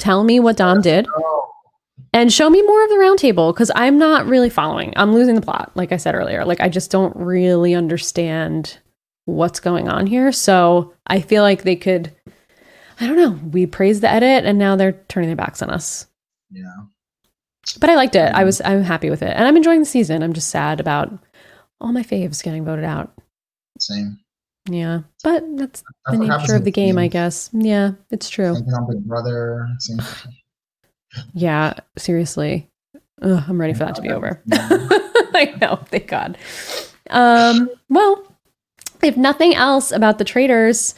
Tell 0.00 0.24
me 0.24 0.40
what 0.40 0.56
Dom 0.56 0.80
did. 0.80 1.06
And 2.12 2.32
show 2.32 2.50
me 2.50 2.60
more 2.62 2.82
of 2.82 2.90
the 2.90 2.96
roundtable 2.96 3.54
because 3.54 3.70
I'm 3.76 3.96
not 3.98 4.26
really 4.26 4.50
following. 4.50 4.92
I'm 4.96 5.12
losing 5.12 5.36
the 5.36 5.42
plot, 5.42 5.70
like 5.76 5.92
I 5.92 5.96
said 5.96 6.16
earlier. 6.16 6.44
Like, 6.44 6.60
I 6.60 6.68
just 6.68 6.90
don't 6.90 7.14
really 7.14 7.74
understand 7.74 8.78
what's 9.26 9.60
going 9.60 9.88
on 9.88 10.08
here. 10.08 10.32
So 10.32 10.92
I 11.06 11.20
feel 11.20 11.44
like 11.44 11.62
they 11.62 11.76
could, 11.76 12.12
I 12.98 13.06
don't 13.06 13.16
know, 13.16 13.38
we 13.52 13.66
praised 13.66 14.02
the 14.02 14.10
edit 14.10 14.44
and 14.44 14.58
now 14.58 14.74
they're 14.74 15.00
turning 15.08 15.28
their 15.28 15.36
backs 15.36 15.62
on 15.62 15.70
us. 15.70 16.08
Yeah. 16.50 16.74
But 17.78 17.90
I 17.90 17.94
liked 17.94 18.16
it. 18.16 18.22
I 18.22 18.38
mm-hmm. 18.38 18.46
was, 18.46 18.60
I'm 18.62 18.82
happy 18.82 19.10
with 19.10 19.22
it. 19.22 19.36
And 19.36 19.46
I'm 19.46 19.56
enjoying 19.56 19.80
the 19.80 19.86
season. 19.86 20.24
I'm 20.24 20.32
just 20.32 20.48
sad 20.48 20.80
about 20.80 21.12
all 21.80 21.92
my 21.92 22.02
faves 22.02 22.42
getting 22.42 22.64
voted 22.64 22.84
out. 22.84 23.12
Same. 23.78 24.18
Yeah, 24.68 25.00
but 25.24 25.44
that's, 25.56 25.82
that's 26.06 26.18
the 26.18 26.26
nature 26.26 26.54
of 26.54 26.64
the 26.64 26.70
game, 26.70 26.98
I 26.98 27.08
guess. 27.08 27.50
Yeah, 27.52 27.92
it's 28.10 28.28
true. 28.28 28.54
Big 28.88 29.04
Brother. 29.04 29.66
yeah, 31.34 31.74
seriously. 31.96 32.68
Ugh, 33.22 33.42
I'm 33.48 33.60
ready 33.60 33.72
for 33.72 33.80
that 33.80 33.94
to 33.96 34.02
be 34.02 34.10
over. 34.10 34.42
I 34.52 35.56
know, 35.60 35.76
thank 35.86 36.08
God. 36.08 36.38
Um, 37.10 37.70
well, 37.88 38.26
if 39.02 39.16
nothing 39.16 39.54
else 39.54 39.92
about 39.92 40.18
the 40.18 40.24
Traitors, 40.24 40.94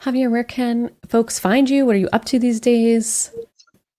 Javier, 0.00 0.30
where 0.30 0.44
can 0.44 0.90
folks 1.08 1.38
find 1.38 1.68
you? 1.68 1.86
What 1.86 1.96
are 1.96 1.98
you 1.98 2.08
up 2.12 2.24
to 2.26 2.38
these 2.38 2.60
days? 2.60 3.30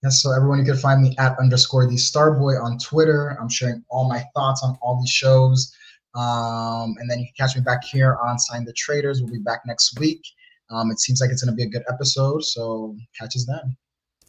Yes, 0.04 0.22
so 0.22 0.32
everyone, 0.32 0.60
you 0.60 0.66
can 0.66 0.78
find 0.78 1.02
me 1.02 1.16
at 1.18 1.38
underscore 1.40 1.88
the 1.88 1.96
Starboy 1.96 2.64
on 2.64 2.78
Twitter. 2.78 3.38
I'm 3.42 3.50
sharing 3.50 3.84
all 3.90 4.08
my 4.08 4.24
thoughts 4.36 4.62
on 4.64 4.78
all 4.82 5.00
these 5.02 5.10
shows. 5.10 5.74
Um, 6.16 6.96
and 7.00 7.10
then 7.10 7.20
you 7.20 7.26
can 7.26 7.34
catch 7.48 7.56
me 7.56 7.62
back 7.62 7.84
here 7.84 8.18
on 8.26 8.40
Signed, 8.40 8.68
The 8.68 8.74
Traitors. 8.74 9.22
We'll 9.22 9.34
be 9.34 9.40
back 9.40 9.62
next 9.66 10.00
week. 10.00 10.22
Um, 10.70 10.90
it 10.92 11.00
seems 11.00 11.22
like 11.22 11.30
it's 11.30 11.44
going 11.44 11.54
to 11.54 11.56
be 11.56 11.64
a 11.64 11.70
good 11.70 11.84
episode, 11.90 12.44
so 12.44 12.96
catch 13.20 13.36
us 13.36 13.46
then. 13.46 13.76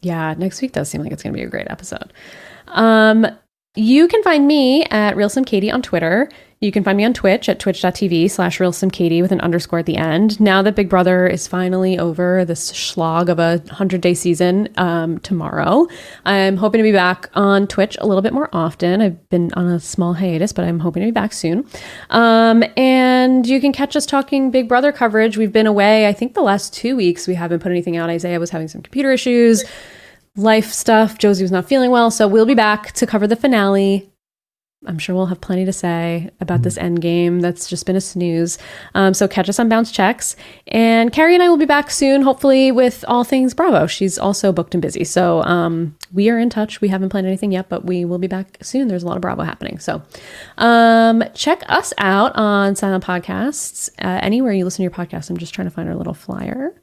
Yeah, 0.01 0.35
next 0.37 0.61
week 0.61 0.73
does 0.73 0.89
seem 0.89 1.01
like 1.01 1.11
it's 1.11 1.23
going 1.23 1.33
to 1.33 1.37
be 1.37 1.43
a 1.43 1.49
great 1.49 1.67
episode. 1.69 2.13
Um, 2.67 3.25
you 3.75 4.07
can 4.07 4.21
find 4.23 4.47
me 4.47 4.83
at 4.85 5.15
Real 5.15 5.29
Slim 5.29 5.45
Katie 5.45 5.71
on 5.71 5.81
Twitter. 5.81 6.29
You 6.59 6.71
can 6.71 6.83
find 6.83 6.97
me 6.97 7.05
on 7.05 7.13
Twitch 7.13 7.49
at 7.49 7.59
twitch.tv 7.59 8.31
slash 8.31 8.57
realslimkatie 8.57 9.21
with 9.21 9.31
an 9.31 9.39
underscore 9.41 9.77
at 9.77 9.85
the 9.85 9.95
end. 9.95 10.39
Now 10.39 10.63
that 10.63 10.73
Big 10.73 10.89
Brother 10.89 11.27
is 11.27 11.47
finally 11.47 11.99
over 11.99 12.45
this 12.45 12.63
slog 12.63 13.29
of 13.29 13.37
a 13.37 13.57
100 13.57 14.01
day 14.01 14.15
season 14.15 14.69
um, 14.75 15.19
tomorrow, 15.19 15.87
I'm 16.25 16.57
hoping 16.57 16.79
to 16.79 16.83
be 16.83 16.91
back 16.91 17.29
on 17.35 17.67
Twitch 17.67 17.95
a 18.01 18.07
little 18.07 18.23
bit 18.23 18.33
more 18.33 18.49
often. 18.53 19.01
I've 19.01 19.29
been 19.29 19.53
on 19.53 19.67
a 19.67 19.79
small 19.79 20.15
hiatus, 20.15 20.51
but 20.51 20.65
I'm 20.65 20.79
hoping 20.79 21.01
to 21.01 21.07
be 21.07 21.11
back 21.11 21.31
soon. 21.31 21.63
Um, 22.09 22.63
and 22.75 23.45
you 23.45 23.61
can 23.61 23.71
catch 23.71 23.95
us 23.95 24.07
talking 24.07 24.49
Big 24.49 24.67
Brother 24.67 24.91
coverage. 24.91 25.37
We've 25.37 25.53
been 25.53 25.67
away, 25.67 26.07
I 26.07 26.13
think 26.13 26.33
the 26.33 26.41
last 26.41 26.73
two 26.73 26.95
weeks, 26.95 27.27
we 27.27 27.35
haven't 27.35 27.59
put 27.59 27.71
anything 27.71 27.97
out. 27.97 28.09
Isaiah 28.09 28.39
was 28.39 28.49
having 28.49 28.67
some 28.67 28.81
computer 28.81 29.11
issues 29.11 29.63
life 30.35 30.71
stuff. 30.71 31.17
Josie 31.17 31.43
was 31.43 31.51
not 31.51 31.67
feeling 31.67 31.89
well, 31.91 32.11
so 32.11 32.27
we'll 32.27 32.45
be 32.45 32.53
back 32.53 32.91
to 32.93 33.07
cover 33.07 33.27
the 33.27 33.35
finale 33.35 34.11
I'm 34.85 34.99
sure 34.99 35.15
we'll 35.15 35.25
have 35.25 35.41
plenty 35.41 35.65
to 35.65 35.73
say 35.73 36.29
about 36.39 36.61
this 36.61 36.77
end 36.77 37.01
game 37.01 37.39
that's 37.39 37.67
just 37.67 37.87
been 37.87 37.95
a 37.95 38.01
snooze. 38.01 38.59
Um, 38.93 39.15
so 39.15 39.27
catch 39.27 39.49
us 39.49 39.59
on 39.59 39.69
Bounce 39.69 39.91
Checks. 39.91 40.35
And 40.67 41.11
Carrie 41.11 41.33
and 41.33 41.41
I 41.41 41.49
will 41.49 41.57
be 41.57 41.65
back 41.65 41.89
soon, 41.89 42.21
hopefully, 42.21 42.71
with 42.71 43.03
all 43.07 43.23
things 43.23 43.55
Bravo. 43.55 43.87
She's 43.87 44.19
also 44.19 44.51
booked 44.51 44.75
and 44.75 44.81
busy. 44.81 45.03
So 45.03 45.41
um, 45.43 45.97
we 46.13 46.29
are 46.29 46.37
in 46.37 46.51
touch. 46.51 46.79
We 46.79 46.89
haven't 46.89 47.09
planned 47.09 47.25
anything 47.25 47.51
yet, 47.51 47.69
but 47.69 47.85
we 47.85 48.05
will 48.05 48.19
be 48.19 48.27
back 48.27 48.57
soon. 48.61 48.87
There's 48.87 49.01
a 49.01 49.07
lot 49.07 49.17
of 49.17 49.21
Bravo 49.21 49.41
happening. 49.41 49.79
So 49.79 50.03
um, 50.59 51.23
check 51.33 51.63
us 51.67 51.91
out 51.97 52.35
on 52.35 52.75
Silent 52.75 53.03
Podcasts, 53.03 53.89
uh, 53.99 54.19
anywhere 54.21 54.53
you 54.53 54.63
listen 54.63 54.77
to 54.77 54.83
your 54.83 54.91
podcast. 54.91 55.31
I'm 55.31 55.37
just 55.37 55.55
trying 55.55 55.67
to 55.67 55.73
find 55.73 55.89
our 55.89 55.95
little 55.95 56.13
flyer. 56.13 56.79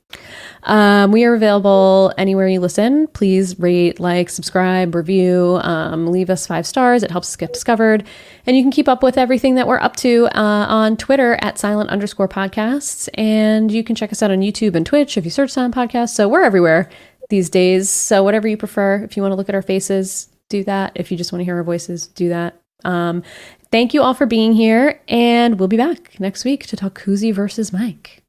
Um, 0.64 1.12
we 1.12 1.24
are 1.24 1.34
available 1.34 2.12
anywhere 2.18 2.48
you 2.48 2.60
listen. 2.60 3.06
Please 3.08 3.58
rate, 3.58 4.00
like, 4.00 4.30
subscribe, 4.30 4.94
review, 4.94 5.58
um, 5.62 6.08
leave 6.08 6.30
us 6.30 6.46
five 6.46 6.66
stars. 6.66 7.02
It 7.02 7.10
helps 7.10 7.28
us 7.28 7.36
get 7.36 7.52
discovered. 7.52 7.83
And 7.92 8.56
you 8.56 8.62
can 8.62 8.70
keep 8.70 8.88
up 8.88 9.02
with 9.02 9.16
everything 9.16 9.54
that 9.54 9.66
we're 9.66 9.80
up 9.80 9.96
to 9.96 10.26
uh, 10.26 10.66
on 10.68 10.96
Twitter 10.96 11.38
at 11.40 11.58
silent 11.58 11.90
underscore 11.90 12.28
podcasts. 12.28 13.08
And 13.14 13.70
you 13.70 13.82
can 13.82 13.96
check 13.96 14.12
us 14.12 14.22
out 14.22 14.30
on 14.30 14.40
YouTube 14.40 14.74
and 14.74 14.84
Twitch 14.84 15.16
if 15.16 15.24
you 15.24 15.30
search 15.30 15.50
silent 15.50 15.74
podcasts. 15.74 16.10
So 16.10 16.28
we're 16.28 16.42
everywhere 16.44 16.90
these 17.30 17.48
days. 17.48 17.88
So 17.88 18.22
whatever 18.22 18.48
you 18.48 18.56
prefer, 18.56 19.02
if 19.02 19.16
you 19.16 19.22
want 19.22 19.32
to 19.32 19.36
look 19.36 19.48
at 19.48 19.54
our 19.54 19.62
faces, 19.62 20.28
do 20.48 20.64
that. 20.64 20.92
If 20.94 21.10
you 21.10 21.16
just 21.16 21.32
want 21.32 21.40
to 21.40 21.44
hear 21.44 21.56
our 21.56 21.64
voices, 21.64 22.06
do 22.08 22.28
that. 22.28 22.60
Um, 22.84 23.22
thank 23.70 23.94
you 23.94 24.02
all 24.02 24.14
for 24.14 24.26
being 24.26 24.52
here. 24.52 25.00
And 25.08 25.58
we'll 25.58 25.68
be 25.68 25.76
back 25.76 26.18
next 26.20 26.44
week 26.44 26.66
to 26.66 26.76
talk 26.76 27.00
Kuzi 27.00 27.32
versus 27.32 27.72
Mike. 27.72 28.22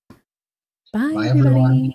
Bye, 0.93 1.13
Bye 1.13 1.27
everybody. 1.27 1.47
Everyone. 1.47 1.93